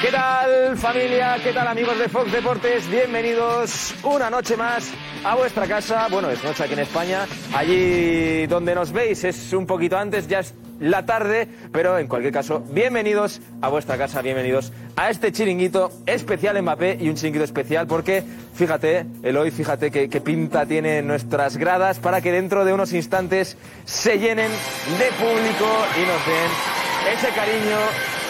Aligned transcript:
¿Qué 0.00 0.10
tal 0.10 0.78
familia? 0.78 1.36
¿Qué 1.44 1.52
tal 1.52 1.68
amigos 1.68 1.98
de 1.98 2.08
Fox 2.08 2.32
Deportes? 2.32 2.88
Bienvenidos 2.88 3.94
una 4.02 4.30
noche 4.30 4.56
más 4.56 4.90
a 5.22 5.34
vuestra 5.34 5.66
casa. 5.66 6.08
Bueno, 6.10 6.30
es 6.30 6.42
noche 6.42 6.64
aquí 6.64 6.72
en 6.72 6.78
España. 6.78 7.26
Allí 7.54 8.46
donde 8.46 8.74
nos 8.74 8.92
veis 8.92 9.24
es 9.24 9.52
un 9.52 9.66
poquito 9.66 9.98
antes, 9.98 10.26
ya 10.26 10.38
es 10.38 10.54
la 10.78 11.04
tarde, 11.04 11.46
pero 11.70 11.98
en 11.98 12.08
cualquier 12.08 12.32
caso, 12.32 12.60
bienvenidos 12.70 13.42
a 13.60 13.68
vuestra 13.68 13.98
casa, 13.98 14.22
bienvenidos 14.22 14.72
a 14.96 15.10
este 15.10 15.32
chiringuito 15.32 15.92
especial 16.06 16.60
Mbappé 16.62 16.96
y 16.98 17.10
un 17.10 17.16
chiringuito 17.16 17.44
especial 17.44 17.86
porque, 17.86 18.24
fíjate, 18.54 19.04
Eloy, 19.22 19.50
fíjate 19.50 19.90
qué, 19.90 20.08
qué 20.08 20.22
pinta 20.22 20.64
tiene 20.64 21.02
nuestras 21.02 21.58
gradas 21.58 21.98
para 21.98 22.22
que 22.22 22.32
dentro 22.32 22.64
de 22.64 22.72
unos 22.72 22.94
instantes 22.94 23.58
se 23.84 24.18
llenen 24.18 24.50
de 24.98 25.06
público 25.18 25.68
y 25.94 26.06
nos 26.06 26.26
den 26.26 27.12
ese 27.12 27.28
cariño, 27.34 27.78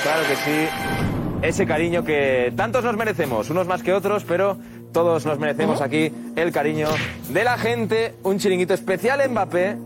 claro 0.02 0.22
que 0.26 0.36
sí, 0.36 1.09
ese 1.42 1.66
cariño 1.66 2.04
que 2.04 2.52
tantos 2.56 2.84
nos 2.84 2.96
merecemos, 2.96 3.50
unos 3.50 3.66
más 3.66 3.82
que 3.82 3.92
otros, 3.92 4.24
pero 4.24 4.58
todos 4.92 5.24
nos 5.24 5.38
merecemos 5.38 5.80
aquí 5.80 6.12
el 6.36 6.52
cariño 6.52 6.88
de 7.30 7.44
la 7.44 7.56
gente, 7.56 8.14
un 8.22 8.38
chiringuito 8.38 8.74
especial 8.74 9.20
Mbappé 9.28 9.76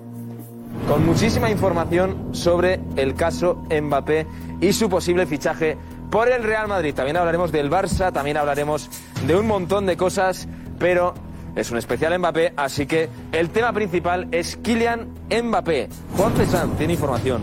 con 0.88 1.06
muchísima 1.06 1.50
información 1.50 2.34
sobre 2.34 2.80
el 2.96 3.14
caso 3.14 3.62
Mbappé 3.70 4.26
y 4.60 4.72
su 4.72 4.88
posible 4.88 5.26
fichaje 5.26 5.76
por 6.10 6.28
el 6.28 6.42
Real 6.42 6.68
Madrid. 6.68 6.94
También 6.94 7.16
hablaremos 7.16 7.52
del 7.52 7.70
Barça, 7.70 8.12
también 8.12 8.36
hablaremos 8.36 8.90
de 9.26 9.36
un 9.36 9.46
montón 9.46 9.86
de 9.86 9.96
cosas, 9.96 10.48
pero 10.78 11.14
es 11.54 11.70
un 11.70 11.78
especial 11.78 12.18
Mbappé, 12.18 12.54
así 12.56 12.86
que 12.86 13.08
el 13.32 13.50
tema 13.50 13.72
principal 13.72 14.26
es 14.32 14.56
Kylian 14.56 15.08
Mbappé. 15.30 15.88
Juan 16.16 16.34
Cesán 16.34 16.76
tiene 16.76 16.94
información. 16.94 17.42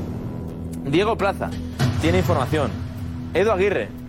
Diego 0.85 1.17
Plaza 1.17 1.49
tiene 2.01 2.19
información. 2.19 2.71
Edu 3.33 3.51
Aguirre 3.51 4.00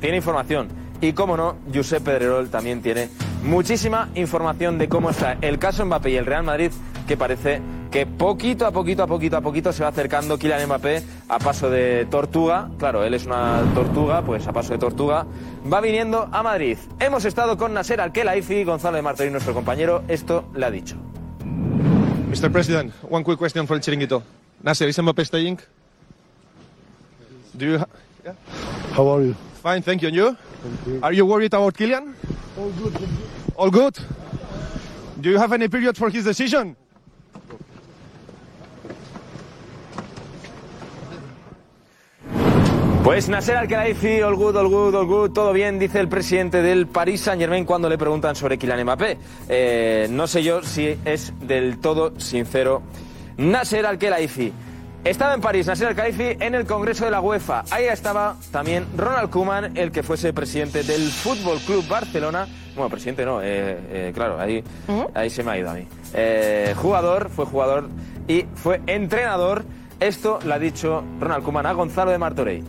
tiene 0.00 0.16
información. 0.18 0.68
Y 1.00 1.12
como 1.12 1.36
no, 1.36 1.56
Josep 1.72 2.02
Pedrerol 2.02 2.50
también 2.50 2.82
tiene 2.82 3.08
muchísima 3.44 4.08
información 4.14 4.78
de 4.78 4.88
cómo 4.88 5.10
está 5.10 5.38
el 5.40 5.58
caso 5.58 5.84
Mbappé 5.84 6.10
y 6.10 6.16
el 6.16 6.26
Real 6.26 6.42
Madrid, 6.42 6.72
que 7.06 7.16
parece 7.16 7.60
que 7.90 8.04
poquito 8.04 8.66
a 8.66 8.72
poquito, 8.72 9.02
a 9.02 9.06
poquito 9.06 9.36
a 9.36 9.40
poquito 9.40 9.72
se 9.72 9.82
va 9.82 9.90
acercando 9.90 10.38
Kylian 10.38 10.66
Mbappé 10.66 11.02
a 11.28 11.38
paso 11.38 11.70
de 11.70 12.06
tortuga. 12.10 12.68
Claro, 12.78 13.04
él 13.04 13.14
es 13.14 13.26
una 13.26 13.62
tortuga, 13.74 14.22
pues 14.22 14.46
a 14.46 14.52
paso 14.52 14.72
de 14.72 14.78
tortuga 14.78 15.24
va 15.72 15.80
viniendo 15.80 16.28
a 16.32 16.42
Madrid. 16.42 16.76
Hemos 16.98 17.24
estado 17.24 17.56
con 17.56 17.72
Nasser 17.72 18.00
Al-Khelaifi, 18.00 18.64
Gonzalo 18.64 18.96
de 18.96 19.02
Martorell, 19.02 19.32
nuestro 19.32 19.54
compañero. 19.54 20.02
Esto 20.08 20.50
le 20.54 20.66
ha 20.66 20.70
dicho. 20.70 20.96
Mr. 22.28 22.50
President, 22.50 22.92
one 23.08 23.24
quick 23.24 23.38
question 23.38 23.66
for 23.66 23.76
el 23.76 23.82
chiringuito. 23.82 24.22
Nasser, 24.62 24.88
is 24.88 24.98
Mbappé 24.98 25.24
staying? 25.24 25.58
Do 27.54 27.64
you 27.64 27.78
yeah? 28.28 28.94
How 28.94 29.08
are 29.08 29.22
you? 29.22 29.34
Fine, 29.62 29.82
thank 29.82 30.02
you. 30.02 30.08
And 30.08 30.16
you? 30.16 30.36
Are 31.02 31.12
you 31.12 31.26
worried 31.26 31.54
about 31.54 31.74
Kylian? 31.74 32.14
All 32.56 32.70
good. 32.70 32.94
All 33.56 33.70
good? 33.70 33.98
Do 35.20 35.30
you 35.30 35.38
have 35.38 35.52
any 35.52 35.68
period 35.68 35.96
for 35.96 36.10
his 36.10 36.24
decision? 36.24 36.76
Pues 43.02 43.28
Nasser 43.28 43.56
Al-Khelaifi, 43.56 44.22
all 44.22 44.36
good, 44.36 44.54
all 44.56 44.68
good, 44.68 44.94
all 44.94 45.06
good, 45.06 45.32
todo 45.32 45.54
bien, 45.54 45.78
dice 45.78 45.98
el 45.98 46.08
presidente 46.08 46.60
del 46.60 46.86
Paris 46.86 47.22
Saint-Germain 47.22 47.64
cuando 47.64 47.88
le 47.88 47.96
preguntan 47.96 48.36
sobre 48.36 48.58
Kylian 48.58 48.82
Mbappé. 48.82 49.18
Eh, 49.48 50.08
no 50.10 50.26
sé 50.26 50.42
yo 50.42 50.62
si 50.62 50.94
es 51.06 51.32
del 51.40 51.78
todo 51.78 52.20
sincero. 52.20 52.82
Nasser 53.38 53.86
Al-Khelaifi. 53.86 54.52
Estaba 55.04 55.32
en 55.34 55.40
París, 55.40 55.66
Nasser 55.66 55.88
Al-Khelaifi, 55.88 56.44
en 56.44 56.54
el 56.54 56.66
Congreso 56.66 57.04
de 57.04 57.10
la 57.10 57.20
UEFA. 57.20 57.64
Ahí 57.70 57.84
estaba 57.84 58.36
también 58.50 58.84
Ronald 58.96 59.30
Koeman, 59.30 59.76
el 59.76 59.92
que 59.92 60.02
fuese 60.02 60.32
presidente 60.32 60.82
del 60.82 61.08
Fútbol 61.08 61.58
Club 61.60 61.86
Barcelona. 61.88 62.46
Bueno, 62.74 62.90
presidente 62.90 63.24
no, 63.24 63.40
eh, 63.40 63.78
eh, 63.90 64.12
claro, 64.14 64.40
ahí, 64.40 64.62
ahí 65.14 65.30
se 65.30 65.42
me 65.42 65.52
ha 65.52 65.58
ido 65.58 65.70
a 65.70 65.74
mí. 65.74 65.86
Eh, 66.14 66.74
jugador, 66.76 67.30
fue 67.30 67.46
jugador 67.46 67.88
y 68.26 68.44
fue 68.54 68.82
entrenador. 68.86 69.64
Esto 70.00 70.40
lo 70.44 70.54
ha 70.54 70.58
dicho 70.58 71.02
Ronald 71.20 71.44
Koeman 71.44 71.66
a 71.66 71.72
Gonzalo 71.72 72.10
de 72.10 72.18
Martorell. 72.18 72.64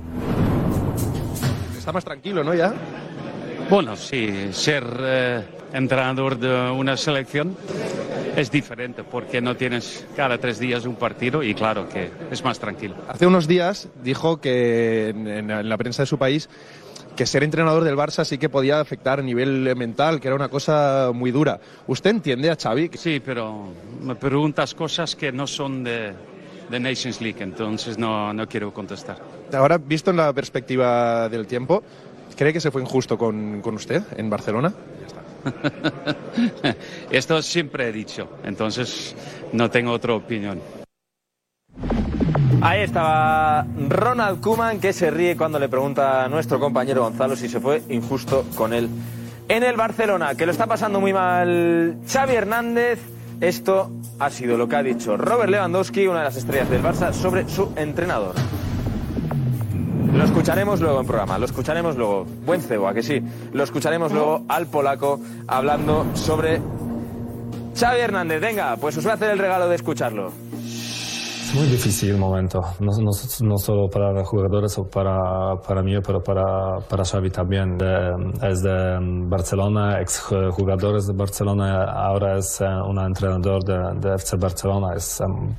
Está 1.78 1.92
más 1.92 2.06
tranquilo, 2.06 2.44
¿no? 2.44 2.54
Ya. 2.54 2.74
Bueno, 3.70 3.96
sí, 3.96 4.50
ser 4.52 4.84
eh, 5.00 5.44
entrenador 5.74 6.40
de 6.40 6.72
una 6.72 6.98
selección 6.98 7.56
es 8.36 8.50
diferente 8.50 9.04
porque 9.04 9.42
no 9.42 9.56
tienes 9.56 10.08
cada 10.16 10.40
tres 10.40 10.58
días 10.58 10.86
un 10.86 10.96
partido 10.96 11.44
y 11.44 11.54
claro 11.54 11.88
que 11.88 12.10
es 12.32 12.44
más 12.44 12.58
tranquilo. 12.58 12.96
Hace 13.08 13.28
unos 13.28 13.48
días 13.48 13.88
dijo 14.04 14.42
que 14.42 15.10
en, 15.10 15.52
en 15.52 15.70
la 15.70 15.78
prensa 15.78 16.02
de 16.02 16.08
su 16.08 16.18
país 16.18 16.50
que 17.16 17.28
ser 17.28 17.44
entrenador 17.44 17.84
del 17.84 17.96
Barça 17.96 18.24
sí 18.26 18.38
que 18.38 18.50
podía 18.50 18.80
afectar 18.80 19.20
a 19.20 19.22
nivel 19.22 19.76
mental, 19.76 20.20
que 20.20 20.30
era 20.30 20.36
una 20.36 20.50
cosa 20.50 21.12
muy 21.14 21.32
dura. 21.32 21.60
¿Usted 21.86 22.10
entiende 22.10 22.50
a 22.50 22.56
Xavi? 22.56 22.92
Sí, 22.96 23.22
pero 23.24 23.68
me 24.02 24.16
preguntas 24.16 24.74
cosas 24.74 25.16
que 25.16 25.32
no 25.32 25.46
son 25.46 25.84
de, 25.84 26.14
de 26.70 26.80
Nations 26.80 27.20
League, 27.20 27.44
entonces 27.44 27.98
no, 27.98 28.34
no 28.34 28.48
quiero 28.48 28.74
contestar. 28.74 29.18
Ahora, 29.52 29.78
visto 29.78 30.12
en 30.12 30.18
la 30.18 30.32
perspectiva 30.32 31.28
del 31.28 31.46
tiempo, 31.48 31.84
¿cree 32.36 32.54
que 32.54 32.60
se 32.60 32.72
fue 32.72 32.82
injusto 32.82 33.18
con, 33.18 33.62
con 33.62 33.76
usted 33.76 34.04
en 34.18 34.30
Barcelona? 34.30 34.74
Esto 37.12 37.42
siempre 37.42 37.90
he 37.90 37.92
dicho, 37.92 38.30
entonces 38.44 39.16
no 39.54 39.70
tengo 39.70 39.92
otra 39.92 40.14
opinión. 40.14 40.60
Ahí 42.62 42.82
estaba 42.82 43.66
Ronald 43.88 44.42
Koeman 44.42 44.82
que 44.82 44.92
se 44.92 45.10
ríe 45.10 45.38
cuando 45.38 45.60
le 45.60 45.70
pregunta 45.70 46.26
a 46.26 46.30
nuestro 46.30 46.60
compañero 46.60 47.04
Gonzalo 47.04 47.36
si 47.36 47.48
se 47.48 47.60
fue 47.60 47.82
injusto 47.90 48.46
con 48.56 48.74
él. 48.74 48.90
En 49.48 49.64
el 49.64 49.78
Barcelona, 49.78 50.36
que 50.36 50.46
lo 50.46 50.52
está 50.52 50.68
pasando 50.68 51.00
muy 51.00 51.14
mal 51.14 51.98
Xavi 52.06 52.36
Hernández, 52.36 53.00
esto 53.40 53.90
ha 54.20 54.30
sido 54.30 54.58
lo 54.58 54.68
que 54.68 54.76
ha 54.76 54.84
dicho 54.84 55.16
Robert 55.16 55.50
Lewandowski, 55.50 56.08
una 56.08 56.20
de 56.20 56.26
las 56.26 56.36
estrellas 56.36 56.70
del 56.70 56.84
Barça, 56.84 57.14
sobre 57.14 57.48
su 57.48 57.72
entrenador. 57.78 58.36
Lo 60.14 60.24
escucharemos 60.24 60.82
luego 60.82 61.00
en 61.00 61.06
programa, 61.06 61.38
lo 61.38 61.46
escucharemos 61.46 61.96
luego. 61.96 62.26
Buen 62.46 62.62
cebo, 62.62 62.88
¿a 62.88 62.94
que 62.94 63.04
sí? 63.04 63.22
Lo 63.54 63.64
escucharemos 63.64 64.12
luego 64.12 64.44
al 64.48 64.68
polaco 64.68 65.20
hablando 65.48 66.06
sobre 66.16 66.60
Xavi 67.78 68.02
Hernández. 68.02 68.42
Venga, 68.42 68.76
pues 68.78 68.98
os 68.98 69.04
voy 69.04 69.12
a 69.12 69.16
hacer 69.16 69.30
el 69.30 69.40
regalo 69.40 69.70
de 69.70 69.76
escucharlo. 69.76 70.32
Muy 71.56 71.66
difícil 71.66 72.12
el 72.12 72.18
momento, 72.18 72.62
no, 72.80 72.92
no, 73.02 73.58
solo 73.58 73.90
para 73.90 74.12
los 74.14 74.28
jugadores 74.28 74.78
o 74.78 74.88
para, 74.88 75.56
para 75.68 75.82
mí, 75.82 75.94
pero 76.06 76.22
para, 76.22 76.78
para 76.88 77.04
Xavi 77.04 77.32
también. 77.32 77.76
De- 77.76 78.34
es 78.44 78.62
de 78.62 78.98
Barcelona, 79.28 80.00
ex 80.00 80.20
jugadores 80.52 81.08
de 81.08 81.14
Barcelona, 81.14 81.86
ahora 81.86 82.38
es 82.38 82.62
eh, 82.62 82.66
un 82.66 83.00
entrenador 83.00 83.64
de, 83.64 83.78
de 84.00 84.16
FC 84.16 84.38
Barcelona. 84.38 84.94
Es 84.96 85.20
em, 85.22 85.56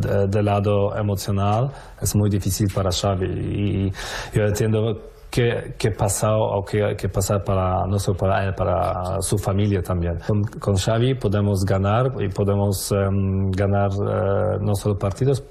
de, 0.00 0.28
de 0.28 0.42
lado 0.42 0.96
emocional, 0.96 1.72
es 2.00 2.14
muy 2.14 2.30
difícil 2.30 2.72
para 2.72 2.90
Xavi. 2.92 3.26
Y 3.26 3.92
yo 4.32 4.44
entiendo 4.44 4.96
qué, 5.30 5.74
qué 5.78 5.90
pasó 5.90 6.36
o 6.36 6.64
qué, 6.64 6.94
qué 6.98 7.08
pasar 7.08 7.42
para 7.44 7.84
solo 7.98 8.16
para 8.16 8.44
él, 8.44 8.54
para 8.54 9.20
su 9.20 9.38
familia 9.38 9.82
también. 9.82 10.18
Con, 10.26 10.42
con 10.42 10.76
Xavi 10.76 11.14
podemos 11.14 11.64
ganar 11.64 12.06
y 12.20 12.28
podemos 12.28 12.92
em, 12.92 13.50
ganar 13.50 13.90
eh, 13.90 14.58
no 14.60 14.74
solo 14.74 14.96
partidos, 14.96 15.42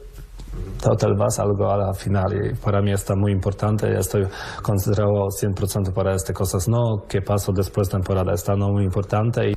tal 0.82 1.16
vez 1.16 1.40
algo 1.40 1.72
a 1.72 1.78
la 1.78 1.94
final. 1.94 2.26
Y 2.34 2.56
para 2.56 2.82
mí 2.82 2.92
está 2.92 3.16
muy 3.16 3.32
importante. 3.32 3.90
Y 3.90 3.98
estoy 3.98 4.24
concentrado 4.62 5.28
100% 5.30 5.94
para 5.94 6.16
estas 6.16 6.36
cosas. 6.36 6.68
No, 6.68 7.04
qué 7.08 7.22
pasó 7.22 7.52
después 7.54 7.90
de 7.90 7.94
temporada 7.94 8.34
está 8.34 8.56
no 8.56 8.70
muy 8.70 8.84
importante. 8.84 9.52
y 9.52 9.57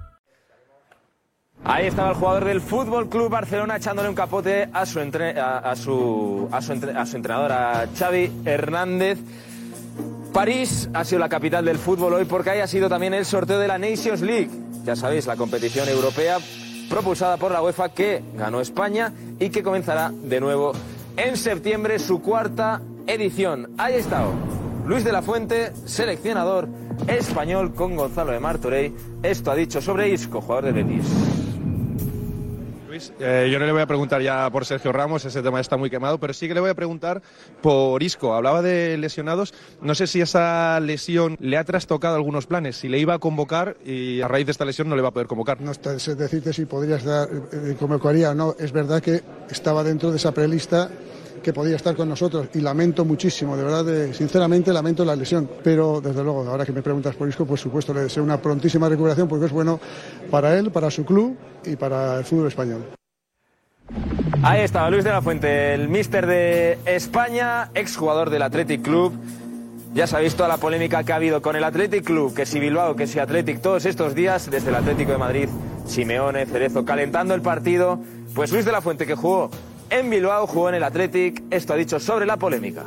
Ahí 1.63 1.87
estaba 1.87 2.09
el 2.09 2.15
jugador 2.15 2.45
del 2.45 2.59
Fútbol 2.59 3.07
Club 3.07 3.29
Barcelona 3.29 3.75
echándole 3.75 4.09
un 4.09 4.15
capote 4.15 4.67
a 4.73 4.85
su, 4.85 6.49
a 6.51 6.61
su 6.61 7.15
entrenador, 7.15 7.51
a 7.51 7.87
Xavi 7.97 8.31
Hernández. 8.45 9.19
París 10.33 10.89
ha 10.93 11.03
sido 11.03 11.19
la 11.19 11.29
capital 11.29 11.65
del 11.65 11.77
fútbol 11.77 12.13
hoy 12.13 12.25
porque 12.25 12.51
ahí 12.51 12.61
ha 12.61 12.67
sido 12.67 12.89
también 12.89 13.13
el 13.13 13.25
sorteo 13.25 13.59
de 13.59 13.67
la 13.67 13.77
Nations 13.77 14.21
League. 14.21 14.49
Ya 14.83 14.95
sabéis, 14.95 15.27
la 15.27 15.35
competición 15.35 15.87
europea 15.87 16.37
propulsada 16.89 17.37
por 17.37 17.51
la 17.51 17.61
UEFA 17.61 17.89
que 17.89 18.23
ganó 18.35 18.59
España 18.59 19.13
y 19.39 19.49
que 19.49 19.61
comenzará 19.61 20.11
de 20.11 20.39
nuevo 20.39 20.71
en 21.15 21.37
septiembre 21.37 21.99
su 21.99 22.21
cuarta 22.21 22.81
edición. 23.05 23.71
Ahí 23.77 23.95
está 23.95 24.25
Luis 24.87 25.03
de 25.03 25.11
la 25.11 25.21
Fuente, 25.21 25.73
seleccionador 25.85 26.67
español 27.07 27.73
con 27.75 27.95
Gonzalo 27.95 28.31
de 28.31 28.39
Martorey. 28.39 28.95
Esto 29.21 29.51
ha 29.51 29.55
dicho 29.55 29.81
sobre 29.81 30.09
Isco, 30.09 30.41
jugador 30.41 30.65
de 30.65 30.71
Betis. 30.71 31.05
Eh, 33.19 33.49
yo 33.51 33.59
no 33.59 33.65
le 33.65 33.71
voy 33.71 33.81
a 33.81 33.87
preguntar 33.87 34.21
ya 34.21 34.49
por 34.49 34.65
Sergio 34.65 34.91
Ramos, 34.91 35.25
ese 35.25 35.41
tema 35.41 35.59
está 35.59 35.77
muy 35.77 35.89
quemado, 35.89 36.19
pero 36.19 36.33
sí 36.33 36.47
que 36.47 36.53
le 36.53 36.59
voy 36.59 36.69
a 36.69 36.75
preguntar 36.75 37.21
por 37.61 38.01
Isco. 38.03 38.33
Hablaba 38.33 38.61
de 38.61 38.97
lesionados, 38.97 39.53
no 39.81 39.95
sé 39.95 40.07
si 40.07 40.21
esa 40.21 40.79
lesión 40.79 41.37
le 41.39 41.57
ha 41.57 41.63
trastocado 41.63 42.15
algunos 42.15 42.47
planes, 42.47 42.77
si 42.77 42.89
le 42.89 42.99
iba 42.99 43.13
a 43.13 43.19
convocar 43.19 43.77
y 43.85 44.21
a 44.21 44.27
raíz 44.27 44.45
de 44.45 44.51
esta 44.51 44.65
lesión 44.65 44.89
no 44.89 44.95
le 44.95 45.01
va 45.01 45.09
a 45.09 45.13
poder 45.13 45.27
convocar. 45.27 45.61
No 45.61 45.73
sé 45.73 46.15
decirte 46.15 46.53
si 46.53 46.65
podría 46.65 46.97
estar, 46.97 47.29
eh, 47.51 47.75
convocaría 47.79 48.31
o 48.31 48.35
no. 48.35 48.55
Es 48.59 48.71
verdad 48.71 49.01
que 49.01 49.21
estaba 49.49 49.83
dentro 49.83 50.11
de 50.11 50.17
esa 50.17 50.31
prelista 50.31 50.89
que 51.41 51.53
podía 51.53 51.75
estar 51.75 51.95
con 51.95 52.07
nosotros 52.09 52.47
y 52.53 52.59
lamento 52.61 53.05
muchísimo, 53.05 53.57
de 53.57 53.63
verdad, 53.63 53.89
eh, 53.89 54.13
sinceramente 54.13 54.71
lamento 54.71 55.03
la 55.03 55.15
lesión. 55.15 55.49
Pero 55.63 56.01
desde 56.01 56.23
luego, 56.23 56.47
ahora 56.47 56.65
que 56.65 56.71
me 56.71 56.81
preguntas 56.81 57.15
por 57.15 57.27
Isco, 57.27 57.45
por 57.45 57.57
supuesto 57.57 57.93
le 57.93 58.01
deseo 58.01 58.23
una 58.23 58.41
prontísima 58.41 58.87
recuperación 58.87 59.27
porque 59.27 59.45
es 59.45 59.51
bueno 59.51 59.79
para 60.29 60.57
él, 60.57 60.71
para 60.71 60.91
su 60.91 61.05
club 61.05 61.37
y 61.65 61.75
para 61.75 62.19
el 62.19 62.25
fútbol 62.25 62.47
español. 62.47 62.85
Ahí 64.43 64.61
estaba 64.61 64.89
Luis 64.89 65.03
de 65.03 65.11
la 65.11 65.21
Fuente, 65.21 65.73
el 65.73 65.87
míster 65.89 66.25
de 66.25 66.79
España, 66.85 67.69
exjugador 67.75 68.29
del 68.29 68.41
Athletic 68.41 68.81
Club. 68.81 69.13
Ya 69.93 70.07
sabéis 70.07 70.35
toda 70.35 70.47
la 70.47 70.57
polémica 70.57 71.03
que 71.03 71.11
ha 71.11 71.17
habido 71.17 71.41
con 71.41 71.55
el 71.55 71.63
Athletic 71.63 72.05
Club, 72.05 72.33
que 72.33 72.45
si 72.45 72.59
Bilbao, 72.59 72.95
que 72.95 73.07
si 73.07 73.19
Athletic, 73.19 73.61
todos 73.61 73.85
estos 73.85 74.15
días, 74.15 74.49
desde 74.49 74.69
el 74.69 74.75
Atlético 74.75 75.11
de 75.11 75.17
Madrid, 75.17 75.49
Simeone, 75.85 76.45
Cerezo, 76.45 76.85
calentando 76.85 77.35
el 77.35 77.41
partido. 77.41 77.99
Pues 78.33 78.51
Luis 78.51 78.63
de 78.63 78.71
la 78.71 78.81
Fuente, 78.81 79.05
que 79.05 79.15
jugó 79.15 79.51
en 79.91 80.09
Bilbao, 80.09 80.47
jugó 80.47 80.69
en 80.69 80.75
el 80.75 80.83
Athletic, 80.83 81.43
esto 81.51 81.73
ha 81.73 81.75
dicho 81.75 81.99
sobre 81.99 82.25
la 82.25 82.37
polémica. 82.37 82.83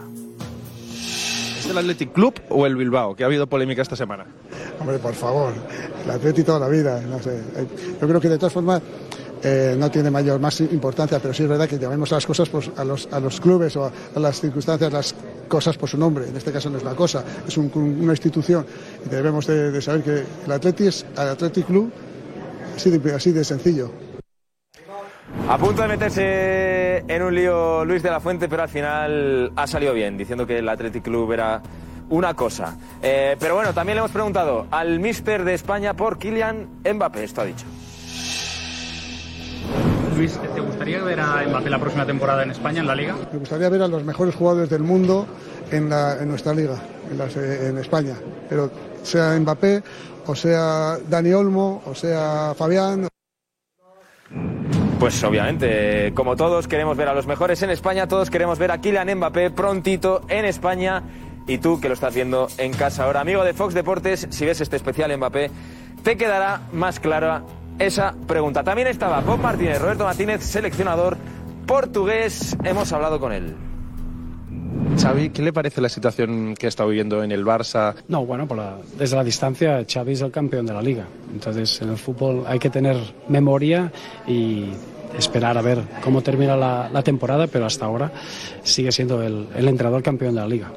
¿Es 1.59 1.67
el 1.71 1.79
Athletic 1.79 2.13
Club 2.13 2.35
o 2.51 2.67
el 2.67 2.77
Bilbao? 2.77 3.15
Que 3.15 3.23
ha 3.23 3.27
habido 3.27 3.47
polémica 3.47 3.83
esta 3.83 3.97
semana. 3.97 4.27
Hombre, 4.81 4.99
por 4.99 5.15
favor, 5.15 5.53
el 6.05 6.11
Atleti 6.11 6.43
toda 6.43 6.59
la 6.59 6.69
vida, 6.69 7.01
no 7.01 7.23
sé. 7.23 7.41
Yo 8.01 8.07
creo 8.09 8.21
que 8.21 8.29
de 8.29 8.37
todas 8.39 8.53
formas 8.53 8.83
eh, 9.43 9.75
no 9.79 9.91
tiene 9.91 10.11
mayor 10.11 10.41
más 10.41 10.61
importancia, 10.61 11.19
pero 11.21 11.33
sí 11.33 11.43
es 11.45 11.49
verdad 11.49 11.69
que 11.69 11.79
llamemos 11.79 12.11
a 12.13 12.17
las 12.17 12.27
cosas 12.27 12.49
pues, 12.49 12.71
a, 12.77 12.85
los, 12.85 13.09
a 13.13 13.21
los 13.21 13.41
clubes 13.41 13.77
o 13.77 13.85
a, 13.85 13.93
a 14.15 14.19
las 14.21 14.41
circunstancias, 14.41 14.93
las 14.93 15.15
cosas 15.49 15.77
por 15.79 15.89
su 15.89 15.97
nombre. 15.97 16.29
En 16.29 16.37
este 16.37 16.53
caso 16.53 16.69
no 16.71 16.79
es 16.79 16.85
la 16.85 16.95
cosa, 16.95 17.25
es 17.47 17.57
un- 17.57 17.71
una 18.03 18.13
institución 18.13 18.67
y 19.07 19.09
debemos 19.09 19.47
de, 19.47 19.71
de 19.71 19.81
saber 19.81 20.03
que 20.03 20.25
el 20.47 20.53
Atleti 20.53 20.87
es 20.89 21.07
el 21.17 21.29
Athletic 21.29 21.67
Club, 21.67 21.91
así 22.77 22.91
de, 22.91 23.15
así 23.15 23.33
de 23.33 23.45
sencillo. 23.45 23.91
A 25.49 25.57
punto 25.59 25.83
de 25.83 25.89
meterse 25.89 26.23
en 27.09 27.23
un 27.23 27.35
lío 27.35 27.85
Luis 27.85 28.03
de 28.03 28.11
la 28.11 28.21
Fuente, 28.21 28.49
pero 28.49 28.63
al 28.63 28.69
final 28.69 29.53
ha 29.57 29.67
salido 29.67 29.93
bien, 29.95 30.17
diciendo 30.17 30.47
que 30.47 30.59
el 30.59 30.69
Athletic 30.69 31.03
Club 31.03 31.33
era 31.33 31.61
una 32.11 32.35
cosa. 32.35 32.77
Eh, 33.03 33.37
pero 33.41 33.55
bueno, 33.55 33.73
también 33.73 33.97
le 33.97 34.01
hemos 34.01 34.11
preguntado 34.13 34.67
al 34.71 35.01
míster 35.01 35.45
de 35.45 35.55
España 35.55 35.95
por 35.95 36.19
Kylian 36.19 36.69
Mbappé, 36.95 37.25
esto 37.25 37.41
ha 37.41 37.45
dicho. 37.45 37.65
Luis, 40.17 40.39
¿te 40.55 40.61
gustaría 40.61 41.03
ver 41.03 41.19
a 41.19 41.43
Mbappé 41.49 41.71
la 41.71 41.79
próxima 41.81 42.07
temporada 42.07 42.43
en 42.45 42.51
España, 42.53 42.81
en 42.81 42.87
la 42.87 42.95
Liga? 42.95 43.17
Me 43.33 43.39
gustaría 43.39 43.69
ver 43.69 43.83
a 43.83 43.89
los 43.89 44.05
mejores 44.05 44.35
jugadores 44.35 44.71
del 44.71 44.83
mundo 44.83 45.27
en, 45.73 45.89
la- 45.89 46.19
en 46.21 46.29
nuestra 46.29 46.55
liga, 46.55 46.77
en, 47.11 47.19
las- 47.19 47.37
eh, 47.37 47.69
en 47.69 47.79
España. 47.79 48.15
Pero 48.49 48.71
sea 49.03 49.37
Mbappé, 49.41 49.83
o 50.27 50.35
sea 50.37 50.99
Dani 51.09 51.33
Olmo, 51.33 51.83
o 51.87 51.95
sea 51.95 52.55
Fabián. 52.57 53.09
Pues 54.99 55.23
obviamente, 55.23 56.13
como 56.15 56.37
todos 56.37 56.69
queremos 56.69 56.97
ver 56.97 57.09
a 57.09 57.15
los 57.15 57.27
mejores 57.27 57.63
en 57.63 57.71
España, 57.71 58.07
todos 58.07 58.31
queremos 58.31 58.59
ver 58.59 58.71
a 58.71 58.79
Kylian 58.79 59.17
Mbappé 59.17 59.51
prontito 59.51 60.23
en 60.29 60.45
España. 60.45 61.03
Y 61.47 61.59
tú 61.59 61.79
que 61.81 61.89
lo 61.89 61.95
estás 61.95 62.15
viendo 62.15 62.49
en 62.57 62.73
casa 62.73 63.05
ahora, 63.05 63.21
amigo 63.21 63.45
de 63.45 63.53
Fox 63.53 63.75
Deportes, 63.75 64.27
si 64.31 64.47
ves 64.47 64.61
este 64.61 64.77
especial 64.77 65.15
Mbappé, 65.17 65.51
te 66.03 66.17
quedará 66.17 66.63
más 66.73 67.01
clara 67.01 67.43
esa 67.79 68.15
pregunta. 68.27 68.65
También 68.65 68.89
estaba 68.89 69.21
Bob 69.21 69.41
Martínez, 69.41 69.81
Roberto 69.81 70.05
Martínez, 70.05 70.43
seleccionador 70.43 71.19
portugués. 71.67 72.57
Hemos 72.65 72.93
hablado 72.93 73.21
con 73.21 73.33
él. 73.33 73.57
Xavi, 74.99 75.31
¿qué 75.31 75.43
le 75.43 75.53
parece 75.53 75.81
la 75.81 75.89
situación 75.89 76.55
que 76.55 76.67
está 76.67 76.85
viviendo 76.85 77.23
en 77.23 77.33
el 77.33 77.45
Barça? 77.45 77.95
No, 78.09 78.25
bueno, 78.25 78.47
por 78.47 78.57
la- 78.59 78.79
desde 78.99 79.17
la 79.17 79.25
distancia 79.25 79.85
Xavi 79.91 80.13
es 80.13 80.21
el 80.21 80.31
campeón 80.31 80.67
de 80.67 80.73
la 80.73 80.83
liga. 80.83 81.07
Entonces 81.33 81.81
en 81.83 81.91
el 81.91 81.97
fútbol 81.97 82.45
hay 82.47 82.59
que 82.59 82.71
tener 82.71 82.97
memoria 83.29 83.93
y 84.27 84.67
esperar 85.19 85.59
a 85.59 85.63
ver 85.63 85.83
cómo 86.03 86.23
termina 86.23 86.57
la, 86.57 86.89
la 86.93 87.03
temporada, 87.03 87.47
pero 87.49 87.67
hasta 87.67 87.87
ahora 87.87 88.13
sigue 88.63 88.93
siendo 88.93 89.23
el, 89.23 89.49
el 89.55 89.69
entrenador 89.69 90.03
campeón 90.03 90.35
de 90.35 90.41
la 90.41 90.47
liga. 90.49 90.73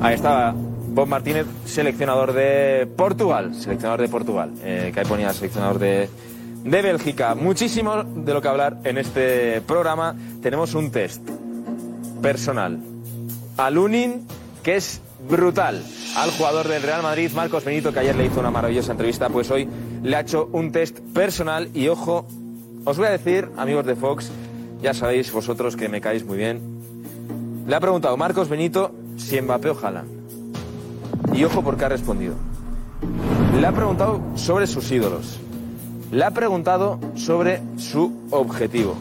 Ahí 0.00 0.14
estaba 0.14 0.52
Bob 0.54 1.06
Martínez, 1.08 1.46
seleccionador 1.64 2.32
de 2.32 2.86
Portugal. 2.96 3.54
Seleccionador 3.54 4.00
de 4.02 4.08
Portugal. 4.08 4.50
Eh, 4.62 4.90
que 4.92 5.00
ahí 5.00 5.06
ponía 5.06 5.32
seleccionador 5.32 5.78
de, 5.78 6.08
de 6.64 6.82
Bélgica. 6.82 7.34
Muchísimo 7.34 8.02
de 8.02 8.34
lo 8.34 8.42
que 8.42 8.48
hablar 8.48 8.78
en 8.84 8.98
este 8.98 9.60
programa. 9.62 10.14
Tenemos 10.42 10.74
un 10.74 10.90
test 10.90 11.22
personal. 12.22 12.78
A 13.58 13.70
Lunin, 13.70 14.26
que 14.62 14.76
es 14.76 15.02
brutal. 15.28 15.82
Al 16.16 16.30
jugador 16.30 16.68
del 16.68 16.82
Real 16.82 17.02
Madrid, 17.02 17.30
Marcos 17.34 17.64
Benito, 17.64 17.92
que 17.92 18.00
ayer 18.00 18.16
le 18.16 18.26
hizo 18.26 18.40
una 18.40 18.50
maravillosa 18.50 18.92
entrevista, 18.92 19.28
pues 19.28 19.50
hoy 19.50 19.68
le 20.02 20.16
ha 20.16 20.20
hecho 20.20 20.48
un 20.52 20.72
test 20.72 21.00
personal. 21.00 21.68
Y 21.74 21.88
ojo, 21.88 22.26
os 22.84 22.96
voy 22.96 23.06
a 23.06 23.10
decir, 23.10 23.50
amigos 23.56 23.84
de 23.86 23.96
Fox, 23.96 24.30
ya 24.80 24.94
sabéis 24.94 25.30
vosotros 25.32 25.76
que 25.76 25.88
me 25.88 26.00
caéis 26.00 26.24
muy 26.24 26.38
bien. 26.38 26.60
Le 27.66 27.74
ha 27.74 27.80
preguntado 27.80 28.16
Marcos 28.16 28.48
Benito 28.48 28.92
si 29.16 29.40
Mbappé 29.40 29.70
o 29.70 29.78
Haaland. 29.78 30.08
Y 31.34 31.44
ojo 31.44 31.62
porque 31.62 31.84
ha 31.84 31.88
respondido. 31.88 32.34
Le 33.58 33.66
ha 33.66 33.72
preguntado 33.72 34.20
sobre 34.34 34.66
sus 34.66 34.90
ídolos. 34.90 35.38
Le 36.10 36.24
ha 36.24 36.30
preguntado 36.30 36.98
sobre 37.14 37.62
su 37.78 38.12
objetivo. 38.30 38.96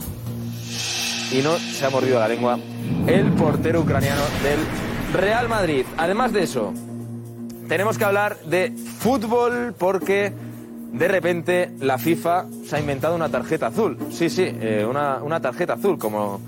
Y 1.31 1.41
no 1.41 1.57
se 1.57 1.85
ha 1.85 1.89
mordido 1.89 2.19
la 2.19 2.27
lengua 2.27 2.59
el 3.07 3.31
portero 3.33 3.81
ucraniano 3.81 4.21
del 4.43 4.59
Real 5.13 5.47
Madrid. 5.47 5.85
Además 5.97 6.33
de 6.33 6.43
eso, 6.43 6.73
tenemos 7.67 7.97
que 7.97 8.03
hablar 8.05 8.37
de 8.41 8.71
fútbol 8.99 9.73
porque 9.77 10.33
de 10.91 11.07
repente 11.07 11.71
la 11.79 11.97
FIFA 11.97 12.45
se 12.65 12.75
ha 12.75 12.79
inventado 12.79 13.15
una 13.15 13.29
tarjeta 13.29 13.67
azul. 13.67 13.97
Sí, 14.11 14.29
sí, 14.29 14.43
eh, 14.45 14.85
una, 14.87 15.23
una 15.23 15.39
tarjeta 15.39 15.73
azul, 15.73 15.97
como, 15.97 16.41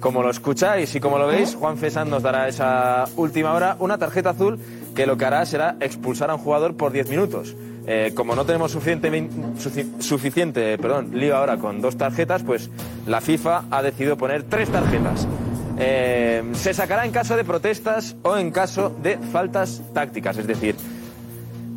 como 0.00 0.22
lo 0.22 0.30
escucháis 0.30 0.94
y 0.94 1.00
como 1.00 1.18
lo 1.18 1.26
veis. 1.26 1.54
Juan 1.54 1.78
Fesán 1.78 2.10
nos 2.10 2.22
dará 2.22 2.46
esa 2.46 3.06
última 3.16 3.54
hora 3.54 3.76
una 3.80 3.96
tarjeta 3.96 4.30
azul 4.30 4.58
que 4.94 5.06
lo 5.06 5.16
que 5.16 5.24
hará 5.24 5.44
será 5.46 5.76
expulsar 5.80 6.30
a 6.30 6.34
un 6.34 6.40
jugador 6.40 6.76
por 6.76 6.92
10 6.92 7.08
minutos. 7.08 7.56
Eh, 7.88 8.12
como 8.14 8.34
no 8.34 8.44
tenemos 8.44 8.72
suficiente, 8.72 9.28
suficiente 10.00 10.76
perdón, 10.76 11.10
lío 11.14 11.36
ahora 11.36 11.56
con 11.56 11.80
dos 11.80 11.96
tarjetas, 11.96 12.42
pues 12.42 12.68
la 13.06 13.20
FIFA 13.20 13.64
ha 13.70 13.82
decidido 13.82 14.16
poner 14.16 14.42
tres 14.42 14.68
tarjetas. 14.70 15.28
Eh, 15.78 16.42
se 16.54 16.74
sacará 16.74 17.04
en 17.04 17.12
caso 17.12 17.36
de 17.36 17.44
protestas 17.44 18.16
o 18.22 18.36
en 18.36 18.50
caso 18.50 18.90
de 19.02 19.18
faltas 19.18 19.82
tácticas, 19.92 20.38
es 20.38 20.46
decir, 20.46 20.74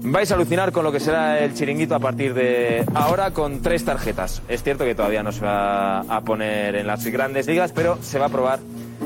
vais 0.02 0.32
a 0.32 0.36
alucinar 0.36 0.72
con 0.72 0.84
lo 0.84 0.92
que 0.92 1.00
será 1.00 1.40
el 1.40 1.54
chiringuito 1.54 1.94
a 1.94 2.00
partir 2.00 2.34
de 2.34 2.86
ahora 2.96 3.32
con 3.32 3.62
tres 3.62 3.86
tarjetas. 3.86 4.42
Es 4.48 4.64
cierto 4.64 4.86
que 4.86 4.96
todavía 4.96 5.22
no 5.22 5.32
se 5.32 5.42
va 5.42 6.00
a 6.00 6.22
poner 6.22 6.76
en 6.76 6.88
las 6.88 7.06
grandes 7.06 7.48
ligas, 7.48 7.72
pero 7.72 7.98
se 8.02 8.18
va 8.18 8.28
a 8.28 8.30
probar 8.30 8.60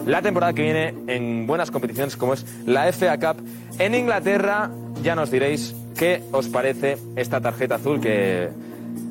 la 0.06 0.22
temporada 0.22 0.54
que 0.54 0.62
viene 0.62 0.96
en 1.08 1.48
buenas 1.48 1.72
competiciones 1.72 2.16
como 2.16 2.34
es 2.34 2.46
la 2.66 2.92
FA 2.94 3.18
Cup 3.18 3.44
en 3.80 3.96
Inglaterra. 3.96 4.70
Ya 5.02 5.16
nos 5.16 5.32
diréis 5.32 5.76
qué 5.94 6.24
os 6.32 6.48
parece 6.48 6.98
esta 7.16 7.42
tarjeta 7.42 7.76
azul 7.76 8.00
que 8.00 8.50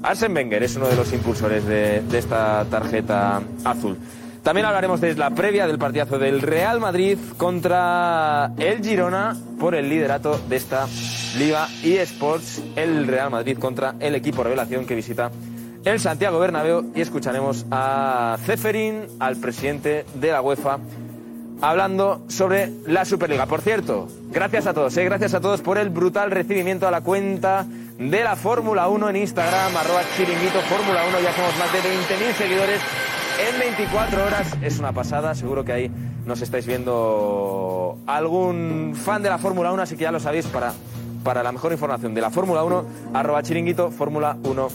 Arsene 0.02 0.34
Wenger 0.34 0.62
es 0.62 0.76
uno 0.76 0.88
de 0.88 0.96
los 0.96 1.12
impulsores 1.12 1.64
de, 1.64 2.02
esta 2.12 2.64
tarjeta 2.70 3.42
azul. 3.64 3.96
También 4.42 4.66
hablaremos 4.66 5.00
de 5.00 5.14
la 5.14 5.30
previa 5.30 5.68
del 5.68 5.78
partidazo 5.78 6.18
del 6.18 6.42
Real 6.42 6.80
Madrid 6.80 7.16
contra 7.36 8.52
el 8.58 8.82
Girona 8.82 9.36
por 9.60 9.76
el 9.76 9.88
liderato 9.88 10.40
de 10.48 10.56
esta 10.56 10.88
Liga 11.38 11.68
eSports, 11.84 12.60
el 12.76 13.06
Real 13.06 13.30
Madrid 13.30 13.56
contra 13.58 13.94
el 14.00 14.16
equipo 14.16 14.42
revelación 14.42 14.84
que 14.84 14.96
visita 14.96 15.30
el 15.84 15.98
Santiago 15.98 16.38
Bernabéu 16.38 16.92
y 16.94 17.00
escucharemos 17.00 17.66
a 17.70 18.36
Ceferín, 18.44 19.06
al 19.18 19.36
presidente 19.36 20.04
de 20.14 20.30
la 20.30 20.40
UEFA, 20.40 20.78
hablando 21.62 22.22
sobre 22.28 22.70
la 22.86 23.04
Superliga. 23.04 23.46
Por 23.46 23.62
cierto, 23.62 24.08
gracias 24.30 24.66
a 24.66 24.74
todos, 24.74 24.94
¿eh? 24.96 25.04
gracias 25.04 25.32
a 25.32 25.40
todos 25.40 25.62
por 25.62 25.78
el 25.78 25.88
brutal 25.88 26.30
recibimiento 26.30 26.86
a 26.86 26.90
la 26.90 27.00
cuenta 27.00 27.64
de 27.98 28.24
la 28.24 28.34
Fórmula 28.36 28.88
1 28.88 29.10
en 29.10 29.16
Instagram, 29.16 29.76
arroba 29.76 30.02
chiringuito 30.16 30.60
Fórmula 30.62 31.02
1, 31.08 31.20
ya 31.20 31.32
somos 31.32 31.56
más 31.58 31.72
de 31.72 31.78
20.000 31.78 32.34
seguidores 32.34 32.80
en 33.48 33.60
24 33.60 34.26
horas. 34.26 34.48
Es 34.60 34.80
una 34.80 34.92
pasada, 34.92 35.34
seguro 35.36 35.64
que 35.64 35.72
ahí 35.72 35.90
nos 36.26 36.42
estáis 36.42 36.66
viendo 36.66 37.96
algún 38.06 38.94
fan 38.96 39.22
de 39.22 39.30
la 39.30 39.38
Fórmula 39.38 39.72
1, 39.72 39.82
así 39.82 39.96
que 39.96 40.02
ya 40.02 40.12
lo 40.12 40.18
sabéis, 40.18 40.46
para, 40.46 40.72
para 41.22 41.44
la 41.44 41.52
mejor 41.52 41.70
información 41.70 42.12
de 42.12 42.20
la 42.20 42.30
Fórmula 42.30 42.64
1, 42.64 42.84
arroba 43.14 43.40
chiringuito 43.42 43.92
Fórmula 43.92 44.36
1 44.42 44.68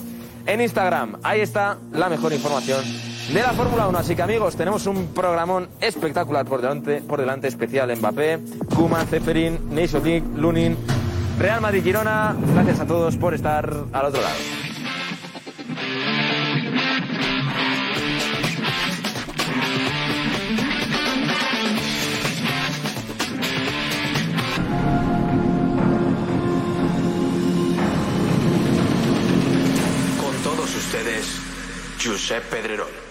en 0.46 0.60
Instagram. 0.62 1.18
Ahí 1.22 1.42
está 1.42 1.76
la 1.92 2.08
mejor 2.08 2.32
información 2.32 2.82
de 3.32 3.42
la 3.42 3.52
Fórmula 3.52 3.88
1. 3.88 3.98
Así 3.98 4.16
que 4.16 4.22
amigos, 4.22 4.56
tenemos 4.56 4.86
un 4.86 5.08
programón 5.08 5.68
espectacular 5.80 6.46
por 6.46 6.60
delante, 6.60 7.02
por 7.02 7.20
delante 7.20 7.48
especial 7.48 7.94
Mbappé, 7.94 8.38
Kuman, 8.74 9.06
Zeferin, 9.06 9.74
Nation 9.74 10.02
League, 10.02 10.24
Lunin, 10.36 10.76
Real 11.38 11.60
Madrid 11.60 11.82
Girona. 11.82 12.34
Gracias 12.54 12.80
a 12.80 12.86
todos 12.86 13.16
por 13.16 13.34
estar 13.34 13.70
al 13.92 14.06
otro 14.06 14.22
lado. 14.22 14.36
Con 30.20 30.36
todos 30.42 30.74
ustedes, 30.74 31.40
Josep 32.02 32.42
Pedrerol. 32.44 33.07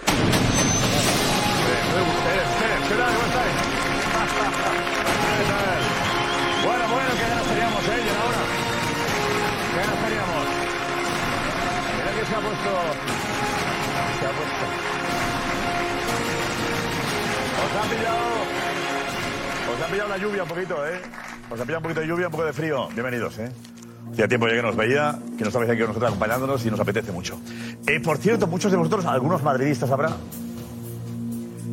Se 12.58 14.26
ha 14.26 14.30
puesto. 14.30 14.64
Os 17.64 17.72
ha 17.76 17.82
pillado. 17.88 18.26
Os 19.72 19.82
ha 19.82 19.86
pillado 19.86 20.08
la 20.08 20.18
lluvia 20.18 20.42
un 20.42 20.48
poquito, 20.48 20.86
¿eh? 20.86 21.00
Os 21.50 21.60
ha 21.60 21.64
pillado 21.64 21.78
un 21.78 21.82
poquito 21.82 22.00
de 22.00 22.06
lluvia, 22.08 22.26
un 22.26 22.32
poco 22.32 22.44
de 22.44 22.52
frío. 22.52 22.88
Bienvenidos, 22.88 23.38
¿eh? 23.38 23.52
Hacía 24.12 24.26
tiempo 24.26 24.48
ya 24.48 24.54
que 24.54 24.62
nos 24.62 24.74
veía, 24.74 25.18
que 25.36 25.42
no 25.44 25.48
estabais 25.48 25.70
aquí 25.70 25.80
con 25.80 25.88
nosotros 25.88 26.08
acompañándonos 26.08 26.66
y 26.66 26.70
nos 26.70 26.80
apetece 26.80 27.12
mucho. 27.12 27.38
Eh, 27.86 28.00
por 28.00 28.16
cierto, 28.18 28.48
muchos 28.48 28.72
de 28.72 28.78
vosotros, 28.78 29.04
algunos 29.06 29.42
madridistas 29.42 29.90
habrá, 29.90 30.10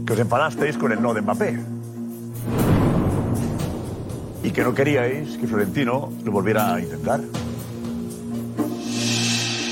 que 0.06 0.14
os 0.14 0.20
enfadasteis 0.20 0.78
con 0.78 0.92
el 0.92 1.02
no 1.02 1.14
de 1.14 1.22
Mbappé. 1.22 1.60
Y 4.44 4.52
que 4.52 4.64
no 4.64 4.76
queríais 4.76 5.38
que 5.38 5.48
Florentino 5.48 6.12
lo 6.24 6.32
volviera 6.32 6.76
a 6.76 6.80
intentar. 6.80 7.22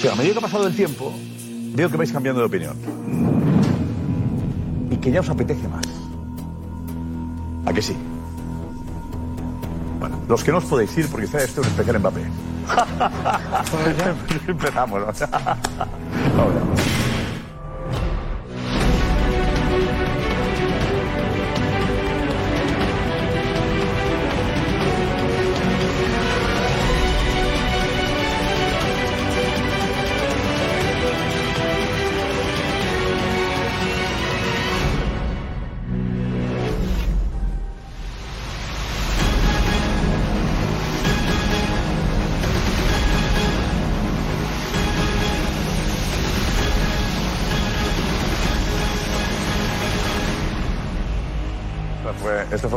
Pero 0.04 0.14
a 0.16 0.18
medida 0.18 0.34
que 0.34 0.40
ha 0.40 0.42
pasado 0.42 0.68
el 0.68 0.76
tiempo, 0.76 1.14
veo 1.74 1.90
que 1.90 1.96
vais 1.96 2.12
cambiando 2.12 2.42
de 2.42 2.48
opinión. 2.48 2.76
Y 4.92 4.98
que 4.98 5.10
ya 5.10 5.22
os 5.22 5.30
apetece 5.30 5.66
más. 5.70 5.86
¿A 7.66 7.72
que 7.72 7.82
sí? 7.82 7.96
Bueno, 10.02 10.20
los 10.28 10.44
que 10.44 10.52
no 10.52 10.58
os 10.58 10.66
podéis 10.66 10.98
ir 10.98 11.08
porque 11.08 11.26
está 11.26 11.42
este 11.42 11.62
un 11.62 11.68
especial 11.68 12.00
Mbappé. 12.00 12.20
Empezamos. 14.50 15.00
¿no? 15.00 15.08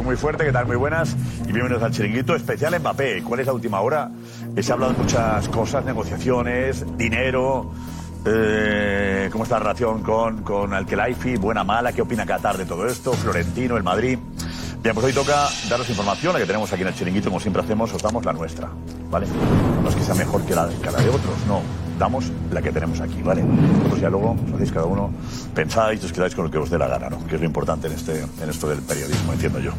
muy 0.06 0.16
fuerte, 0.16 0.44
¿qué 0.44 0.52
tal? 0.52 0.66
Muy 0.66 0.76
buenas 0.76 1.16
y 1.42 1.52
bienvenidos 1.52 1.82
al 1.82 1.90
chiringuito 1.90 2.36
especial 2.36 2.78
Mbappé. 2.78 3.24
¿Cuál 3.24 3.40
es 3.40 3.46
la 3.46 3.52
última 3.52 3.80
hora? 3.80 4.08
Se 4.56 4.70
ha 4.70 4.74
hablado 4.74 4.92
de 4.92 4.98
muchas 5.00 5.48
cosas, 5.48 5.84
negociaciones, 5.84 6.86
dinero, 6.96 7.72
eh, 8.24 9.28
cómo 9.32 9.42
está 9.42 9.56
la 9.56 9.64
relación 9.64 10.04
con, 10.04 10.44
con 10.44 10.72
Alkelaifi, 10.72 11.36
buena, 11.38 11.64
mala, 11.64 11.92
qué 11.92 12.02
opina 12.02 12.24
Qatar 12.24 12.56
de 12.56 12.66
todo 12.66 12.86
esto, 12.86 13.14
Florentino, 13.14 13.76
el 13.76 13.82
Madrid. 13.82 14.16
Bien, 14.80 14.94
pues 14.94 15.06
hoy 15.06 15.12
toca 15.12 15.48
daros 15.68 15.90
información, 15.90 16.34
la 16.34 16.38
que 16.38 16.46
tenemos 16.46 16.72
aquí 16.72 16.82
en 16.82 16.88
el 16.88 16.94
chiringuito, 16.94 17.28
como 17.28 17.40
siempre 17.40 17.62
hacemos, 17.62 17.92
os 17.92 18.00
damos 18.00 18.24
la 18.24 18.32
nuestra, 18.32 18.68
¿vale? 19.10 19.26
No 19.82 19.88
es 19.88 19.96
que 19.96 20.02
sea 20.02 20.14
mejor 20.14 20.40
que 20.44 20.54
la, 20.54 20.68
que 20.68 20.88
la 20.88 20.98
de 20.98 21.08
otros, 21.08 21.34
no, 21.48 21.62
damos 21.98 22.30
la 22.52 22.60
que 22.62 22.70
tenemos 22.72 23.00
aquí, 23.00 23.22
¿vale? 23.22 23.42
Vosotros 23.42 24.00
ya 24.00 24.10
luego 24.10 24.36
os 24.46 24.54
hacéis 24.54 24.72
cada 24.72 24.86
uno, 24.86 25.10
pensáis 25.54 26.02
y 26.02 26.06
os 26.06 26.12
quedáis 26.12 26.34
con 26.34 26.44
lo 26.44 26.50
que 26.50 26.58
os 26.58 26.68
dé 26.70 26.78
la 26.78 26.88
gana, 26.88 27.08
¿no? 27.10 27.26
Que 27.26 27.34
es 27.36 27.40
lo 27.40 27.46
importante 27.46 27.86
en, 27.86 27.94
este, 27.94 28.20
en 28.20 28.50
esto 28.50 28.68
del 28.68 28.80
periodismo, 28.80 29.32
entiendo 29.32 29.58
yo. 29.60 29.72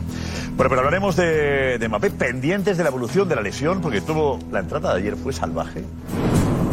Bueno, 0.56 0.70
pero 0.70 0.80
hablaremos 0.80 1.16
de, 1.16 1.78
de 1.78 1.88
Mbappé, 1.88 2.12
pendientes 2.12 2.78
de 2.78 2.84
la 2.84 2.90
evolución 2.90 3.30
de 3.30 3.36
la 3.36 3.42
lesión, 3.42 3.82
porque 3.82 4.02
tuvo, 4.02 4.40
la 4.52 4.60
entrada 4.60 4.94
de 4.94 5.00
ayer 5.02 5.16
fue 5.16 5.32
salvaje 5.34 5.84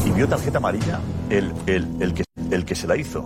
y 0.06 0.10
vio 0.10 0.28
tarjeta 0.28 0.58
amarilla 0.58 1.00
el, 1.30 1.52
el, 1.66 1.88
el, 2.00 2.14
que, 2.14 2.24
el 2.50 2.64
que 2.64 2.74
se 2.74 2.86
la 2.86 2.96
hizo. 2.96 3.24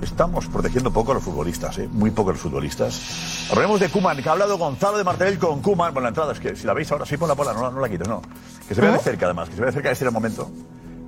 Estamos 0.00 0.46
protegiendo 0.48 0.92
poco 0.92 1.12
a 1.12 1.14
los 1.14 1.22
futbolistas, 1.22 1.78
¿eh? 1.78 1.88
muy 1.90 2.10
poco 2.10 2.30
a 2.30 2.32
los 2.32 2.42
futbolistas. 2.42 3.46
Hablaremos 3.50 3.78
de 3.78 3.88
Kuman, 3.88 4.20
que 4.20 4.28
ha 4.28 4.32
hablado 4.32 4.58
Gonzalo 4.58 4.98
de 4.98 5.04
Martel 5.04 5.38
con 5.38 5.62
Kuman. 5.62 5.94
Bueno, 5.94 6.02
la 6.06 6.08
entrada 6.08 6.32
es 6.32 6.40
que 6.40 6.56
si 6.56 6.66
la 6.66 6.74
veis 6.74 6.90
ahora, 6.90 7.06
sí, 7.06 7.16
ponla, 7.16 7.36
ponla, 7.36 7.52
no, 7.52 7.62
la- 7.62 7.70
no 7.70 7.80
la 7.80 7.88
quites, 7.88 8.08
no. 8.08 8.20
Que 8.66 8.74
se 8.74 8.80
vea 8.80 8.90
de 8.90 8.98
cerca, 8.98 9.26
además, 9.26 9.48
que 9.48 9.54
se 9.54 9.60
vea 9.60 9.70
de 9.70 9.74
cerca, 9.74 9.90
ese 9.92 10.02
era 10.04 10.08
el 10.08 10.14
momento 10.14 10.50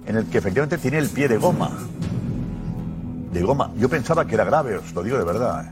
en 0.07 0.17
el 0.17 0.27
que 0.27 0.39
efectivamente 0.39 0.79
tiene 0.79 0.99
el 0.99 1.09
pie 1.09 1.29
de 1.29 1.37
goma. 1.39 1.71
De 3.33 3.43
goma. 3.43 3.71
Yo 3.77 3.89
pensaba 3.89 4.25
que 4.27 4.35
era 4.35 4.45
grave, 4.45 4.77
os 4.77 4.93
lo 4.95 5.03
digo 5.03 5.19
de 5.19 5.25
verdad. 5.25 5.65
¿eh? 5.67 5.71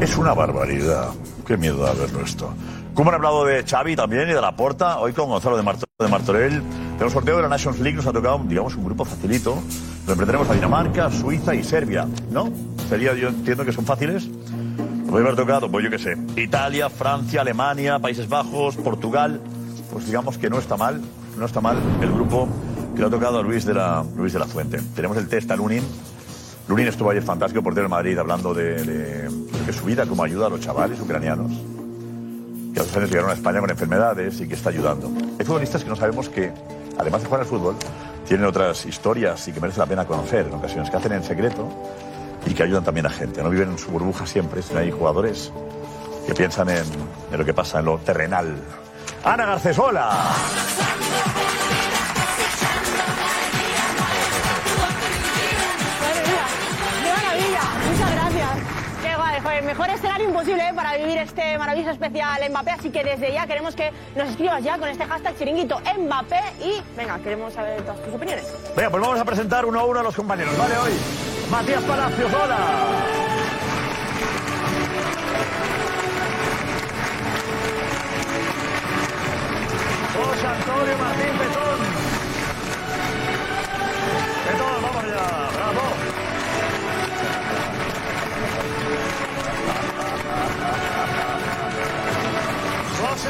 Es 0.00 0.16
una 0.16 0.32
barbaridad. 0.34 1.08
Qué 1.46 1.56
miedo 1.56 1.78
da 1.78 1.92
verlo 1.94 2.20
esto. 2.20 2.52
Como 2.94 3.10
han 3.10 3.16
hablado 3.16 3.44
de 3.44 3.64
Xavi 3.64 3.96
también 3.96 4.28
y 4.28 4.32
de 4.32 4.40
la 4.40 4.54
Porta, 4.56 4.98
hoy 4.98 5.12
con 5.12 5.28
Gonzalo 5.28 5.56
de, 5.56 5.62
Marto- 5.62 5.86
de 5.98 6.08
Martorell. 6.08 6.62
Tenemos 6.92 7.12
sorteo 7.12 7.36
de 7.36 7.42
la 7.42 7.48
Nations 7.48 7.78
League, 7.80 7.96
nos 7.96 8.06
ha 8.06 8.12
tocado, 8.12 8.40
digamos, 8.44 8.74
un 8.74 8.84
grupo 8.84 9.04
facilito. 9.04 9.54
Nos 9.54 10.08
enfrentaremos 10.10 10.48
a 10.50 10.54
Dinamarca, 10.54 11.10
Suiza 11.10 11.54
y 11.54 11.62
Serbia, 11.62 12.06
¿no? 12.32 12.50
Sería, 12.88 13.14
yo 13.14 13.28
entiendo 13.28 13.64
que 13.64 13.72
son 13.72 13.84
fáciles. 13.86 14.28
Puede 15.08 15.24
haber 15.24 15.36
tocado, 15.36 15.70
pues 15.70 15.84
yo 15.84 15.90
qué 15.90 15.98
sé, 15.98 16.16
Italia, 16.36 16.90
Francia, 16.90 17.40
Alemania, 17.40 17.98
Países 17.98 18.28
Bajos, 18.28 18.76
Portugal. 18.76 19.40
Pues 19.92 20.06
digamos 20.06 20.36
que 20.36 20.50
no 20.50 20.58
está 20.58 20.76
mal, 20.76 21.00
no 21.38 21.46
está 21.46 21.60
mal 21.60 21.78
el 22.02 22.12
grupo 22.12 22.48
que 22.94 23.00
le 23.00 23.06
ha 23.06 23.10
tocado 23.10 23.42
Luis 23.42 23.64
de 23.64 23.74
la, 23.74 24.04
Luis 24.16 24.32
de 24.32 24.38
la 24.38 24.46
Fuente. 24.46 24.80
Tenemos 24.94 25.16
el 25.16 25.28
test 25.28 25.50
a 25.50 25.56
Lunin. 25.56 25.82
Lunin 26.68 26.88
estuvo 26.88 27.10
ayer 27.10 27.22
fantástico 27.22 27.62
por 27.62 27.74
del 27.74 27.88
Madrid 27.88 28.18
hablando 28.18 28.52
de, 28.52 28.82
de- 28.84 29.48
su 29.72 29.84
vida 29.84 30.06
como 30.06 30.22
ayuda 30.24 30.46
a 30.46 30.48
los 30.48 30.60
chavales 30.60 30.98
ucranianos 31.00 31.52
que 32.72 32.80
a 32.80 32.82
los 32.82 32.96
años 32.96 33.10
llegaron 33.10 33.30
a 33.30 33.34
España 33.34 33.60
con 33.60 33.68
enfermedades 33.70 34.40
y 34.40 34.48
que 34.48 34.54
está 34.54 34.70
ayudando. 34.70 35.10
Hay 35.38 35.44
futbolistas 35.44 35.82
que 35.84 35.90
no 35.90 35.96
sabemos 35.96 36.28
que, 36.28 36.52
además 36.98 37.20
de 37.22 37.26
jugar 37.26 37.40
al 37.42 37.46
fútbol, 37.46 37.76
tienen 38.26 38.46
otras 38.46 38.84
historias 38.86 39.46
y 39.48 39.52
que 39.52 39.60
merece 39.60 39.78
la 39.80 39.86
pena 39.86 40.06
conocer 40.06 40.46
en 40.46 40.54
ocasiones, 40.54 40.90
que 40.90 40.96
hacen 40.96 41.12
en 41.12 41.22
secreto 41.24 41.68
y 42.46 42.52
que 42.54 42.62
ayudan 42.62 42.84
también 42.84 43.06
a 43.06 43.10
gente. 43.10 43.42
No 43.42 43.50
viven 43.50 43.70
en 43.70 43.78
su 43.78 43.90
burbuja 43.90 44.26
siempre, 44.26 44.62
sino 44.62 44.80
hay 44.80 44.90
jugadores 44.90 45.50
que 46.26 46.34
piensan 46.34 46.68
en, 46.70 46.84
en 47.32 47.38
lo 47.38 47.44
que 47.44 47.52
pasa 47.54 47.78
en 47.80 47.86
lo 47.86 47.98
terrenal. 47.98 48.54
Ana 49.24 49.46
Garcesola. 49.46 50.10
Mejor 59.68 59.90
escenario 59.90 60.26
imposible 60.26 60.66
¿eh? 60.66 60.72
para 60.74 60.96
vivir 60.96 61.18
este 61.18 61.58
maravilloso 61.58 61.90
especial 61.90 62.40
Mbappé, 62.48 62.70
así 62.70 62.88
que 62.88 63.04
desde 63.04 63.34
ya 63.34 63.46
queremos 63.46 63.76
que 63.76 63.92
nos 64.16 64.30
escribas 64.30 64.64
ya 64.64 64.78
con 64.78 64.88
este 64.88 65.04
hashtag 65.04 65.36
chiringuito 65.36 65.78
Mbappé 65.98 66.40
y 66.62 66.82
venga, 66.96 67.18
queremos 67.18 67.52
saber 67.52 67.82
todas 67.82 68.02
tus 68.02 68.14
opiniones. 68.14 68.46
Venga, 68.74 68.88
pues 68.88 69.02
vamos 69.02 69.20
a 69.20 69.26
presentar 69.26 69.66
uno 69.66 69.80
a 69.80 69.84
uno 69.84 70.00
a 70.00 70.02
los 70.02 70.16
compañeros. 70.16 70.56
Vale, 70.56 70.74
hoy 70.78 70.92
Matías 71.50 71.82
Palacios, 71.82 72.32
hola. 72.32 72.56
Antonio 80.48 80.98
Martín 80.98 81.38
Petón. 81.38 81.77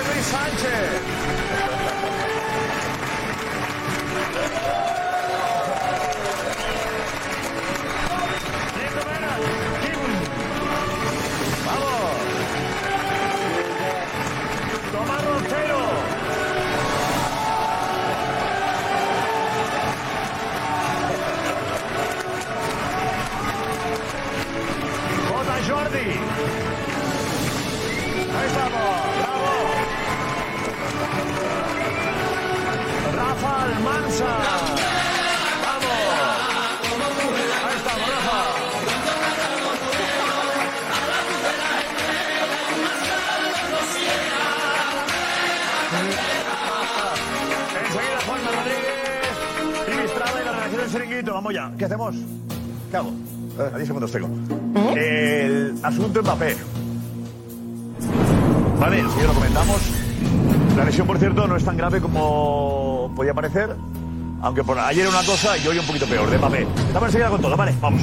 Luis 0.07 0.25
Sánchez. 0.27 0.98
Almanza. 34.21 34.79
Vamos. 35.65 35.93
Estamos, 37.77 38.09
Rafa. 38.11 38.39
Enseguida 47.81 48.19
Juanma 48.27 48.51
Rodríguez, 48.51 50.05
Estrada 50.05 50.41
y 50.41 50.45
la 50.45 50.53
redacción 50.53 50.81
del 50.81 50.91
Chiringuito. 50.91 51.33
Vamos 51.35 51.55
ya. 51.55 51.73
¿Qué 51.79 51.85
hacemos? 51.85 52.17
¿Qué 52.91 52.97
hago? 52.97 53.13
A 53.59 53.77
10 53.77 53.87
segundos 53.87 54.13
tengo. 54.13 54.29
El 54.97 55.75
asunto 55.83 56.23
Mbappé. 56.23 56.57
Vale, 58.81 58.97
si 58.97 59.27
lo 59.27 59.35
comentamos. 59.35 59.81
La 60.77 60.85
lesión, 60.85 61.07
por 61.09 61.19
cierto, 61.19 61.47
no 61.49 61.57
es 61.57 61.65
tan 61.65 61.77
grave 61.77 62.01
como 62.01 63.13
podía 63.17 63.35
parecer. 63.35 63.75
Aunque 64.41 64.63
por 64.63 64.79
ayer 64.79 65.07
era 65.07 65.11
una 65.11 65.25
cosa 65.25 65.57
y 65.59 65.67
hoy 65.67 65.79
un 65.79 65.87
poquito 65.87 66.07
peor, 66.07 66.31
de 66.31 66.39
Mbappé. 66.39 66.63
Estamos 66.87 67.09
enseguida 67.09 67.31
con 67.31 67.41
todo, 67.41 67.57
vale, 67.57 67.75
vamos. 67.81 68.03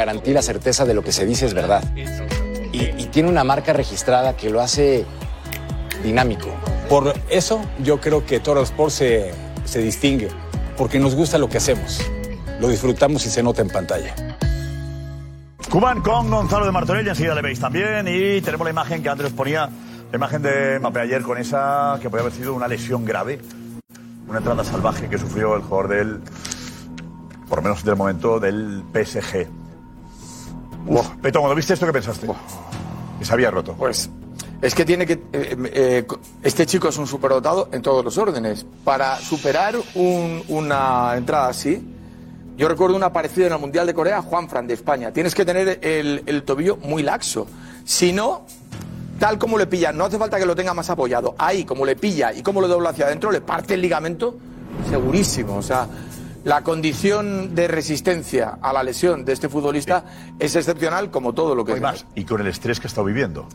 Garantía 0.00 0.32
y 0.32 0.34
la 0.34 0.42
certeza 0.42 0.84
de 0.84 0.94
lo 0.94 1.02
que 1.02 1.12
se 1.12 1.24
dice 1.26 1.46
es 1.46 1.54
verdad. 1.54 1.84
Y, 2.72 2.82
y 2.82 3.08
tiene 3.10 3.28
una 3.28 3.44
marca 3.44 3.72
registrada 3.72 4.36
que 4.36 4.50
lo 4.50 4.60
hace 4.60 5.04
dinámico. 6.02 6.48
Por 6.88 7.14
eso 7.28 7.60
yo 7.82 8.00
creo 8.00 8.26
que 8.26 8.40
Toro 8.40 8.62
Sport 8.62 8.90
se, 8.90 9.30
se 9.64 9.80
distingue, 9.80 10.28
porque 10.76 10.98
nos 10.98 11.14
gusta 11.14 11.38
lo 11.38 11.48
que 11.48 11.58
hacemos. 11.58 12.00
Lo 12.60 12.68
disfrutamos 12.68 13.24
y 13.26 13.30
se 13.30 13.42
nota 13.42 13.62
en 13.62 13.68
pantalla. 13.68 14.14
Cuban 15.70 16.02
con 16.02 16.28
Gonzalo 16.28 16.66
de 16.66 16.72
Martorell, 16.72 17.06
enseguida 17.06 17.34
le 17.34 17.42
veis 17.42 17.60
también. 17.60 18.08
Y 18.08 18.40
tenemos 18.40 18.64
la 18.64 18.70
imagen 18.70 19.02
que 19.02 19.08
antes 19.08 19.26
os 19.26 19.32
ponía, 19.32 19.68
la 20.10 20.16
imagen 20.16 20.42
de 20.42 20.78
Mbappé 20.80 21.00
ayer 21.00 21.22
con 21.22 21.38
esa 21.38 21.98
que 22.02 22.10
podía 22.10 22.22
haber 22.22 22.32
sido 22.32 22.54
una 22.54 22.66
lesión 22.66 23.04
grave, 23.04 23.38
una 24.28 24.38
entrada 24.38 24.64
salvaje 24.64 25.08
que 25.08 25.16
sufrió 25.16 25.54
el 25.54 25.62
jugador 25.62 25.88
del, 25.88 26.20
por 27.48 27.58
lo 27.58 27.62
menos 27.62 27.84
del 27.84 27.94
momento, 27.94 28.40
del 28.40 28.82
PSG. 28.92 29.46
Peto, 31.22 31.40
cuando 31.40 31.54
viste 31.54 31.74
esto, 31.74 31.86
¿qué 31.86 31.92
pensaste? 31.92 32.26
Que 33.18 33.24
se 33.24 33.32
había 33.32 33.50
roto. 33.50 33.74
Pues 33.74 34.08
es 34.62 34.74
que 34.74 34.84
tiene 34.84 35.06
que. 35.06 35.14
eh, 35.32 35.56
eh, 35.72 36.06
este 36.42 36.66
chico 36.66 36.88
es 36.88 36.96
un 36.98 37.06
superdotado 37.06 37.68
en 37.72 37.82
todos 37.82 38.04
los 38.04 38.16
órdenes. 38.18 38.66
Para 38.84 39.18
superar 39.18 39.76
un- 39.94 40.42
una 40.48 41.14
entrada 41.16 41.48
así, 41.48 41.82
yo 42.56 42.68
recuerdo 42.68 42.96
una 42.96 43.12
parecida 43.12 43.46
en 43.46 43.52
el 43.52 43.58
Mundial 43.58 43.86
de 43.86 43.94
Corea, 43.94 44.22
Juan 44.22 44.48
Fran 44.48 44.66
de 44.66 44.74
España. 44.74 45.12
Tienes 45.12 45.34
que 45.34 45.44
tener 45.44 45.78
el, 45.82 46.22
el 46.26 46.42
tobillo 46.42 46.76
muy 46.78 47.02
laxo. 47.02 47.46
Si 47.84 48.12
no, 48.12 48.42
tal 49.18 49.38
como 49.38 49.58
le 49.58 49.66
pilla, 49.66 49.92
no 49.92 50.04
hace 50.06 50.18
falta 50.18 50.38
que 50.38 50.46
lo 50.46 50.56
tenga 50.56 50.74
más 50.74 50.90
apoyado. 50.90 51.34
Ahí, 51.38 51.64
como 51.64 51.84
le 51.86 51.96
pilla 51.96 52.32
y 52.32 52.42
como 52.42 52.60
lo 52.60 52.68
dobla 52.68 52.90
hacia 52.90 53.06
adentro, 53.06 53.30
le 53.30 53.40
parte 53.40 53.74
el 53.74 53.82
ligamento 53.82 54.36
segurísimo. 54.88 55.56
O 55.56 55.62
sea, 55.62 55.86
la 56.44 56.62
condición 56.62 57.54
de 57.54 57.68
resistencia 57.68 58.58
a 58.60 58.72
la 58.72 58.82
lesión 58.82 59.24
de 59.24 59.32
este 59.32 59.48
futbolista 59.48 60.04
es 60.38 60.56
excepcional, 60.56 61.10
como 61.10 61.32
todo 61.32 61.54
lo 61.54 61.64
que 61.64 61.72
Hoy 61.72 61.80
más, 61.80 62.06
y 62.14 62.24
con 62.24 62.40
el 62.40 62.46
estrés 62.46 62.80
que 62.80 62.86
está 62.86 63.02
viviendo. 63.02 63.46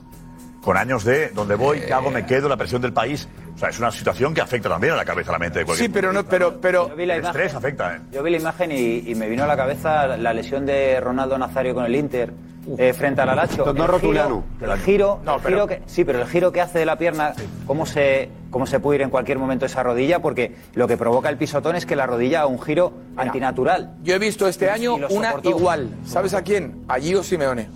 Con 0.62 0.78
años 0.78 1.04
de 1.04 1.30
dónde 1.30 1.54
voy, 1.54 1.82
qué 1.82 1.94
hago, 1.94 2.10
me 2.10 2.26
quedo, 2.26 2.50
la 2.50 2.58
presión 2.58 2.82
del 2.82 2.92
país. 2.92 3.28
O 3.56 3.58
sea, 3.58 3.70
es 3.70 3.78
una 3.78 3.92
situación 3.92 4.34
que 4.34 4.42
afecta 4.42 4.68
también 4.68 4.94
a 4.94 4.96
la 4.96 5.06
cabeza, 5.06 5.30
a 5.30 5.34
la 5.34 5.40
mente 5.40 5.60
de 5.60 5.66
cualquier 5.66 5.90
Sí, 5.90 5.94
pero 5.94 6.12
no, 6.12 6.26
pero, 6.26 6.60
pero. 6.60 6.92
El 6.98 7.12
estrés 7.12 7.54
afecta, 7.54 7.96
¿eh? 7.96 8.00
Yo 8.12 8.24
vi 8.24 8.32
la 8.32 8.38
imagen 8.38 8.72
y, 8.72 9.04
y 9.10 9.14
me 9.14 9.30
vino 9.30 9.44
a 9.44 9.48
la 9.48 9.56
cabeza 9.56 10.18
la 10.18 10.34
lesión 10.34 10.66
de 10.66 11.00
Ronaldo 11.00 11.38
Nazario 11.38 11.76
con 11.76 11.86
el 11.86 11.96
Inter 11.96 12.34
eh, 12.78 12.94
frente 12.94 13.22
al 13.22 13.30
Alacho. 13.30 13.66
No 13.74 13.84
El 13.84 13.88
rotuliano. 13.90 14.44
giro- 14.60 14.74
El 14.74 14.80
giro, 14.80 15.20
No, 15.24 15.36
el 15.36 15.42
pero- 15.42 15.56
giro 15.56 15.68
que, 15.68 15.82
sí, 15.86 16.04
pero 16.04 16.22
el 16.22 16.28
giro 16.28 16.52
que 16.52 16.62
hace 16.62 16.80
de 16.80 16.86
la 16.86 16.98
pierna, 16.98 17.34
cómo 17.68 17.86
se, 17.86 18.30
cómo 18.50 18.66
se 18.66 18.80
puede 18.80 18.98
ir 18.98 19.02
en 19.04 19.10
cualquier 19.10 19.38
momento 19.40 19.66
esa 19.66 19.84
rodilla, 19.84 20.20
porque 20.22 20.56
lo 20.74 20.88
que 20.88 20.98
provoca 20.98 21.30
el 21.30 21.38
pisotón 21.38 21.76
es 21.76 21.86
que 21.86 21.96
la 21.96 22.06
rodilla 22.06 22.40
haga 22.40 22.48
un 22.48 22.62
giro 22.62 22.94
antinatural. 23.18 23.96
Yo 24.04 24.16
he 24.16 24.20
visto 24.20 24.48
este 24.48 24.70
año 24.70 24.98
Y 24.98 25.14
una 25.14 25.30
soportó. 25.32 25.50
igual. 25.50 25.90
¿Sabes 26.06 26.34
a 26.34 26.42
quién? 26.42 26.84
A 26.88 26.96
Gio 27.00 27.24
Simeone. 27.24 27.70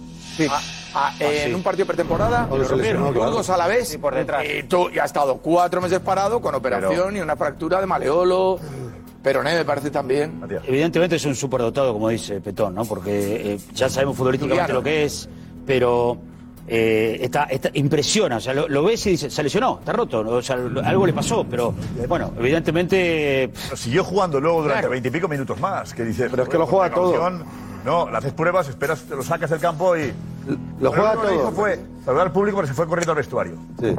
A- 0.50 1.10
a- 1.10 1.14
en 1.20 1.50
sí. 1.50 1.54
un 1.54 1.62
partido 1.64 1.86
pretemporada, 1.86 2.48
lesionó, 2.50 3.12
claro. 3.12 3.32
todos 3.32 3.50
a 3.50 3.58
la 3.58 3.68
vez. 3.68 3.90
Sí, 3.90 3.98
por 3.98 4.16
detrás. 4.16 4.44
Y, 4.46 4.64
tú- 4.64 4.90
y 4.90 4.98
ha 4.98 5.04
estado 5.04 5.38
cuatro 5.38 5.82
meses 5.82 6.00
parado 6.00 6.40
con 6.42 6.56
operación 6.56 7.18
y 7.18 7.20
una 7.20 7.36
fractura 7.36 7.80
de 7.82 7.86
maleolo. 7.86 8.58
Peroné 9.24 9.56
me 9.56 9.66
parece 9.66 9.92
también. 9.92 10.42
Evidentemente 10.66 11.18
es 11.18 11.26
un 11.26 11.36
superdotado, 11.36 11.94
como 11.94 12.10
dice 12.10 12.40
Petón, 12.42 12.76
¿no? 12.76 12.86
Porque 12.86 13.54
eh, 13.56 13.60
ya 13.74 13.90
sabemos 13.90 14.16
futbolísticamente 14.16 14.72
lo 14.74 14.82
que 14.82 15.04
es, 15.04 15.28
pero 15.66 16.18
eh, 16.68 17.18
está, 17.22 17.44
está- 17.46 17.70
impresiona. 17.74 18.38
O 18.38 18.40
sea, 18.40 18.54
lo, 18.54 18.68
lo 18.70 18.84
ves 18.84 19.06
y 19.08 19.12
dices, 19.12 19.34
se 19.34 19.44
lesionó, 19.44 19.80
está 19.80 19.92
roto, 19.92 20.20
o 20.22 20.42
sea, 20.42 20.56
lo- 20.56 20.82
algo 20.82 21.06
le 21.06 21.14
pasó, 21.14 21.46
pero 21.50 21.74
bueno, 22.08 22.32
evidentemente. 22.40 23.50
Pero 23.64 23.76
siguió 23.76 24.04
jugando 24.04 24.40
luego 24.40 24.62
durante 24.62 24.82
Claro. 24.82 24.92
veintipico 24.92 25.28
minutos 25.28 25.60
más. 25.60 25.94
Que 25.94 26.06
dices, 26.06 26.30
Pero 26.32 26.44
es 26.44 26.50
que 26.50 26.58
lo 26.58 26.66
juega 26.68 26.86
precaución, 26.86 27.44
No, 27.86 28.10
le 28.10 28.18
haces 28.18 28.34
pruebas, 28.34 28.68
esperas, 28.70 29.02
te 29.04 29.16
lo 29.16 29.24
sacas 29.24 29.50
del 29.50 29.60
campo 29.60 29.96
y. 29.98 30.12
Lo 30.80 30.92
juega 30.92 31.12
que 31.14 31.18
todo. 31.28 31.36
hizo 31.36 31.52
fue 31.52 31.80
saludar 32.06 32.28
al 32.28 32.34
público 32.34 32.56
porque 32.58 32.70
se 32.70 32.74
fue 32.74 32.88
corriendo 32.88 33.12
al 33.12 33.18
vestuario. 33.18 33.56
Sí. 33.80 33.94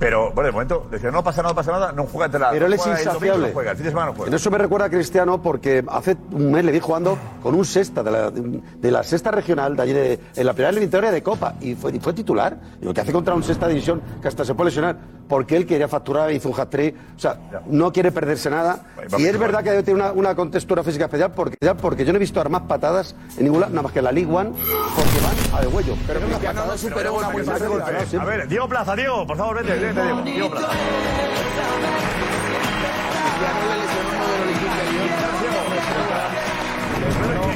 Pero, 0.00 0.32
bueno, 0.32 0.46
de 0.46 0.52
momento, 0.52 0.88
decía, 0.90 1.10
no 1.10 1.22
pasa 1.22 1.42
nada, 1.42 1.52
no 1.52 1.56
pasa 1.56 1.72
nada, 1.72 1.92
no 1.92 2.06
juega 2.06 2.38
la. 2.38 2.50
Pero 2.50 2.66
él 2.66 2.72
es 2.72 2.86
insaciable. 2.86 3.48
no 3.48 3.52
juega, 3.52 3.72
el 3.72 3.76
fin 3.76 3.84
de 3.84 3.90
semana 3.90 4.06
no 4.08 4.14
juega. 4.14 4.28
En 4.28 4.34
eso 4.34 4.50
me 4.50 4.56
recuerda 4.56 4.86
a 4.86 4.90
Cristiano 4.90 5.42
porque 5.42 5.84
hace 5.88 6.16
un 6.32 6.50
mes 6.52 6.64
le 6.64 6.72
vi 6.72 6.80
jugando 6.80 7.18
con 7.42 7.54
un 7.54 7.66
sexta 7.66 8.02
de 8.02 8.10
la, 8.10 8.30
de 8.30 8.90
la 8.90 9.02
sexta 9.02 9.30
regional 9.30 9.76
de 9.76 9.82
allí 9.82 9.92
de, 9.92 10.18
en 10.34 10.46
la 10.46 10.54
primera 10.54 10.70
eliminatoria 10.70 11.10
de 11.10 11.22
Copa 11.22 11.54
y 11.60 11.74
fue, 11.74 11.94
y 11.94 12.00
fue 12.00 12.14
titular. 12.14 12.56
Lo 12.80 12.94
que 12.94 13.02
hace 13.02 13.12
contra 13.12 13.34
un 13.34 13.42
sexta 13.42 13.68
división 13.68 14.00
que 14.22 14.28
hasta 14.28 14.42
se 14.42 14.54
puede 14.54 14.70
lesionar 14.70 14.96
porque 15.28 15.56
él 15.56 15.66
quería 15.66 15.86
facturar, 15.86 16.32
hizo 16.32 16.48
un 16.48 16.58
hat-trick. 16.58 16.96
O 17.16 17.18
sea, 17.18 17.38
no 17.66 17.92
quiere 17.92 18.10
perderse 18.10 18.48
nada. 18.48 18.80
Y 19.18 19.26
es 19.26 19.38
verdad 19.38 19.62
que 19.62 19.82
tiene 19.82 20.00
una, 20.00 20.12
una 20.12 20.34
contextura 20.34 20.82
física 20.82 21.04
especial 21.04 21.32
porque, 21.32 21.56
ya 21.60 21.74
porque 21.74 22.06
yo 22.06 22.12
no 22.12 22.16
he 22.16 22.20
visto 22.20 22.40
armas 22.40 22.62
patadas 22.62 23.14
en 23.36 23.44
ningún 23.44 23.60
lado, 23.60 23.70
nada 23.70 23.82
más 23.82 23.92
que 23.92 23.98
en 23.98 24.06
la 24.06 24.12
League 24.12 24.32
One 24.32 24.50
porque 24.50 25.20
van 25.20 25.58
a 25.58 25.60
de 25.60 25.66
huello. 25.68 25.94
Pero 26.06 26.20
Cristiano 26.20 26.66
no 26.66 26.78
superó 26.78 27.14
una 27.14 27.30
muy 27.30 27.42
¿eh? 27.42 28.18
A 28.18 28.24
ver, 28.24 28.48
Diego 28.48 28.68
Plaza, 28.68 28.96
Diego, 28.96 29.26
por 29.26 29.36
favor, 29.36 29.62
vete, 29.62 29.89
vete, 29.92 30.02
Diego. 30.02 30.22
Diego 30.22 30.50
Plaza. 30.50 30.68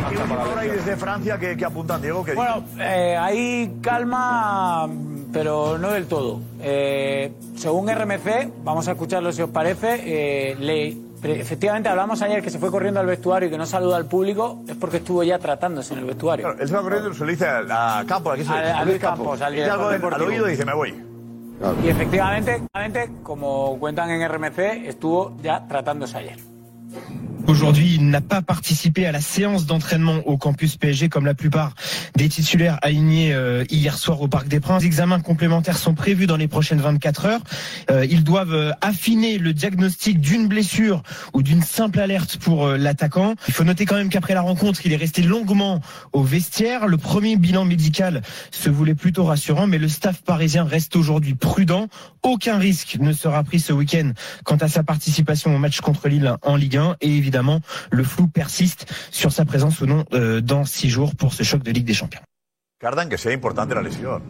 ¿Qué 0.08 0.16
última 0.16 0.42
hora 0.44 0.60
hay 0.60 0.70
desde 0.70 0.96
Francia 0.96 1.38
que, 1.38 1.56
que 1.56 1.64
apuntan, 1.64 2.00
Diego? 2.02 2.24
Que 2.24 2.34
Bueno, 2.34 2.64
eh, 2.78 3.16
ahí 3.18 3.78
calma, 3.82 4.88
pero 5.32 5.78
no 5.78 5.90
del 5.92 6.06
todo. 6.06 6.40
Eh, 6.60 7.32
según 7.56 7.88
RMC, 7.88 8.52
vamos 8.62 8.86
a 8.88 8.92
escucharlo 8.92 9.32
si 9.32 9.42
os 9.42 9.50
parece, 9.50 10.00
eh, 10.04 10.56
le- 10.58 10.96
efectivamente 11.40 11.88
hablamos 11.88 12.20
ayer 12.22 12.42
que 12.42 12.50
se 12.50 12.58
fue 12.58 12.70
corriendo 12.70 13.00
al 13.00 13.06
vestuario 13.06 13.48
y 13.48 13.50
que 13.50 13.58
no 13.58 13.66
saluda 13.66 13.96
al 13.96 14.06
público, 14.06 14.62
es 14.68 14.76
porque 14.76 14.98
estuvo 14.98 15.22
ya 15.22 15.38
tratándose 15.38 15.94
en 15.94 16.00
el 16.00 16.06
vestuario. 16.06 16.54
Él 16.58 16.68
se 16.68 16.74
va 16.74 16.82
corriendo 16.82 17.10
y 17.10 17.14
se 17.14 17.24
lo 17.24 17.30
dice 17.30 17.46
a, 17.46 17.98
a 18.00 18.04
Campos, 18.04 18.34
aquí 18.34 18.44
se 18.44 18.52
A- 18.52 18.78
a 18.78 18.84
Luis 18.84 18.98
Campos, 18.98 19.40
al 19.40 19.54
Dice 19.54 19.70
algo 19.70 19.88
director 19.88 20.14
al 20.14 20.22
oído 20.22 20.46
y 20.48 20.50
dice, 20.52 20.64
me 20.64 20.74
voy. 20.74 20.94
Y 21.82 21.88
efectivamente, 21.88 22.62
como 23.22 23.78
cuentan 23.78 24.10
en 24.10 24.28
RMC, 24.28 24.86
estuvo 24.86 25.36
ya 25.42 25.66
tratándose 25.66 26.18
ayer. 26.18 26.53
Aujourd'hui, 27.46 27.96
il 27.96 28.08
n'a 28.08 28.22
pas 28.22 28.40
participé 28.40 29.04
à 29.04 29.12
la 29.12 29.20
séance 29.20 29.66
d'entraînement 29.66 30.16
au 30.24 30.38
campus 30.38 30.76
PSG 30.76 31.10
comme 31.10 31.26
la 31.26 31.34
plupart 31.34 31.74
des 32.16 32.30
titulaires 32.30 32.78
alignés 32.80 33.34
euh, 33.34 33.64
hier 33.68 33.98
soir 33.98 34.22
au 34.22 34.28
Parc 34.28 34.48
des 34.48 34.60
Princes. 34.60 34.80
Les 34.80 34.86
examens 34.86 35.20
complémentaires 35.20 35.76
sont 35.76 35.94
prévus 35.94 36.26
dans 36.26 36.38
les 36.38 36.48
prochaines 36.48 36.80
24 36.80 37.26
heures. 37.26 37.40
Euh, 37.90 38.06
ils 38.08 38.24
doivent 38.24 38.54
euh, 38.54 38.70
affiner 38.80 39.36
le 39.36 39.52
diagnostic 39.52 40.20
d'une 40.20 40.48
blessure 40.48 41.02
ou 41.34 41.42
d'une 41.42 41.60
simple 41.60 42.00
alerte 42.00 42.38
pour 42.38 42.66
l'attaquant. 42.68 43.34
Il 43.46 43.52
faut 43.52 43.64
noter 43.64 43.84
quand 43.84 43.96
même 43.96 44.08
qu'après 44.08 44.32
la 44.32 44.40
rencontre, 44.40 44.80
il 44.86 44.92
est 44.94 44.96
resté 44.96 45.20
longuement 45.20 45.80
au 46.14 46.22
vestiaire. 46.22 46.86
Le 46.86 46.96
premier 46.96 47.36
bilan 47.36 47.66
médical 47.66 48.22
se 48.52 48.70
voulait 48.70 48.94
plutôt 48.94 49.24
rassurant, 49.24 49.66
mais 49.66 49.78
le 49.78 49.88
staff 49.88 50.22
parisien 50.22 50.64
reste 50.64 50.96
aujourd'hui 50.96 51.34
prudent. 51.34 51.88
Aucun 52.22 52.56
risque 52.56 52.96
ne 53.00 53.12
sera 53.12 53.44
pris 53.44 53.60
ce 53.60 53.74
week-end 53.74 54.12
quant 54.44 54.56
à 54.56 54.68
sa 54.68 54.82
participation 54.82 55.54
au 55.54 55.58
match 55.58 55.80
contre 55.80 56.08
Lille 56.08 56.34
en 56.42 56.56
Ligue 56.56 56.78
1 56.78 56.83
et 57.00 57.08
évidemment 57.08 57.60
le 57.90 58.04
flou 58.04 58.28
persiste 58.28 58.86
sur 59.10 59.32
sa 59.32 59.44
présence 59.44 59.80
ou 59.80 59.86
non 59.86 60.04
euh, 60.12 60.40
dans 60.40 60.64
six 60.64 60.88
jours 60.90 61.12
pour 61.16 61.32
ce 61.32 61.42
choc 61.42 61.62
de 61.62 61.70
Ligue 61.70 61.86
des 61.86 61.94
Champions. 61.94 62.22
Cardan, 62.78 63.08
que 63.08 63.16
sea 63.16 63.32
importante 63.32 63.74
la 63.74 63.82
lesión. 63.82 64.22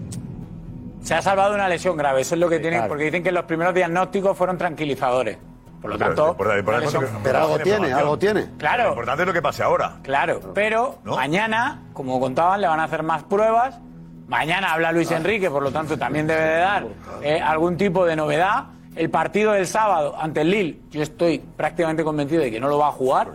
Se 1.02 1.14
ha 1.14 1.20
salvado 1.22 1.54
una 1.54 1.68
lesión 1.68 1.96
grave, 1.96 2.22
eso 2.22 2.34
es 2.34 2.40
lo 2.40 2.48
que 2.48 2.60
tienen, 2.60 2.86
porque 2.88 3.04
dicen 3.04 3.22
que 3.22 3.32
los 3.32 3.44
primeros 3.44 3.74
diagnósticos 3.74 4.36
fueron 4.38 4.56
tranquilizadores. 4.56 5.36
Por 5.82 5.90
lo 5.90 5.98
Pero 5.98 6.14
tanto, 6.14 6.36
lesión- 6.80 7.04
Pero 7.22 7.38
algo 7.40 7.58
tiene, 7.58 7.92
algo 7.92 8.18
tiene. 8.18 8.46
Claro. 8.56 8.84
Lo 8.84 8.88
importante 8.90 9.22
es 9.22 9.26
lo 9.26 9.32
que 9.34 9.42
pase 9.42 9.62
ahora. 9.62 9.96
Claro, 10.02 10.40
pero 10.54 10.98
mañana, 11.04 11.82
como 11.92 12.18
contaban, 12.20 12.60
le 12.62 12.68
van 12.68 12.80
a 12.80 12.84
hacer 12.84 13.02
más 13.02 13.22
pruebas. 13.24 13.78
Mañana 14.26 14.72
habla 14.72 14.92
Luis 14.92 15.10
Enrique, 15.10 15.50
por 15.50 15.62
lo 15.62 15.70
tanto 15.72 15.98
también 15.98 16.26
debe 16.26 16.40
de 16.40 16.56
dar 16.56 16.86
eh, 17.22 17.38
algún 17.38 17.76
tipo 17.76 18.06
de 18.06 18.16
novedad. 18.16 18.64
El 18.96 19.10
partido 19.10 19.52
del 19.52 19.66
sábado 19.66 20.14
ante 20.18 20.42
el 20.42 20.50
Lille, 20.50 20.78
yo 20.90 21.02
estoy 21.02 21.38
prácticamente 21.38 22.04
convencido 22.04 22.42
de 22.42 22.50
que 22.50 22.60
no 22.60 22.68
lo 22.68 22.78
va 22.78 22.88
a 22.88 22.92
jugar. 22.92 23.28